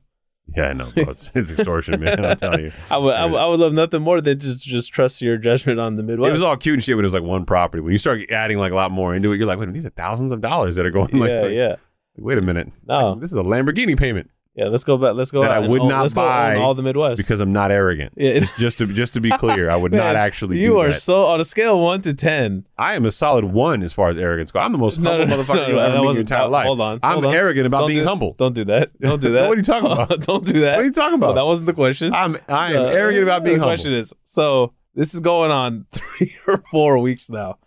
Yeah, 0.56 0.66
I 0.66 0.74
know, 0.74 0.92
bro. 0.92 1.06
It's, 1.06 1.32
it's 1.36 1.50
extortion, 1.52 2.00
man. 2.02 2.24
I'm 2.24 2.38
telling 2.38 2.66
you. 2.66 2.72
I 2.90 2.98
would, 2.98 3.14
I 3.14 3.26
would 3.26 3.38
I 3.38 3.46
would 3.48 3.60
love 3.60 3.74
nothing 3.74 4.02
more 4.02 4.22
than 4.22 4.40
just 4.40 4.62
just 4.62 4.94
trust 4.94 5.22
your 5.22 5.38
judgment 5.38 5.80
on 5.80 5.96
the 5.96 6.04
Midwest. 6.04 6.30
It 6.30 6.34
was 6.34 6.42
all 6.42 6.56
cute 6.56 6.76
and 6.76 6.84
shit 6.84 6.96
when 6.96 7.04
it 7.04 7.08
was 7.08 7.14
like 7.14 7.24
one 7.24 7.46
property. 7.46 7.82
When 7.82 7.92
you 7.92 7.98
start 7.98 8.22
adding 8.32 8.58
like 8.58 8.72
a 8.72 8.76
lot 8.76 8.92
more 8.92 9.16
into 9.16 9.32
it, 9.32 9.38
you're 9.38 9.48
like, 9.48 9.58
wait, 9.58 9.64
a 9.64 9.68
minute, 9.68 9.74
these 9.80 9.86
are 9.86 9.92
thousands 9.92 10.32
of 10.32 10.42
dollars 10.42 10.76
that 10.76 10.86
are 10.86 10.92
going. 10.92 11.18
Like, 11.18 11.30
yeah, 11.32 11.42
like, 11.42 11.52
yeah. 11.52 11.76
Wait 12.18 12.38
a 12.38 12.42
minute. 12.42 12.72
No, 12.88 13.16
This 13.16 13.32
is 13.32 13.38
a 13.38 13.44
Lamborghini 13.44 13.98
payment 13.98 14.30
yeah. 14.56 14.66
Let's 14.66 14.84
go 14.84 14.98
back. 14.98 15.16
Let's 15.16 15.32
go. 15.32 15.42
That 15.42 15.52
I 15.52 15.60
would 15.60 15.84
not 15.84 16.14
buy 16.14 16.56
all 16.56 16.74
the 16.74 16.82
Midwest 16.82 17.18
because 17.18 17.40
I'm 17.42 17.52
not 17.54 17.72
arrogant. 17.72 18.14
Yeah, 18.16 18.40
Just, 18.40 18.58
just 18.58 18.78
to 18.80 18.88
just 18.88 19.14
to 19.16 19.22
be 19.22 19.30
clear, 19.32 19.70
I 19.70 19.76
would 19.76 19.92
Man, 19.94 20.00
not 20.00 20.16
actually. 20.16 20.60
you 20.60 20.80
are 20.80 20.88
that. 20.94 21.02
so 21.02 21.26
on 21.26 21.40
a 21.42 21.46
scale 21.46 21.76
of 21.76 21.82
one 21.82 22.02
to 22.04 22.14
ten. 22.14 22.66
I 22.78 22.96
am 22.96 23.06
a 23.06 23.12
solid 23.12 23.46
one 23.46 23.84
as 23.84 23.94
far 23.94 24.10
as 24.10 24.18
arrogance 24.18 24.52
goes. 24.52 24.62
I'm 24.62 24.72
the 24.72 24.78
most 24.78 24.96
humble 24.96 25.26
motherfucker 25.26 25.68
you'll 25.68 25.80
ever 25.80 25.94
meet 26.02 26.08
in 26.08 26.14
your 26.14 26.20
entire 26.22 26.48
life. 26.48 26.66
Hold 26.66 26.82
on. 26.82 27.00
I'm 27.04 27.14
hold 27.14 27.26
on. 27.26 27.34
arrogant 27.36 27.68
about 27.68 27.80
Don't 27.82 27.88
being 27.90 28.00
do- 28.04 28.08
humble. 28.08 28.34
Don't 28.38 28.54
do 28.56 28.66
that. 28.66 28.92
Don't 29.02 29.22
do 29.22 29.32
that. 29.34 29.44
What 29.50 29.54
are 29.54 29.58
you 29.58 29.64
talking 29.64 29.92
about? 29.92 30.22
don't 30.22 30.46
do 30.46 30.60
that. 30.62 30.76
What 30.78 30.82
are 30.82 30.86
you 30.86 30.92
talking 30.92 31.16
about? 31.16 31.36
that 31.36 31.46
wasn't 31.46 31.68
the 31.68 31.74
question. 31.74 32.14
I'm 32.14 32.38
I 32.48 32.74
am 32.74 32.84
Uh, 32.84 32.86
arrogant 32.90 33.24
about 33.24 33.44
being 33.44 33.58
the 33.58 33.64
humble. 33.64 33.76
question 33.76 33.94
is 33.94 34.14
so 34.26 34.74
this 34.96 35.14
is 35.14 35.20
going 35.20 35.52
on 35.52 35.86
three 35.92 36.34
or 36.48 36.64
four 36.72 36.98
weeks 37.00 37.30
now. 37.30 37.58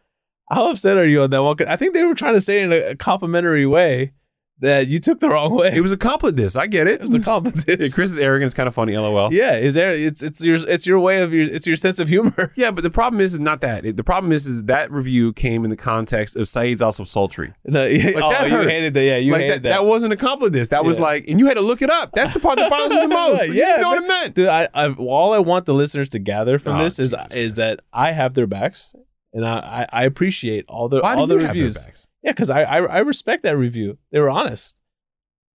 How 0.51 0.71
upset 0.71 0.97
are 0.97 1.07
you 1.07 1.21
on 1.23 1.29
that 1.31 1.43
one? 1.43 1.57
I 1.69 1.77
think 1.77 1.93
they 1.93 2.05
were 2.05 2.15
trying 2.15 2.33
to 2.33 2.41
say 2.41 2.63
it 2.63 2.65
in 2.65 2.73
a 2.73 2.97
complimentary 2.97 3.67
way 3.67 4.13
that 4.61 4.89
you 4.89 4.99
took 4.99 5.21
the 5.21 5.29
wrong 5.29 5.55
way. 5.55 5.71
It 5.73 5.81
was 5.81 5.93
a 5.93 5.97
compliment. 5.97 6.37
This 6.37 6.57
I 6.57 6.67
get 6.67 6.87
it. 6.87 6.95
It 6.95 7.01
was 7.03 7.15
a 7.15 7.21
compliment. 7.21 7.65
Yeah, 7.69 7.89
Chris's 7.89 8.19
arrogance 8.19 8.51
is 8.51 8.55
kind 8.55 8.67
of 8.69 8.75
funny. 8.75 8.97
LOL. 8.97 9.33
yeah, 9.33 9.57
is 9.57 9.75
there? 9.75 9.93
It's 9.93 10.23
it's 10.23 10.43
your 10.43 10.57
it's 10.69 10.87
your 10.87 10.99
way 10.99 11.23
of 11.23 11.33
your 11.33 11.45
it's 11.45 11.67
your 11.67 11.77
sense 11.77 11.99
of 11.99 12.09
humor. 12.09 12.53
Yeah, 12.57 12.71
but 12.73 12.83
the 12.83 12.91
problem 12.91 13.21
is, 13.21 13.35
is 13.35 13.41
not 13.41 13.61
that. 13.61 13.85
It, 13.87 13.97
the 13.97 14.03
problem 14.05 14.33
is, 14.33 14.47
is 14.47 14.65
that 14.65 14.91
review 14.91 15.33
came 15.33 15.63
in 15.65 15.71
the 15.71 15.77
context 15.77 16.35
of 16.35 16.49
Saied's 16.49 16.83
also 16.83 17.05
sultry. 17.05 17.53
No, 17.65 17.85
yeah, 17.87 18.07
Like, 18.17 18.25
oh, 18.25 18.31
that 18.31 18.51
you 18.51 18.57
hated 18.69 18.95
that. 18.95 19.05
Yeah, 19.05 19.17
you 19.19 19.33
like 19.33 19.43
hated 19.43 19.63
that, 19.63 19.69
that. 19.69 19.85
wasn't 19.85 20.13
a 20.13 20.17
compliment. 20.17 20.55
This 20.55 20.69
that 20.69 20.85
was 20.85 20.99
like, 20.99 21.29
and 21.29 21.39
you 21.39 21.47
had 21.47 21.55
to 21.55 21.61
look 21.61 21.83
it 21.83 21.91
up. 21.91 22.13
That's 22.15 22.33
the 22.33 22.41
part 22.41 22.59
that 22.59 22.69
bothers 22.71 22.91
me 22.91 23.01
the 23.03 23.09
most. 23.15 23.41
Like, 23.41 23.53
Yeah, 23.53 23.77
you 23.77 23.83
know 23.83 23.89
what 23.91 23.99
but- 24.01 24.05
it 24.05 24.09
meant. 24.09 24.35
Dude, 24.35 24.49
I, 24.49 24.69
I 24.75 24.93
all 24.95 25.33
I 25.33 25.39
want 25.39 25.67
the 25.67 25.75
listeners 25.75 26.11
to 26.11 26.19
gather 26.19 26.59
from 26.59 26.77
Oh, 26.77 26.85
this 26.85 26.99
is 26.99 27.11
Jesus 27.13 27.27
is 27.33 27.55
Christ. 27.55 27.57
that 27.57 27.81
I 27.93 28.11
have 28.13 28.35
their 28.35 28.47
backs, 28.49 28.95
and 29.33 29.47
I, 29.47 29.87
I, 29.93 30.01
I 30.01 30.05
appreciate 30.05 30.65
all 30.69 30.89
the 30.89 31.01
Why 31.01 31.15
all 31.15 31.27
the 31.29 31.35
you 31.37 31.41
have 31.43 31.55
their 31.55 31.65
reviews. 31.65 32.07
Yeah, 32.23 32.33
because 32.33 32.51
I, 32.51 32.63
I 32.63 32.77
I 32.79 32.99
respect 32.99 33.43
that 33.45 33.57
review. 33.57 33.99
They 34.13 34.19
were 34.21 34.31
honest. 34.31 34.77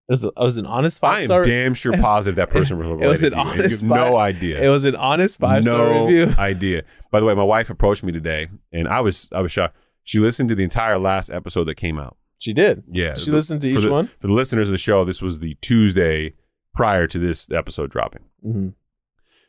It 0.09 0.11
was, 0.11 0.24
a, 0.26 0.28
it 0.28 0.34
was 0.38 0.57
an 0.57 0.66
honest 0.66 0.99
five 0.99 1.14
I 1.16 1.20
am 1.22 1.26
star. 1.28 1.43
damn 1.43 1.74
sure 1.74 1.97
positive 2.01 2.36
that 2.36 2.49
person 2.49 2.78
was 2.78 2.86
related 2.88 3.07
was 3.07 3.24
an 3.24 3.32
to 3.32 3.36
you. 3.38 3.41
honest 3.41 3.82
You 3.84 3.89
have 3.89 3.97
no 3.97 4.18
idea. 4.18 4.61
It 4.61 4.68
was 4.68 4.84
an 4.84 4.95
honest 4.97 5.39
five 5.39 5.64
star 5.64 5.78
no 5.78 6.05
review. 6.05 6.36
idea. 6.38 6.84
By 7.11 7.20
the 7.22 7.26
way, 7.26 7.34
my 7.34 7.43
wife 7.43 7.70
approached 7.70 8.03
me 8.03 8.11
today, 8.11 8.49
and 8.74 8.88
I 8.88 8.99
was 9.01 9.30
I 9.32 9.41
was 9.41 9.51
shocked. 9.51 9.76
She 10.03 10.20
listened 10.20 10.49
to 10.49 10.55
the 10.55 10.64
entire 10.64 10.97
last 10.99 11.30
episode 11.32 11.66
that 11.66 11.76
came 11.76 11.97
out. 11.97 12.18
She 12.39 12.51
did. 12.53 12.84
Yeah, 12.91 13.14
She 13.14 13.30
the- 13.32 13.38
listened 13.38 13.61
to 13.61 13.70
each 13.70 13.82
the, 13.82 13.89
one. 13.91 14.09
For 14.20 14.28
the 14.28 14.34
listeners 14.34 14.68
of 14.68 14.74
the 14.74 14.78
show, 14.78 15.05
this 15.05 15.22
was 15.22 15.39
the 15.39 15.55
Tuesday 15.61 16.34
prior 16.76 17.07
to 17.07 17.18
this 17.20 17.49
episode 17.51 17.89
dropping. 17.89 18.24
hmm 18.41 18.70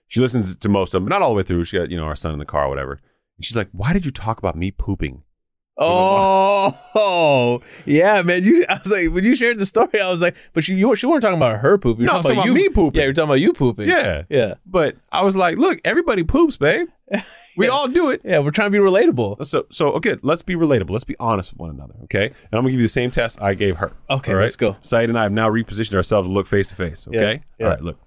She 0.06 0.20
listens 0.20 0.54
to 0.54 0.68
most 0.68 0.94
of 0.94 0.98
them, 1.00 1.06
but 1.06 1.14
not 1.14 1.22
all 1.22 1.30
the 1.30 1.36
way 1.38 1.42
through. 1.42 1.64
She 1.64 1.78
got 1.78 1.90
you 1.90 1.96
know 1.96 2.04
our 2.04 2.14
son 2.16 2.32
in 2.32 2.38
the 2.38 2.44
car, 2.44 2.66
or 2.66 2.68
whatever. 2.68 2.92
And 3.36 3.44
she's 3.44 3.56
like, 3.56 3.70
"Why 3.72 3.92
did 3.92 4.04
you 4.04 4.12
talk 4.12 4.38
about 4.38 4.56
me 4.56 4.70
pooping?" 4.70 5.24
Oh, 5.76 7.60
yeah, 7.84 8.22
man. 8.22 8.44
You, 8.44 8.64
I 8.68 8.78
was 8.82 8.92
like, 8.92 9.10
when 9.10 9.24
you 9.24 9.34
shared 9.34 9.58
the 9.58 9.66
story, 9.66 10.00
I 10.00 10.10
was 10.10 10.20
like, 10.22 10.36
but 10.52 10.66
you, 10.68 10.76
you, 10.76 10.94
she 10.96 11.06
weren't 11.06 11.22
talking 11.22 11.36
about 11.36 11.60
her 11.60 11.78
poop. 11.78 11.98
You 11.98 12.02
were 12.04 12.06
No, 12.06 12.12
talking 12.22 12.32
about 12.32 12.42
about 12.42 12.46
you 12.46 12.54
me 12.54 12.68
pooping. 12.68 12.98
Yeah, 12.98 13.04
you're 13.04 13.12
talking 13.12 13.28
about 13.30 13.40
you 13.40 13.52
pooping. 13.52 13.88
Yeah, 13.88 14.22
yeah, 14.28 14.54
but 14.66 14.96
I 15.12 15.22
was 15.22 15.36
like, 15.36 15.58
"Look, 15.58 15.80
everybody 15.84 16.22
poops, 16.22 16.56
babe. 16.56 16.88
We 17.56 17.66
Yeah. 17.66 17.72
all 17.72 17.86
do 17.86 18.10
it." 18.10 18.20
yeah. 18.24 18.40
We're 18.40 18.50
trying 18.50 18.72
to 18.72 18.76
be 18.76 18.78
relatable. 18.84 19.46
So, 19.46 19.66
so 19.70 19.92
okay, 19.92 20.16
let's 20.22 20.42
be 20.42 20.56
relatable. 20.56 20.90
Let's 20.90 21.04
be 21.04 21.14
honest 21.20 21.52
with 21.52 21.60
one 21.60 21.70
another, 21.70 21.94
okay? 22.04 22.26
And 22.26 22.34
I'm 22.52 22.58
gonna 22.62 22.70
give 22.70 22.80
you 22.80 22.84
the 22.86 22.88
same 22.88 23.12
test 23.12 23.40
I 23.40 23.54
gave 23.54 23.76
her. 23.76 23.92
Okay, 24.10 24.34
right? 24.34 24.40
let's 24.42 24.56
go. 24.56 24.72
Saied 24.82 25.04
and 25.08 25.16
I 25.16 25.22
have 25.22 25.30
now 25.32 25.48
repositioned 25.48 25.94
ourselves 25.94 26.26
to 26.26 26.32
look 26.32 26.48
face 26.48 26.70
to 26.70 26.74
face, 26.74 27.06
Yeah, 27.10 27.20
okay? 27.20 27.42
yeah. 27.60 27.66
All 27.66 27.72
right, 27.72 27.80
look. 27.80 27.98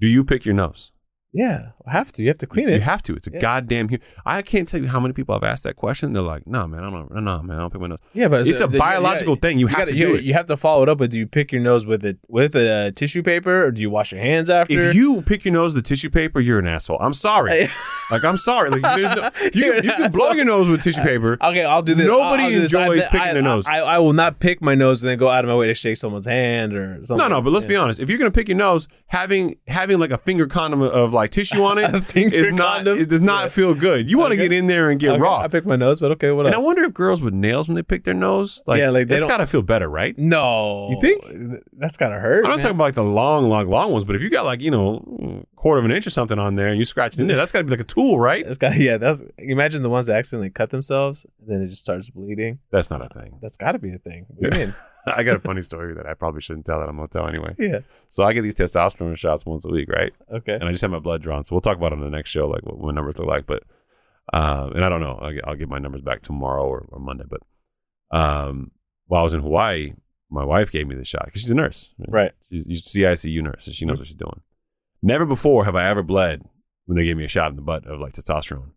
Do 0.00 0.06
you 0.06 0.22
pick 0.24 0.44
your 0.44 0.54
nose? 0.54 0.92
Yeah, 1.36 1.66
I 1.86 1.92
have 1.92 2.12
to. 2.12 2.22
You 2.22 2.28
have 2.28 2.38
to 2.38 2.46
clean 2.46 2.68
it. 2.70 2.74
You 2.76 2.80
have 2.80 3.02
to. 3.02 3.14
It's 3.14 3.26
a 3.26 3.30
Yeah. 3.30 3.40
goddamn. 3.40 3.90
Hu- 3.90 3.98
I 4.24 4.40
can't 4.40 4.66
tell 4.66 4.80
you 4.80 4.88
how 4.88 4.98
many 4.98 5.12
people 5.12 5.34
I've 5.34 5.44
asked 5.44 5.64
that 5.64 5.76
question. 5.76 6.14
They're 6.14 6.22
like, 6.22 6.46
"No, 6.46 6.66
man, 6.66 6.82
I 6.82 6.88
don't. 6.90 7.10
No, 7.14 7.42
man, 7.42 7.56
I 7.56 7.60
don't 7.60 7.70
pick 7.70 7.80
my 7.82 7.88
nose." 7.88 7.98
Yeah, 8.14 8.28
but 8.28 8.46
It's 8.46 8.60
a 8.62 8.66
the- 8.66 8.78
biological 8.78 9.34
yeah, 9.34 9.40
thing. 9.40 9.58
You 9.58 9.66
have 9.66 9.78
gotta- 9.80 9.90
to 9.90 9.96
you, 9.96 10.06
do 10.08 10.14
it. 10.14 10.24
You 10.24 10.32
have 10.32 10.46
to 10.46 10.56
follow 10.56 10.82
it 10.82 10.88
up 10.88 10.98
with. 10.98 11.10
Do 11.10 11.18
you 11.18 11.26
pick 11.26 11.52
your 11.52 11.60
nose 11.60 11.84
with 11.84 12.06
it 12.06 12.16
with 12.28 12.54
a 12.56 12.90
tissue 12.96 13.22
paper, 13.22 13.64
or 13.66 13.70
do 13.70 13.82
you 13.82 13.90
wash 13.90 14.12
your 14.12 14.20
hands 14.22 14.48
after? 14.48 14.88
If 14.88 14.94
you 14.94 15.20
pick 15.22 15.44
your 15.44 15.52
nose 15.52 15.74
with 15.74 15.84
tissue 15.84 16.08
paper, 16.08 16.40
you're 16.40 16.58
an 16.58 16.66
asshole. 16.66 16.98
I'm 17.00 17.12
sorry. 17.12 17.68
like 18.10 18.24
I'm 18.24 18.38
sorry. 18.38 18.70
Like 18.70 18.80
there's 18.82 19.14
no, 19.14 19.30
you, 19.52 19.72
can, 19.74 19.84
you 19.84 19.92
can 19.92 20.10
blow 20.12 20.32
your 20.32 20.46
nose 20.46 20.68
with 20.68 20.82
tissue 20.82 21.02
paper. 21.02 21.36
Okay, 21.42 21.64
I'll 21.66 21.82
do 21.82 21.94
this. 21.94 22.06
Nobody 22.06 22.44
I'll, 22.44 22.48
I'll 22.48 22.50
do 22.54 22.60
this. 22.62 22.72
enjoys 22.72 23.02
I- 23.02 23.08
picking 23.08 23.28
I, 23.28 23.32
their 23.34 23.42
nose. 23.42 23.64
I, 23.66 23.78
I 23.80 23.98
will 23.98 24.14
not 24.14 24.40
pick 24.40 24.62
my 24.62 24.74
nose 24.74 25.02
and 25.02 25.10
then 25.10 25.18
go 25.18 25.28
out 25.28 25.44
of 25.44 25.48
my 25.50 25.54
way 25.56 25.66
to 25.66 25.74
shake 25.74 25.98
someone's 25.98 26.24
hand 26.24 26.72
or 26.74 27.00
something. 27.04 27.18
No, 27.18 27.28
no, 27.28 27.42
but 27.42 27.52
let's 27.52 27.64
Yeah. 27.64 27.68
be 27.68 27.76
honest. 27.76 28.00
If 28.00 28.08
you're 28.08 28.18
gonna 28.18 28.30
pick 28.30 28.48
your 28.48 28.56
nose, 28.56 28.88
having 29.08 29.56
having 29.68 29.98
like 29.98 30.10
a 30.12 30.18
finger 30.18 30.46
condom 30.46 30.80
of 30.80 31.12
like 31.12 31.25
tissue 31.28 31.62
on 31.64 31.78
it 31.78 31.90
not. 32.54 32.56
condom? 32.58 32.98
It 32.98 33.08
does 33.08 33.20
not 33.22 33.44
Yeah. 33.44 33.48
feel 33.48 33.74
good. 33.74 34.10
You 34.10 34.18
want 34.18 34.30
to 34.32 34.36
Okay. 34.36 34.44
get 34.48 34.52
in 34.52 34.66
there 34.66 34.90
and 34.90 34.98
get 35.00 35.10
Okay, 35.12 35.20
raw. 35.20 35.38
I 35.40 35.48
pick 35.48 35.66
my 35.66 35.76
nose, 35.76 36.00
but 36.00 36.10
okay, 36.12 36.30
what 36.32 36.46
and? 36.46 36.54
I 36.54 36.58
wonder 36.58 36.84
if 36.84 36.94
girls 36.94 37.22
with 37.22 37.34
nails 37.34 37.68
when 37.68 37.74
they 37.76 37.82
pick 37.82 38.04
their 38.04 38.14
nose, 38.14 38.62
like, 38.66 38.78
Yeah, 38.78 38.90
like, 38.90 39.08
they 39.08 39.16
it's 39.16 39.22
don't- 39.22 39.28
got 39.30 39.38
to 39.38 39.46
feel 39.46 39.62
better, 39.62 39.88
right? 39.88 40.16
No, 40.18 40.88
You 40.90 41.00
think? 41.00 41.22
that's 41.78 41.96
gotta 41.96 42.18
hurt? 42.18 42.44
I'm 42.44 42.50
not 42.50 42.56
man. 42.56 42.58
talking 42.60 42.76
about 42.76 42.84
like 42.84 42.94
the 42.94 43.04
long, 43.04 43.48
long, 43.48 43.68
long 43.68 43.92
ones, 43.92 44.04
but 44.04 44.16
if 44.16 44.22
you 44.22 44.30
got 44.30 44.44
like 44.44 44.60
you 44.60 44.70
know 44.70 45.44
quarter 45.66 45.80
of 45.80 45.84
an 45.84 45.90
inch 45.90 46.06
or 46.06 46.10
something 46.10 46.38
on 46.38 46.54
there 46.54 46.68
and 46.68 46.78
you 46.78 46.84
scratch 46.84 47.14
it 47.14 47.20
in 47.20 47.26
there, 47.26 47.36
that's 47.36 47.50
got 47.50 47.58
to 47.58 47.64
be 47.64 47.70
like 47.70 47.80
a 47.80 47.84
tool, 47.84 48.20
right? 48.20 48.46
It's 48.46 48.56
got 48.56 48.76
yeah. 48.76 48.98
That's 48.98 49.20
imagine 49.36 49.82
the 49.82 49.90
ones 49.90 50.06
that 50.06 50.16
accidentally 50.16 50.50
cut 50.50 50.70
themselves 50.70 51.26
and 51.40 51.48
then 51.48 51.62
it 51.62 51.70
just 51.70 51.82
starts 51.82 52.08
bleeding. 52.08 52.60
That's 52.70 52.88
not 52.88 53.04
a 53.04 53.08
thing. 53.08 53.38
That's 53.42 53.56
got 53.56 53.72
to 53.72 53.80
be 53.80 53.92
a 53.92 53.98
thing. 53.98 54.26
What 54.28 54.52
do 54.52 54.58
you 54.60 54.66
mean? 54.66 54.74
I 55.08 55.24
got 55.24 55.34
a 55.34 55.40
funny 55.40 55.62
story 55.62 55.92
that 55.94 56.06
I 56.06 56.14
probably 56.14 56.40
shouldn't 56.40 56.66
tell 56.66 56.78
that 56.78 56.88
I'm 56.88 56.94
gonna 56.94 57.08
tell 57.08 57.26
anyway. 57.26 57.56
Yeah. 57.58 57.80
So 58.10 58.22
I 58.22 58.32
get 58.32 58.42
these 58.42 58.54
testosterone 58.54 59.16
shots 59.16 59.44
once 59.44 59.64
a 59.64 59.68
week, 59.68 59.88
right? 59.88 60.12
Okay. 60.32 60.54
and 60.54 60.64
I 60.64 60.70
just 60.70 60.82
have 60.82 60.92
my 60.92 61.00
blood 61.00 61.20
drawn. 61.20 61.44
So 61.44 61.56
we'll 61.56 61.62
talk 61.62 61.76
about 61.76 61.92
it 61.92 61.98
on 61.98 62.00
the 62.00 62.10
next 62.10 62.30
show, 62.30 62.46
like 62.46 62.62
what 62.62 62.78
my 62.78 62.92
numbers 62.92 63.18
look 63.18 63.26
like. 63.26 63.46
But 63.46 63.64
uh, 64.32 64.70
and 64.72 64.84
I 64.84 64.88
don't 64.88 65.00
know. 65.00 65.18
I'll 65.20 65.32
get, 65.32 65.48
I'll 65.48 65.56
get 65.56 65.68
my 65.68 65.78
numbers 65.78 66.02
back 66.02 66.22
tomorrow 66.22 66.64
or, 66.64 66.86
or 66.90 67.00
Monday. 67.00 67.24
But 67.28 67.40
um, 68.16 68.70
while 69.06 69.22
I 69.22 69.24
was 69.24 69.32
in 69.32 69.40
Hawaii, 69.40 69.94
my 70.30 70.44
wife 70.44 70.70
gave 70.70 70.86
me 70.86 70.94
the 70.94 71.04
shot 71.04 71.24
because 71.26 71.42
she's 71.42 71.50
a 71.50 71.54
nurse. 71.54 71.92
Right. 72.06 72.30
She's, 72.50 72.64
she's 72.66 73.04
a 73.04 73.08
CICU 73.08 73.42
nurse, 73.42 73.64
so 73.64 73.72
she 73.72 73.84
knows 73.84 73.98
what 73.98 74.06
she's 74.06 74.16
doing. 74.16 74.40
Never 75.02 75.26
before 75.26 75.64
have 75.64 75.76
I 75.76 75.88
ever 75.88 76.02
bled 76.02 76.42
when 76.86 76.96
they 76.98 77.04
gave 77.04 77.16
me 77.16 77.24
a 77.24 77.28
shot 77.28 77.50
in 77.50 77.56
the 77.56 77.62
butt 77.62 77.86
of 77.86 78.00
like 78.00 78.14
testosterone. 78.14 78.70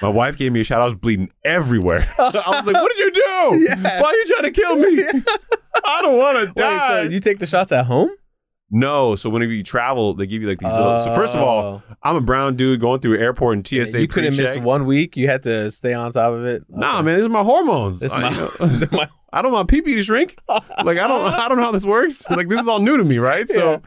My 0.00 0.08
wife 0.08 0.36
gave 0.38 0.52
me 0.52 0.60
a 0.62 0.64
shot. 0.64 0.80
I 0.80 0.84
was 0.86 0.94
bleeding 0.94 1.30
everywhere. 1.44 2.08
I 2.18 2.22
was 2.30 2.66
like, 2.66 2.74
"What 2.74 2.90
did 2.96 2.98
you 2.98 3.10
do? 3.12 3.20
Yeah. 3.68 4.00
Why 4.00 4.08
are 4.08 4.14
you 4.14 4.26
trying 4.26 4.42
to 4.44 4.50
kill 4.50 4.76
me? 4.76 5.04
I 5.84 6.02
don't 6.02 6.18
want 6.18 6.38
to 6.38 6.46
Wait, 6.46 6.54
die." 6.56 7.04
so 7.04 7.10
you 7.10 7.20
take 7.20 7.38
the 7.38 7.46
shots 7.46 7.70
at 7.72 7.86
home? 7.86 8.10
no, 8.72 9.16
so 9.16 9.28
whenever 9.28 9.52
you 9.52 9.64
travel, 9.64 10.14
they 10.14 10.26
give 10.26 10.40
you 10.42 10.48
like 10.48 10.60
these 10.60 10.72
little. 10.72 10.98
So 11.00 11.12
first 11.14 11.34
of 11.34 11.40
all, 11.42 11.60
Oh. 11.62 11.82
I'm 12.04 12.16
a 12.16 12.20
brown 12.20 12.56
dude 12.56 12.80
going 12.80 13.00
through 13.00 13.18
airport 13.18 13.56
and 13.56 13.66
TSA. 13.66 14.00
you 14.00 14.06
couldn't 14.08 14.36
miss 14.36 14.50
pre-check. 14.52 14.64
one 14.64 14.86
week. 14.86 15.16
You 15.16 15.26
had 15.28 15.42
to 15.42 15.70
stay 15.72 15.92
on 15.92 16.12
top 16.12 16.32
of 16.32 16.44
it. 16.46 16.62
Nah, 16.68 17.02
man, 17.02 17.16
these 17.16 17.26
are 17.26 17.30
my 17.30 17.42
hormones. 17.42 17.98
This 17.98 18.12
is 18.12 18.14
I, 18.16 18.20
my, 18.20 18.30
you 18.30 18.36
know, 18.36 18.48
this 18.68 18.82
is 18.82 18.92
my 18.92 19.08
I 19.32 19.42
don't 19.42 19.52
want 19.52 19.68
pee 19.68 19.82
pee 19.82 19.96
to 19.96 20.02
shrink. 20.02 20.36
Like 20.48 20.98
I 20.98 21.06
don't, 21.08 21.20
I 21.20 21.48
don't 21.48 21.58
know 21.58 21.64
how 21.64 21.72
this 21.72 21.84
works. 21.84 22.24
Like 22.30 22.48
this 22.48 22.60
is 22.60 22.68
all 22.68 22.78
new 22.80 22.96
to 22.96 23.04
me, 23.04 23.18
right? 23.18 23.48
So, 23.48 23.72
Yeah. 23.72 23.78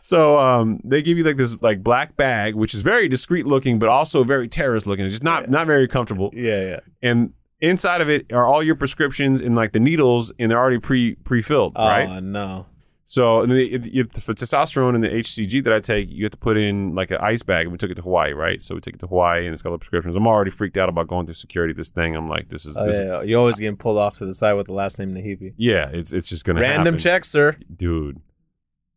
So 0.00 0.38
um, 0.38 0.80
they 0.84 1.02
give 1.02 1.18
you 1.18 1.24
like 1.24 1.36
this 1.36 1.56
like 1.60 1.82
black 1.82 2.16
bag, 2.16 2.54
which 2.54 2.74
is 2.74 2.82
very 2.82 3.08
discreet 3.08 3.46
looking, 3.46 3.78
but 3.78 3.88
also 3.88 4.24
very 4.24 4.48
terrorist 4.48 4.86
looking. 4.86 5.04
It's 5.06 5.14
just 5.14 5.24
not 5.24 5.50
not 5.50 5.66
very 5.66 5.86
comfortable. 5.88 6.30
yeah, 6.34 6.60
yeah. 6.62 6.80
And 7.02 7.32
inside 7.60 8.00
of 8.00 8.08
it 8.08 8.32
are 8.32 8.46
all 8.46 8.62
your 8.62 8.74
prescriptions 8.76 9.40
and 9.40 9.54
like 9.54 9.72
the 9.72 9.80
needles, 9.80 10.32
and 10.38 10.50
they're 10.50 10.58
already 10.58 10.78
pre 10.78 11.14
pre 11.16 11.42
filled, 11.42 11.74
Oh 11.76 11.86
right? 11.86 12.22
no. 12.22 12.66
So 13.06 13.40
and 13.42 13.50
it, 13.50 13.86
you, 13.92 14.04
for 14.04 14.32
testosterone 14.34 14.94
and 14.94 15.02
the 15.02 15.08
HCG 15.08 15.64
that 15.64 15.72
I 15.72 15.80
take, 15.80 16.08
you 16.10 16.24
have 16.24 16.30
to 16.30 16.36
put 16.38 16.56
in 16.56 16.94
like 16.94 17.10
an 17.10 17.18
ice 17.20 17.42
bag. 17.42 17.62
And 17.66 17.72
we 17.72 17.76
took 17.76 17.90
it 17.90 17.96
to 17.96 18.02
Hawaii, 18.02 18.32
right? 18.32 18.62
So 18.62 18.76
we 18.76 18.80
took 18.80 18.94
it 18.94 19.00
to 19.00 19.08
Hawaii, 19.08 19.46
and 19.46 19.52
it's 19.52 19.62
got 19.64 19.70
all 19.70 19.74
the 19.74 19.80
prescriptions. 19.80 20.14
I'm 20.14 20.28
already 20.28 20.52
freaked 20.52 20.76
out 20.76 20.88
about 20.88 21.08
going 21.08 21.26
through 21.26 21.34
security. 21.34 21.74
This 21.74 21.90
thing, 21.90 22.14
I'm 22.14 22.28
like, 22.28 22.48
this 22.50 22.64
is, 22.66 22.76
Oh, 22.76 22.86
this 22.86 22.94
yeah, 22.94 23.02
yeah. 23.16 23.22
You're 23.22 23.40
always 23.40 23.56
getting 23.58 23.76
pulled 23.76 23.98
off 23.98 24.14
to 24.18 24.26
the 24.26 24.32
side 24.32 24.52
with 24.52 24.68
the 24.68 24.74
last 24.74 24.98
name 25.00 25.12
Naghibi. 25.12 25.54
yeah, 25.56 25.88
it's 25.92 26.12
it's 26.12 26.28
just 26.28 26.44
gonna 26.44 26.60
Random 26.60 26.84
happen. 26.94 26.98
check, 27.00 27.24
sir. 27.24 27.56
dude. 27.76 28.20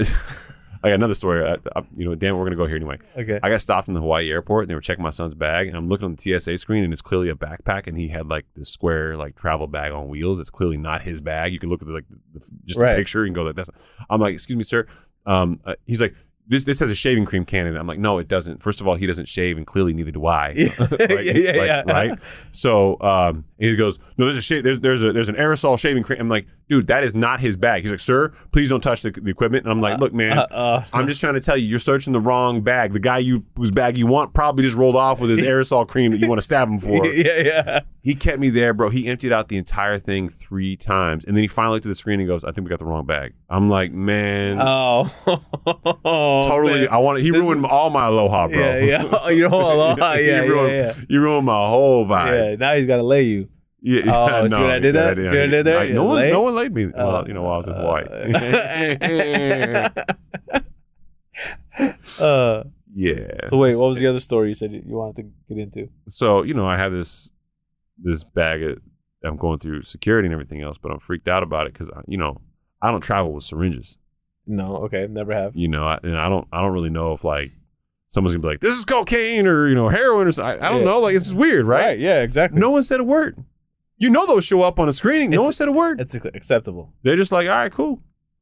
I 0.82 0.88
got 0.88 0.94
another 0.94 1.14
story. 1.14 1.44
I, 1.44 1.54
I, 1.76 1.82
you 1.96 2.04
know, 2.04 2.14
damn, 2.14 2.36
we're 2.36 2.44
gonna 2.44 2.56
go 2.56 2.66
here 2.66 2.76
anyway. 2.76 2.98
Okay. 3.16 3.38
I 3.42 3.50
got 3.50 3.60
stopped 3.60 3.88
in 3.88 3.94
the 3.94 4.00
Hawaii 4.00 4.30
airport 4.30 4.64
and 4.64 4.70
they 4.70 4.74
were 4.74 4.80
checking 4.80 5.02
my 5.02 5.10
son's 5.10 5.34
bag 5.34 5.66
and 5.68 5.76
I'm 5.76 5.88
looking 5.88 6.04
on 6.04 6.16
the 6.16 6.38
TSA 6.38 6.58
screen 6.58 6.84
and 6.84 6.92
it's 6.92 7.02
clearly 7.02 7.28
a 7.28 7.34
backpack 7.34 7.86
and 7.86 7.98
he 7.98 8.08
had 8.08 8.26
like 8.28 8.44
this 8.56 8.68
square 8.70 9.16
like 9.16 9.36
travel 9.36 9.66
bag 9.66 9.92
on 9.92 10.08
wheels. 10.08 10.38
It's 10.38 10.50
clearly 10.50 10.76
not 10.76 11.02
his 11.02 11.20
bag. 11.20 11.52
You 11.52 11.58
can 11.58 11.68
look 11.70 11.82
at 11.82 11.88
the, 11.88 11.94
like 11.94 12.04
the, 12.32 12.40
just 12.64 12.78
Right. 12.78 12.92
the 12.92 12.96
picture 12.98 13.24
and 13.24 13.34
go 13.34 13.42
like 13.42 13.56
that's. 13.56 13.70
I'm 14.10 14.20
like, 14.20 14.34
excuse 14.34 14.56
me, 14.56 14.64
sir. 14.64 14.86
Um, 15.26 15.60
uh, 15.64 15.74
he's 15.86 16.00
like. 16.00 16.14
This, 16.50 16.64
this 16.64 16.80
has 16.80 16.90
a 16.90 16.94
shaving 16.94 17.26
cream 17.26 17.44
can 17.44 17.66
in 17.66 17.76
it. 17.76 17.78
I'm 17.78 17.86
like, 17.86 17.98
no, 17.98 18.16
it 18.16 18.26
doesn't. 18.26 18.62
First 18.62 18.80
of 18.80 18.88
all, 18.88 18.94
he 18.94 19.06
doesn't 19.06 19.28
shave, 19.28 19.58
and 19.58 19.66
clearly 19.66 19.92
neither 19.92 20.10
do 20.12 20.24
I. 20.24 20.54
Yeah. 20.56 20.68
Like, 20.90 21.00
Yeah, 21.00 21.18
yeah, 21.18 21.50
like, 21.52 21.66
yeah. 21.66 21.82
Right. 21.86 22.18
So 22.52 22.98
um, 23.02 23.44
and 23.60 23.70
he 23.70 23.76
goes, 23.76 23.98
no, 24.16 24.24
there's 24.26 24.36
a 24.38 24.42
shave. 24.42 24.62
There's 24.64 24.80
there's 24.80 25.02
a 25.02 25.12
there's 25.12 25.28
an 25.28 25.34
aerosol 25.36 25.78
shaving 25.78 26.02
cream. 26.02 26.20
I'm 26.20 26.28
like, 26.28 26.46
dude, 26.68 26.86
that 26.88 27.02
is 27.04 27.14
not 27.14 27.40
his 27.40 27.56
bag. 27.56 27.82
He's 27.82 27.90
like, 27.90 27.98
sir, 28.00 28.32
please 28.52 28.68
don't 28.68 28.80
touch 28.80 29.02
the, 29.02 29.10
the 29.10 29.30
equipment. 29.30 29.64
And 29.64 29.72
I'm 29.72 29.80
like, 29.80 29.98
look, 29.98 30.12
man, 30.12 30.38
Uh, 30.38 30.42
uh, 30.50 30.84
I'm 30.92 31.06
just 31.06 31.20
trying 31.20 31.34
to 31.34 31.40
tell 31.40 31.56
you, 31.56 31.66
you're 31.66 31.78
searching 31.78 32.12
the 32.12 32.20
wrong 32.20 32.60
bag. 32.62 32.92
The 32.92 32.98
guy 33.00 33.18
you 33.18 33.44
whose 33.56 33.70
bag 33.70 33.96
you 33.98 34.06
want 34.06 34.32
probably 34.34 34.64
just 34.64 34.76
rolled 34.76 34.96
off 34.96 35.18
with 35.20 35.30
his 35.30 35.40
aerosol 35.48 35.86
cream 35.88 36.12
that 36.12 36.18
you 36.18 36.28
want 36.28 36.38
to 36.38 36.42
stab 36.42 36.68
him 36.68 36.78
for. 36.78 37.06
yeah, 37.12 37.40
yeah. 37.40 37.80
He 38.02 38.14
kept 38.14 38.38
me 38.38 38.48
there, 38.50 38.72
bro. 38.74 38.90
He 38.90 39.06
emptied 39.08 39.32
out 39.32 39.48
the 39.48 39.56
entire 39.58 39.98
thing 39.98 40.28
three 40.30 40.76
times, 40.76 41.24
and 41.24 41.36
then 41.36 41.42
he 41.42 41.48
finally 41.48 41.74
looked 41.76 41.86
at 41.86 41.90
the 41.90 41.94
screen 41.94 42.20
and 42.20 42.28
goes, 42.28 42.42
"I 42.44 42.52
think 42.52 42.64
we 42.64 42.70
got 42.70 42.78
the 42.78 42.84
wrong 42.86 43.04
bag." 43.04 43.34
I'm 43.50 43.68
like, 43.68 43.92
man, 43.92 44.58
Oh, 44.60 45.10
totally. 46.04 46.80
man. 46.80 46.88
I 46.90 46.98
want. 46.98 47.20
He 47.20 47.30
This 47.30 47.42
ruined 47.42 47.66
all 47.66 47.90
my 47.90 48.06
aloha, 48.06 48.48
bro. 48.48 48.58
Yeah, 48.58 48.78
yeah. 48.78 49.04
Oh, 49.22 49.28
your 49.28 49.48
whole 49.48 49.72
aloha. 49.72 50.14
Yeah, 50.14 50.20
yeah, 50.20 50.38
ruined- 50.40 50.72
yeah. 50.74 51.04
You 51.08 51.20
ruined 51.20 51.46
my 51.46 51.66
whole 51.68 52.06
vibe. 52.06 52.50
Yeah, 52.50 52.56
now 52.56 52.74
he's 52.76 52.86
got 52.86 52.96
to 52.96 53.02
lay 53.02 53.22
you. 53.24 53.47
Yeah. 53.80 54.00
Oh, 54.06 54.46
see 54.48 54.56
what 54.56 54.70
I 54.70 54.78
did 54.80 54.94
there? 54.94 55.14
See 55.16 55.22
what 55.36 55.42
I 55.42 55.46
did 55.46 55.66
there? 55.66 55.78
I- 55.78 55.88
no 55.90 56.04
one, 56.04 56.16
late? 56.16 56.32
no 56.32 56.40
one 56.42 56.54
laid 56.54 56.74
me. 56.74 56.86
well, 56.86 57.16
Uh, 57.16 57.24
you 57.26 57.32
know, 57.34 57.42
while 57.42 57.54
I 57.54 57.56
was 57.58 57.66
in 57.68 57.72
uh, 57.74 57.80
Hawaii. 57.80 58.08
uh, 62.20 62.64
yeah. 62.94 63.48
so 63.48 63.56
wait, 63.56 63.76
what 63.76 63.88
was 63.88 63.98
the 63.98 64.06
other 64.06 64.20
story 64.20 64.48
you 64.48 64.54
said 64.54 64.72
you 64.72 64.82
wanted 64.96 65.16
to 65.48 65.54
get 65.54 65.62
into? 65.62 65.88
so 66.08 66.42
you 66.42 66.54
know 66.54 66.66
i 66.66 66.76
have 66.76 66.90
this 66.90 67.30
this 68.02 68.24
bag 68.24 68.62
of, 68.62 68.78
i'm 69.24 69.36
going 69.36 69.58
through 69.58 69.82
security 69.84 70.26
and 70.26 70.32
everything 70.32 70.60
else 70.62 70.76
but 70.82 70.90
i'm 70.90 70.98
freaked 70.98 71.28
out 71.28 71.42
about 71.44 71.66
it 71.66 71.72
because 71.72 71.88
you 72.08 72.16
know 72.18 72.40
i 72.82 72.90
don't 72.90 73.02
travel 73.02 73.32
with 73.32 73.44
syringes 73.44 73.98
No, 74.46 74.76
okay, 74.86 75.06
never 75.08 75.32
have. 75.32 75.54
you 75.54 75.68
know 75.68 75.86
I, 75.86 75.98
and 76.02 76.16
i 76.18 76.28
don't 76.28 76.48
i 76.52 76.60
don't 76.60 76.72
really 76.72 76.90
know 76.90 77.12
if 77.12 77.22
like 77.24 77.52
someone's 78.08 78.34
gonna 78.34 78.42
be 78.42 78.48
like 78.48 78.60
this 78.60 78.76
is 78.76 78.84
cocaine 78.84 79.46
or 79.46 79.68
you 79.68 79.74
know 79.76 79.88
heroin 79.88 80.26
or 80.26 80.32
something. 80.32 80.60
I, 80.60 80.66
I 80.66 80.70
don't 80.70 80.80
Yeah. 80.80 80.86
know 80.86 80.98
like 81.00 81.14
this 81.14 81.26
is 81.28 81.34
weird 81.34 81.66
right, 81.66 81.98
Yeah, 81.98 82.22
exactly. 82.22 82.58
no 82.58 82.70
one 82.70 82.82
said 82.82 82.98
a 83.00 83.04
word 83.04 83.44
you 83.98 84.08
know 84.10 84.26
those 84.26 84.44
show 84.44 84.62
up 84.62 84.78
on 84.78 84.88
a 84.88 84.92
screening 84.92 85.30
no 85.30 85.36
It's- 85.36 85.44
one 85.46 85.52
said 85.52 85.68
a 85.68 85.72
word 85.72 86.00
it's 86.00 86.14
acceptable. 86.14 86.92
they're 87.02 87.16
just 87.16 87.32
like 87.32 87.48
all 87.48 87.56
right 87.56 87.72
cool 87.72 88.00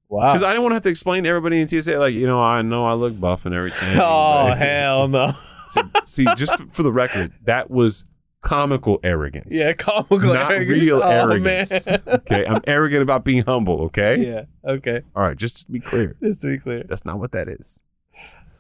Wow. 0.09 0.33
because 0.33 0.45
i 0.45 0.51
didn't 0.51 0.63
want 0.63 0.71
to 0.73 0.75
have 0.77 0.83
to 0.85 0.89
explain 0.89 1.25
to 1.25 1.29
everybody 1.29 1.61
in 1.61 1.67
tsa 1.69 1.99
like 1.99 2.15
you 2.15 2.27
know 2.27 2.41
i 2.41 2.63
know 2.63 2.87
i 2.87 2.93
look 2.93 3.19
buff 3.19 3.45
and 3.47 3.55
everything 3.55 3.99
oh 3.99 4.49
but- 4.49 4.59
hell 4.59 5.09
no. 5.09 5.33
See- 5.69 5.81
see 6.05 6.27
just 6.37 6.53
f- 6.53 6.67
for 6.71 6.85
the 6.85 6.93
record 6.93 7.33
that 7.45 7.69
was 7.71 8.05
comical 8.41 9.01
arrogance 9.03 9.53
yeah, 9.53 9.73
comical 9.73 10.33
Not 10.33 10.53
arrogance. 10.53 10.81
real 10.81 11.01
oh, 11.03 11.09
arrogance. 11.11 11.85
Man. 11.87 12.01
Okay, 12.07 12.47
I'm 12.47 12.61
arrogant 12.69 13.03
about 13.03 13.25
being 13.25 13.43
humble. 13.45 13.81
Okay, 13.87 14.17
yeah. 14.25 14.43
Okay. 14.71 15.01
all 15.17 15.25
right, 15.25 15.37
just 15.37 15.67
to 15.67 15.73
be 15.73 15.81
clear, 15.81 16.15
Just 16.23 16.43
to 16.43 16.47
be 16.49 16.59
clear. 16.59 16.85
that's 16.89 17.05
not 17.05 17.19
what 17.19 17.33
that 17.33 17.49
is. 17.49 17.83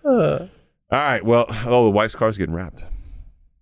Uh, 0.04 0.08
All 0.10 0.48
right, 0.90 1.24
well, 1.24 1.46
oh, 1.66 1.84
the 1.84 1.90
wife's 1.90 2.16
car's 2.16 2.36
getting 2.36 2.54
wrapped. 2.56 2.86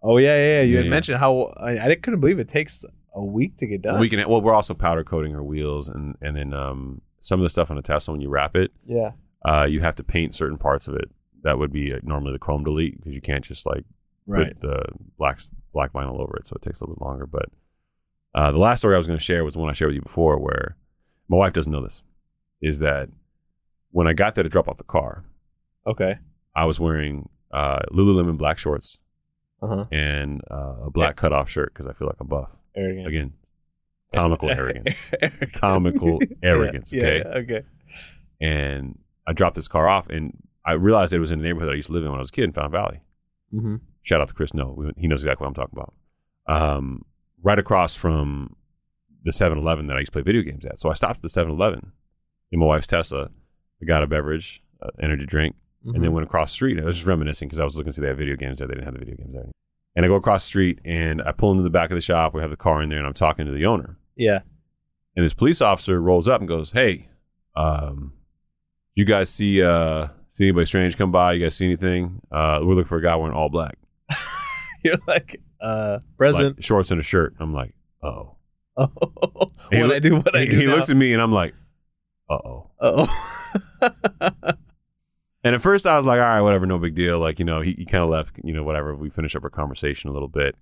oh 0.02 0.16
yeah, 0.16 0.34
yeah. 0.36 0.44
yeah. 0.44 0.60
You 0.62 0.70
Yeah, 0.72 0.76
had 0.78 0.84
yeah. 0.86 0.90
mentioned 0.90 1.18
how 1.18 1.52
I, 1.58 1.90
I 1.90 1.94
couldn't 1.96 2.20
believe 2.20 2.38
it 2.38 2.48
takes 2.48 2.84
a 3.14 3.24
week 3.24 3.56
to 3.58 3.66
get 3.66 3.82
done. 3.82 3.98
We 4.00 4.08
can. 4.08 4.26
Well, 4.28 4.40
we're 4.42 4.54
also 4.54 4.74
powder 4.74 5.04
coating 5.04 5.34
our 5.34 5.42
wheels, 5.42 5.88
and 5.88 6.16
and 6.20 6.36
then 6.36 6.52
um 6.52 7.00
some 7.20 7.40
of 7.40 7.44
the 7.44 7.50
stuff 7.50 7.70
on 7.70 7.76
the 7.76 7.82
Tesla 7.82 8.12
when 8.12 8.20
you 8.20 8.28
wrap 8.28 8.54
it, 8.54 8.70
Yeah. 8.86 9.12
uh, 9.46 9.64
you 9.64 9.80
have 9.80 9.94
to 9.96 10.04
paint 10.04 10.34
certain 10.34 10.58
parts 10.58 10.88
of 10.88 10.94
it. 10.94 11.10
That 11.42 11.58
would 11.58 11.72
be 11.72 11.92
uh, 11.94 12.00
normally 12.02 12.32
the 12.32 12.38
chrome 12.38 12.64
delete 12.64 12.98
because 12.98 13.12
you 13.14 13.20
can't 13.22 13.44
just 13.44 13.64
like 13.66 13.84
Right. 14.26 14.48
put 14.48 14.60
the 14.60 14.84
black 15.18 15.40
black 15.72 15.92
vinyl 15.92 16.18
over 16.20 16.36
it, 16.36 16.46
so 16.46 16.54
it 16.56 16.62
takes 16.62 16.80
a 16.80 16.84
little 16.84 16.96
bit 16.96 17.04
longer. 17.04 17.26
But 17.26 17.46
uh, 18.34 18.50
the 18.52 18.58
last 18.58 18.80
story 18.80 18.94
I 18.94 18.98
was 18.98 19.06
going 19.06 19.18
to 19.18 19.24
share 19.24 19.44
was 19.44 19.54
the 19.54 19.60
one 19.60 19.70
I 19.70 19.74
shared 19.74 19.88
with 19.90 19.96
you 19.96 20.02
before, 20.02 20.38
where 20.38 20.76
my 21.28 21.36
wife 21.36 21.52
doesn't 21.52 21.72
know 21.72 21.82
this, 21.82 22.02
is 22.60 22.78
that 22.80 23.08
when 23.90 24.06
I 24.08 24.12
got 24.12 24.34
there 24.34 24.42
to 24.44 24.50
drop 24.50 24.68
off 24.68 24.76
the 24.78 24.84
car, 24.84 25.24
Okay. 25.86 26.18
I 26.56 26.64
was 26.64 26.80
wearing 26.80 27.28
uh, 27.52 27.80
Lululemon 27.92 28.36
black 28.38 28.58
shorts 28.58 28.98
Uh 29.62 29.66
huh. 29.68 29.84
and 29.92 30.40
uh, 30.50 30.74
a 30.86 30.90
black 30.90 31.16
cutoff 31.16 31.48
shirt 31.50 31.72
because 31.74 31.86
I 31.88 31.92
feel 31.92 32.06
like 32.08 32.16
I'm 32.20 32.26
buff. 32.26 32.48
Arrogant. 32.76 33.06
Again, 33.06 33.32
comical 34.14 34.50
arrogance. 34.50 35.10
Comical 35.54 36.20
arrogance, 36.42 36.92
Yeah, 36.92 37.04
okay? 37.04 37.16
yeah, 37.24 37.38
okay. 37.38 37.62
And 38.40 38.98
I 39.26 39.32
dropped 39.32 39.56
this 39.56 39.68
car 39.68 39.88
off, 39.88 40.08
and 40.08 40.36
I 40.66 40.72
realized 40.72 41.12
it 41.12 41.18
was 41.18 41.30
in 41.30 41.38
the 41.40 41.44
neighborhood 41.44 41.70
I 41.72 41.76
used 41.76 41.86
to 41.88 41.92
live 41.92 42.04
in 42.04 42.10
when 42.10 42.18
I 42.18 42.22
was 42.22 42.30
a 42.30 42.32
kid 42.32 42.44
in 42.44 42.52
Fountain 42.52 42.72
Valley. 42.72 43.00
Mm-hmm. 43.54 43.76
Shout 44.02 44.20
out 44.20 44.28
to 44.28 44.34
Chris 44.34 44.52
No. 44.54 44.90
He 44.96 45.06
knows 45.06 45.22
exactly 45.22 45.44
what 45.44 45.48
I'm 45.48 45.54
talking 45.54 45.78
about. 45.78 45.94
Um, 46.46 47.04
right 47.42 47.58
across 47.58 47.94
from 47.96 48.56
the 49.24 49.32
7 49.32 49.56
Eleven 49.56 49.86
that 49.86 49.96
I 49.96 50.00
used 50.00 50.12
to 50.12 50.12
play 50.12 50.22
video 50.22 50.42
games 50.42 50.66
at. 50.66 50.78
So 50.80 50.90
I 50.90 50.94
stopped 50.94 51.16
at 51.16 51.22
the 51.22 51.28
7 51.28 51.50
Eleven 51.50 51.92
in 52.52 52.58
my 52.60 52.66
wife's 52.66 52.86
Tesla. 52.86 53.30
I 53.82 53.84
got 53.86 54.02
a 54.02 54.06
beverage, 54.06 54.62
uh, 54.82 54.88
energy 55.02 55.26
drink, 55.26 55.54
and 55.84 55.94
Mm-hmm. 55.94 56.02
then 56.02 56.12
went 56.12 56.26
across 56.26 56.50
the 56.50 56.54
street. 56.54 56.80
I 56.80 56.84
was 56.84 56.94
just 56.96 57.06
reminiscing 57.06 57.46
because 57.48 57.60
I 57.60 57.64
was 57.64 57.76
looking 57.76 57.92
to 57.92 57.96
see 57.96 58.00
they 58.02 58.08
had 58.08 58.16
video 58.16 58.36
games 58.36 58.58
there. 58.58 58.66
They 58.68 58.72
didn't 58.74 58.86
have 58.86 58.94
the 58.94 59.00
video 59.00 59.16
games 59.16 59.34
there. 59.34 59.50
And 59.96 60.04
I 60.04 60.08
go 60.08 60.14
across 60.16 60.44
the 60.44 60.48
street 60.48 60.80
and 60.84 61.22
I 61.22 61.32
pull 61.32 61.52
into 61.52 61.62
the 61.62 61.70
back 61.70 61.90
of 61.90 61.94
the 61.96 62.00
shop. 62.00 62.34
We 62.34 62.40
have 62.40 62.50
the 62.50 62.56
car 62.56 62.82
in 62.82 62.88
there 62.88 62.98
and 62.98 63.06
I'm 63.06 63.14
talking 63.14 63.46
to 63.46 63.52
the 63.52 63.66
owner. 63.66 63.96
yeah. 64.16 64.40
And 65.16 65.24
this 65.24 65.34
police 65.34 65.60
officer 65.60 66.00
rolls 66.00 66.26
up 66.26 66.40
and 66.40 66.48
goes, 66.48 66.72
Hey, 66.72 67.08
um, 67.54 68.14
you 68.96 69.04
guys 69.04 69.30
see 69.30 69.62
uh 69.62 70.08
see 70.32 70.46
anybody 70.46 70.66
strange 70.66 70.96
come 70.98 71.12
by? 71.12 71.34
You 71.34 71.44
guys 71.44 71.54
see 71.54 71.66
anything? 71.66 72.20
Uh 72.32 72.58
we're 72.62 72.74
looking 72.74 72.88
for 72.88 72.98
a 72.98 73.02
guy 73.02 73.14
wearing 73.14 73.32
all 73.36 73.48
black. 73.48 73.78
You're 74.84 74.96
like 75.06 75.40
uh 75.60 75.98
present. 76.18 76.56
Like 76.56 76.64
shorts 76.64 76.90
and 76.90 76.98
a 77.00 77.04
shirt. 77.04 77.34
I'm 77.38 77.54
like, 77.54 77.74
oh. 78.02 78.34
oh, 78.76 78.90
He 79.70 79.78
what 79.78 79.86
look- 79.86 79.92
I 79.94 79.98
do? 80.00 80.16
What 80.16 80.36
I 80.36 80.40
he 80.40 80.50
do? 80.50 80.58
he 80.58 80.66
looks 80.66 80.90
at 80.90 80.96
me 80.96 81.12
and 81.12 81.22
I'm 81.22 81.32
like, 81.32 81.54
uh 82.28 82.34
oh. 82.34 82.70
Uh 82.80 83.06
oh. 83.82 84.52
And 85.44 85.54
at 85.54 85.62
first 85.62 85.86
I 85.86 85.94
was 85.96 86.06
like, 86.06 86.18
all 86.18 86.26
right, 86.26 86.40
whatever, 86.40 86.64
no 86.64 86.78
big 86.78 86.94
deal. 86.94 87.18
Like, 87.18 87.38
you 87.38 87.44
know, 87.44 87.60
he, 87.60 87.74
he 87.74 87.84
kind 87.84 88.02
of 88.02 88.08
left, 88.08 88.30
you 88.42 88.54
know, 88.54 88.64
whatever. 88.64 88.96
We 88.96 89.10
finish 89.10 89.36
up 89.36 89.44
our 89.44 89.50
conversation 89.50 90.08
a 90.08 90.12
little 90.12 90.28
bit. 90.28 90.56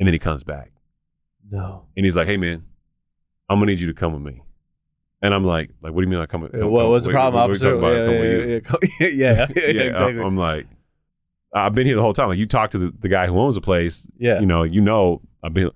And 0.00 0.06
then 0.08 0.12
he 0.12 0.18
comes 0.18 0.42
back 0.42 0.72
no. 1.50 1.84
and 1.96 2.04
he's 2.04 2.16
like, 2.16 2.26
hey, 2.26 2.36
man, 2.36 2.64
I'm 3.48 3.58
going 3.58 3.68
to 3.68 3.72
need 3.72 3.80
you 3.80 3.86
to 3.86 3.94
come 3.94 4.12
with 4.12 4.22
me. 4.22 4.42
And 5.22 5.32
I'm 5.32 5.44
like, 5.44 5.70
like, 5.82 5.92
what 5.92 6.00
do 6.00 6.06
you 6.06 6.10
mean? 6.10 6.18
Like, 6.18 6.30
come 6.30 6.40
with 6.40 6.50
come, 6.50 6.68
what 6.68 6.82
come- 6.82 6.90
was 6.90 7.04
the 7.04 7.10
problem, 7.12 7.40
officer? 7.40 7.76
about? 7.76 7.92
Yeah, 7.92 8.06
with 8.08 8.62
yeah, 9.00 9.06
you. 9.06 9.08
yeah, 9.08 9.46
yeah, 9.54 9.70
yeah, 9.72 9.82
exactly. 9.82 10.20
I'm 10.20 10.36
like, 10.36 10.66
I've 11.54 11.74
been 11.74 11.86
here 11.86 11.94
the 11.94 12.02
whole 12.02 12.12
time. 12.12 12.28
Like, 12.28 12.38
you 12.38 12.46
talk 12.46 12.72
to 12.72 12.78
the, 12.78 12.92
the 12.98 13.08
guy 13.08 13.28
who 13.28 13.38
owns 13.38 13.54
the 13.54 13.60
place. 13.60 14.08
yeah. 14.18 14.40
You 14.40 14.46
know, 14.46 14.64
you 14.64 14.80
know, 14.80 15.20
I've 15.44 15.54
been. 15.54 15.70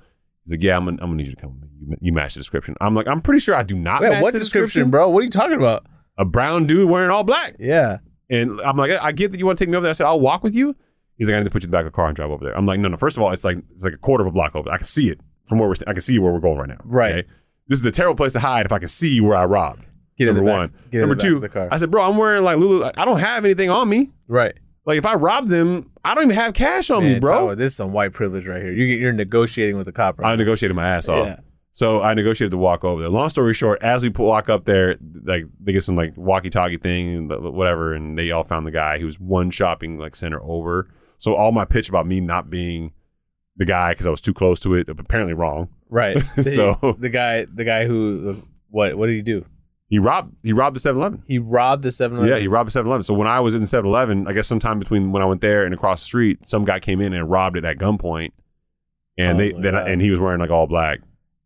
He's 0.44 0.52
like, 0.52 0.62
yeah, 0.62 0.76
I'm 0.76 0.84
gonna, 0.84 0.98
I'm 1.00 1.10
gonna 1.10 1.16
need 1.16 1.26
you 1.26 1.34
to 1.34 1.40
come 1.40 1.52
with 1.52 1.62
me. 1.62 1.68
You, 1.78 1.96
you 2.00 2.12
match 2.12 2.34
the 2.34 2.40
description. 2.40 2.74
I'm 2.80 2.94
like, 2.94 3.06
I'm 3.06 3.20
pretty 3.20 3.40
sure 3.40 3.54
I 3.54 3.62
do 3.62 3.76
not 3.76 4.00
Wait, 4.00 4.10
match 4.10 4.22
what 4.22 4.32
the 4.32 4.38
description, 4.38 4.90
bro? 4.90 5.08
What 5.08 5.20
are 5.20 5.24
you 5.24 5.30
talking 5.30 5.56
about? 5.56 5.86
A 6.18 6.24
brown 6.24 6.66
dude 6.66 6.88
wearing 6.88 7.10
all 7.10 7.24
black. 7.24 7.56
Yeah. 7.58 7.98
And 8.28 8.60
I'm 8.60 8.76
like, 8.76 8.90
I 9.00 9.12
get 9.12 9.32
that 9.32 9.38
you 9.38 9.46
want 9.46 9.58
to 9.58 9.64
take 9.64 9.70
me 9.70 9.76
over 9.76 9.84
there. 9.84 9.90
I 9.90 9.94
said, 9.94 10.06
I'll 10.06 10.20
walk 10.20 10.42
with 10.42 10.54
you. 10.54 10.74
He's 11.16 11.28
like, 11.28 11.36
I 11.36 11.38
need 11.38 11.44
to 11.44 11.50
put 11.50 11.62
you 11.62 11.66
in 11.66 11.70
the 11.70 11.76
back 11.76 11.86
of 11.86 11.92
the 11.92 11.96
car 11.96 12.06
and 12.08 12.16
drive 12.16 12.30
over 12.30 12.44
there. 12.44 12.56
I'm 12.56 12.66
like, 12.66 12.78
no, 12.80 12.88
no. 12.88 12.96
First 12.96 13.16
of 13.16 13.22
all, 13.22 13.30
it's 13.32 13.44
like 13.44 13.58
it's 13.74 13.84
like 13.84 13.94
a 13.94 13.98
quarter 13.98 14.22
of 14.22 14.28
a 14.28 14.32
block 14.32 14.54
over. 14.54 14.70
I 14.70 14.76
can 14.76 14.84
see 14.86 15.08
it 15.10 15.20
from 15.46 15.58
where 15.58 15.68
we're. 15.68 15.74
st- 15.76 15.88
I 15.88 15.92
can 15.92 16.02
see 16.02 16.18
where 16.18 16.32
we're 16.32 16.40
going 16.40 16.58
right 16.58 16.68
now. 16.68 16.80
Right. 16.84 17.24
This 17.68 17.78
is 17.78 17.84
a 17.84 17.90
terrible 17.90 18.16
place 18.16 18.32
to 18.34 18.40
hide 18.40 18.66
if 18.66 18.72
I 18.72 18.78
can 18.78 18.88
see 18.88 19.20
where 19.20 19.36
I 19.36 19.44
robbed. 19.44 19.84
Get 20.18 20.28
in 20.28 20.34
Number 20.34 20.50
the 20.50 20.56
one. 20.58 20.74
Get 20.90 21.00
Number 21.00 21.14
two. 21.14 21.36
of 21.36 21.42
the 21.42 21.48
car. 21.48 21.68
I 21.70 21.76
said, 21.78 21.90
bro, 21.90 22.02
I'm 22.02 22.16
wearing 22.16 22.42
like 22.44 22.58
Lulu. 22.58 22.90
I 22.96 23.04
don't 23.04 23.18
have 23.20 23.44
anything 23.44 23.70
on 23.70 23.88
me. 23.88 24.10
right. 24.28 24.54
Like 24.84 24.98
if 24.98 25.04
I 25.06 25.14
rob 25.14 25.48
them, 25.48 25.90
I 26.04 26.14
don't 26.14 26.24
even 26.24 26.36
have 26.36 26.54
cash 26.54 26.90
on 26.90 27.02
me, 27.02 27.18
bro. 27.18 27.38
Tyler, 27.38 27.54
this 27.56 27.72
is 27.72 27.76
some 27.76 27.92
white 27.92 28.12
privilege 28.12 28.46
right 28.46 28.62
here. 28.62 28.70
You're, 28.72 28.86
you're 28.86 29.12
negotiating 29.12 29.76
with 29.76 29.86
the 29.86 29.90
cop 29.92 30.20
right 30.20 30.30
I 30.30 30.36
negotiated 30.36 30.76
my 30.76 30.88
ass 30.88 31.08
off. 31.08 31.26
Yeah. 31.26 31.40
So 31.76 32.00
I 32.00 32.14
negotiated 32.14 32.52
to 32.52 32.56
walk 32.56 32.84
over 32.84 33.02
there. 33.02 33.10
Long 33.10 33.28
story 33.28 33.52
short, 33.52 33.82
as 33.82 34.02
we 34.02 34.08
walk 34.08 34.48
up 34.48 34.64
there, 34.64 34.96
like 35.24 35.44
they 35.60 35.72
get 35.72 35.84
some 35.84 35.94
like 35.94 36.16
walkie-talkie 36.16 36.78
thing 36.78 37.14
and 37.14 37.28
whatever, 37.54 37.92
and 37.92 38.16
they 38.18 38.30
all 38.30 38.44
found 38.44 38.66
the 38.66 38.70
guy 38.70 38.98
who 38.98 39.04
was 39.04 39.20
one 39.20 39.50
shopping 39.50 39.98
like 39.98 40.16
center 40.16 40.42
over. 40.42 40.88
So 41.18 41.34
all 41.34 41.52
my 41.52 41.66
pitch 41.66 41.90
about 41.90 42.06
me 42.06 42.18
not 42.22 42.48
being 42.48 42.92
the 43.58 43.66
guy 43.66 43.92
because 43.92 44.06
I 44.06 44.10
was 44.10 44.22
too 44.22 44.32
close 44.32 44.58
to 44.60 44.72
it, 44.72 44.88
apparently 44.88 45.34
wrong. 45.34 45.68
Right. 45.90 46.16
So- 46.42 46.96
the 46.98 47.10
guy, 47.10 47.44
the 47.44 47.64
guy 47.64 47.84
who, 47.84 48.42
what, 48.70 48.96
what 48.96 49.08
did 49.08 49.16
he 49.16 49.20
do? 49.22 49.44
He 49.90 49.98
robbed. 49.98 50.34
He 50.42 50.54
robbed 50.54 50.76
the 50.76 50.80
7-Eleven. 50.80 51.24
He 51.28 51.38
robbed 51.38 51.82
the 51.82 51.90
Seven 51.90 52.24
Yeah, 52.26 52.38
he 52.38 52.48
robbed 52.48 52.72
the 52.72 52.80
7-Eleven. 52.80 53.02
So 53.02 53.12
when 53.12 53.28
I 53.28 53.40
was 53.40 53.54
in 53.54 53.60
the 53.60 53.66
7-Eleven, 53.66 54.26
I 54.28 54.32
guess 54.32 54.46
sometime 54.48 54.78
between 54.78 55.12
when 55.12 55.22
I 55.22 55.26
went 55.26 55.42
there 55.42 55.66
and 55.66 55.74
across 55.74 56.00
the 56.00 56.06
street, 56.06 56.48
some 56.48 56.64
guy 56.64 56.80
came 56.80 57.02
in 57.02 57.12
and 57.12 57.30
robbed 57.30 57.58
it 57.58 57.66
at 57.66 57.76
gunpoint, 57.76 58.30
and 59.18 59.36
Oh 59.36 59.38
they 59.38 59.52
then 59.52 59.74
God. 59.74 59.88
and 59.88 60.00
he 60.00 60.10
was 60.10 60.18
wearing 60.18 60.40
like 60.40 60.48
all 60.50 60.66
black. 60.66 61.00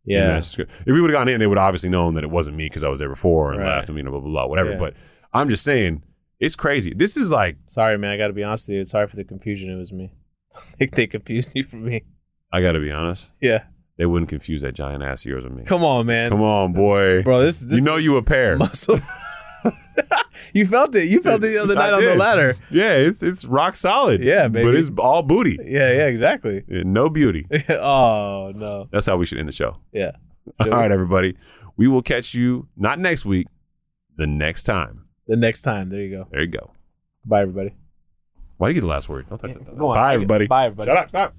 Yeah. 0.05 0.37
If 0.37 0.57
we 0.85 0.99
would 0.99 1.09
have 1.11 1.17
gone 1.19 1.27
in, 1.27 1.39
they 1.39 1.47
would 1.47 1.57
obviously 1.57 1.89
known 1.89 2.15
that 2.15 2.23
it 2.23 2.29
wasn't 2.31 2.57
me 2.57 2.65
because 2.65 2.83
I 2.83 2.89
was 2.89 2.99
there 2.99 3.09
before 3.09 3.51
and 3.51 3.61
Right. 3.61 3.67
laughed 3.77 3.89
and 3.89 3.97
you 3.97 4.03
know 4.03 4.11
blah 4.11 4.19
blah 4.19 4.29
blah 4.31 4.47
whatever. 4.47 4.71
Yeah. 4.71 4.79
But 4.79 4.93
I'm 5.33 5.47
just 5.49 5.63
saying, 5.63 6.03
it's 6.39 6.55
crazy. 6.55 6.93
This 6.95 7.15
is 7.17 7.29
like 7.29 7.57
Sorry, 7.67 7.97
man. 7.97 8.11
I 8.11 8.17
got 8.17 8.27
to 8.27 8.33
be 8.33 8.43
honest 8.43 8.67
with 8.67 8.77
you. 8.77 8.85
Sorry 8.85 9.07
for 9.07 9.15
the 9.15 9.23
confusion. 9.23 9.69
It 9.69 9.77
was 9.77 9.91
me. 9.91 10.11
they, 10.79 10.87
they 10.87 11.07
confused 11.07 11.51
you 11.55 11.65
for 11.65 11.75
me. 11.77 12.03
I 12.51 12.61
got 12.61 12.73
to 12.73 12.79
be 12.79 12.91
honest, 12.91 13.31
Yeah. 13.39 13.63
they 13.97 14.05
wouldn't 14.05 14.27
confuse 14.29 14.61
that 14.63 14.73
giant 14.73 15.03
ass 15.03 15.23
of 15.23 15.29
yours 15.29 15.43
with 15.45 15.53
me. 15.53 15.63
Come 15.63 15.83
on, 15.85 16.05
man. 16.07 16.29
Come 16.29 16.41
on, 16.41 16.73
boy. 16.73 17.21
Bro, 17.23 17.43
this, 17.43 17.59
this 17.59 17.77
you 17.79 17.81
know 17.85 17.95
you 17.95 18.17
a 18.17 18.21
pair. 18.23 18.57
muscle. 18.57 18.99
You 20.53 20.65
felt 20.65 20.95
it. 20.95 21.05
You 21.07 21.21
felt 21.21 21.43
it 21.43 21.47
the 21.47 21.57
other 21.61 21.77
I 21.77 21.89
night 21.89 21.93
on 21.93 22.03
the 22.03 22.15
ladder. 22.15 22.55
Yeah, 22.69 22.93
it's 22.95 23.21
it's 23.21 23.45
rock 23.45 23.75
solid. 23.75 24.21
Yeah, 24.23 24.47
But 24.47 24.75
it's 24.75 24.89
all 24.97 25.21
booty. 25.23 25.57
Yeah, 25.63 25.91
yeah, 25.91 26.07
exactly. 26.07 26.63
and 26.69 26.93
No 26.93 27.09
beauty. 27.09 27.45
oh 27.69 28.51
no. 28.55 28.87
That's 28.91 29.05
how 29.05 29.17
we 29.17 29.25
should 29.25 29.37
end 29.39 29.47
the 29.47 29.53
show. 29.53 29.77
Yeah. 29.93 30.11
All 30.59 30.69
right, 30.69 30.91
everybody. 30.91 31.37
We 31.77 31.87
will 31.87 32.01
catch 32.01 32.33
you 32.33 32.67
not 32.75 32.97
next 32.99 33.25
week, 33.25 33.47
the 34.17 34.25
next 34.27 34.63
time. 34.63 35.05
The 35.27 35.35
next 35.35 35.61
time. 35.61 35.89
There 35.89 36.01
you 36.01 36.17
go. 36.17 36.27
There 36.31 36.41
you 36.41 36.47
go. 36.47 36.71
Bye 37.25 37.41
everybody. 37.41 37.75
Why 38.57 38.67
do 38.69 38.75
you 38.75 38.81
get 38.81 38.81
the 38.81 38.87
last 38.91 39.07
word? 39.09 39.29
Don't 39.29 39.37
touch 39.39 39.51
Yeah, 39.51 39.57
it. 39.57 39.77
go 39.77 39.89
on. 39.89 39.97
Bye, 39.97 40.13
everybody. 40.15 40.47
Bye 40.47 40.65
everybody. 40.67 40.89
Shut 40.89 40.97
up. 40.97 41.09
Stop. 41.09 41.33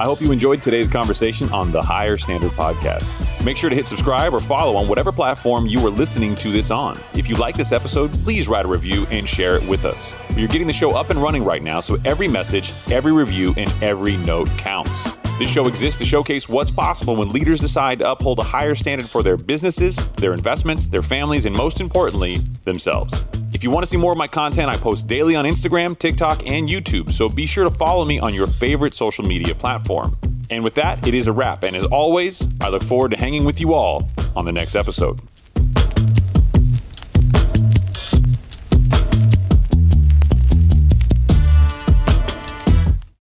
I 0.00 0.04
hope 0.04 0.20
you 0.20 0.30
enjoyed 0.30 0.62
today's 0.62 0.88
conversation 0.88 1.48
on 1.50 1.72
the 1.72 1.82
Higher 1.82 2.16
Standard 2.18 2.52
Podcast. 2.52 3.04
Make 3.44 3.56
sure 3.56 3.70
to 3.70 3.76
hit 3.76 3.86
subscribe 3.86 4.34
or 4.34 4.40
follow 4.40 4.74
on 4.76 4.88
whatever 4.88 5.12
platform 5.12 5.66
you 5.66 5.84
are 5.86 5.90
listening 5.90 6.34
to 6.36 6.50
this 6.50 6.70
on. 6.70 6.98
If 7.14 7.28
you 7.28 7.36
like 7.36 7.56
this 7.56 7.70
episode, 7.70 8.12
please 8.24 8.48
write 8.48 8.64
a 8.64 8.68
review 8.68 9.06
and 9.10 9.28
share 9.28 9.54
it 9.56 9.66
with 9.68 9.84
us. 9.84 10.12
You're 10.36 10.48
getting 10.48 10.66
the 10.66 10.72
show 10.72 10.96
up 10.96 11.10
and 11.10 11.22
running 11.22 11.44
right 11.44 11.62
now, 11.62 11.80
so 11.80 11.98
every 12.04 12.26
message, 12.26 12.72
every 12.90 13.12
review, 13.12 13.54
and 13.56 13.72
every 13.82 14.16
note 14.16 14.48
counts. 14.58 14.90
This 15.38 15.50
show 15.50 15.68
exists 15.68 16.00
to 16.00 16.04
showcase 16.04 16.48
what's 16.48 16.72
possible 16.72 17.14
when 17.14 17.28
leaders 17.28 17.60
decide 17.60 18.00
to 18.00 18.10
uphold 18.10 18.40
a 18.40 18.42
higher 18.42 18.74
standard 18.74 19.08
for 19.08 19.22
their 19.22 19.36
businesses, 19.36 19.94
their 20.16 20.32
investments, 20.32 20.86
their 20.86 21.02
families, 21.02 21.46
and 21.46 21.56
most 21.56 21.80
importantly, 21.80 22.38
themselves. 22.64 23.24
If 23.52 23.62
you 23.62 23.70
want 23.70 23.84
to 23.84 23.88
see 23.88 23.96
more 23.96 24.10
of 24.10 24.18
my 24.18 24.26
content, 24.26 24.68
I 24.68 24.76
post 24.76 25.06
daily 25.06 25.36
on 25.36 25.44
Instagram, 25.44 25.96
TikTok, 25.96 26.44
and 26.44 26.68
YouTube, 26.68 27.12
so 27.12 27.28
be 27.28 27.46
sure 27.46 27.62
to 27.62 27.70
follow 27.70 28.04
me 28.04 28.18
on 28.18 28.34
your 28.34 28.48
favorite 28.48 28.94
social 28.94 29.24
media 29.24 29.54
platform. 29.54 30.18
And 30.50 30.64
with 30.64 30.74
that, 30.74 31.06
it 31.06 31.14
is 31.14 31.26
a 31.26 31.32
wrap. 31.32 31.64
And 31.64 31.76
as 31.76 31.84
always, 31.86 32.46
I 32.60 32.68
look 32.68 32.82
forward 32.82 33.10
to 33.10 33.18
hanging 33.18 33.44
with 33.44 33.60
you 33.60 33.74
all 33.74 34.08
on 34.34 34.44
the 34.44 34.52
next 34.52 34.74
episode. 34.74 35.20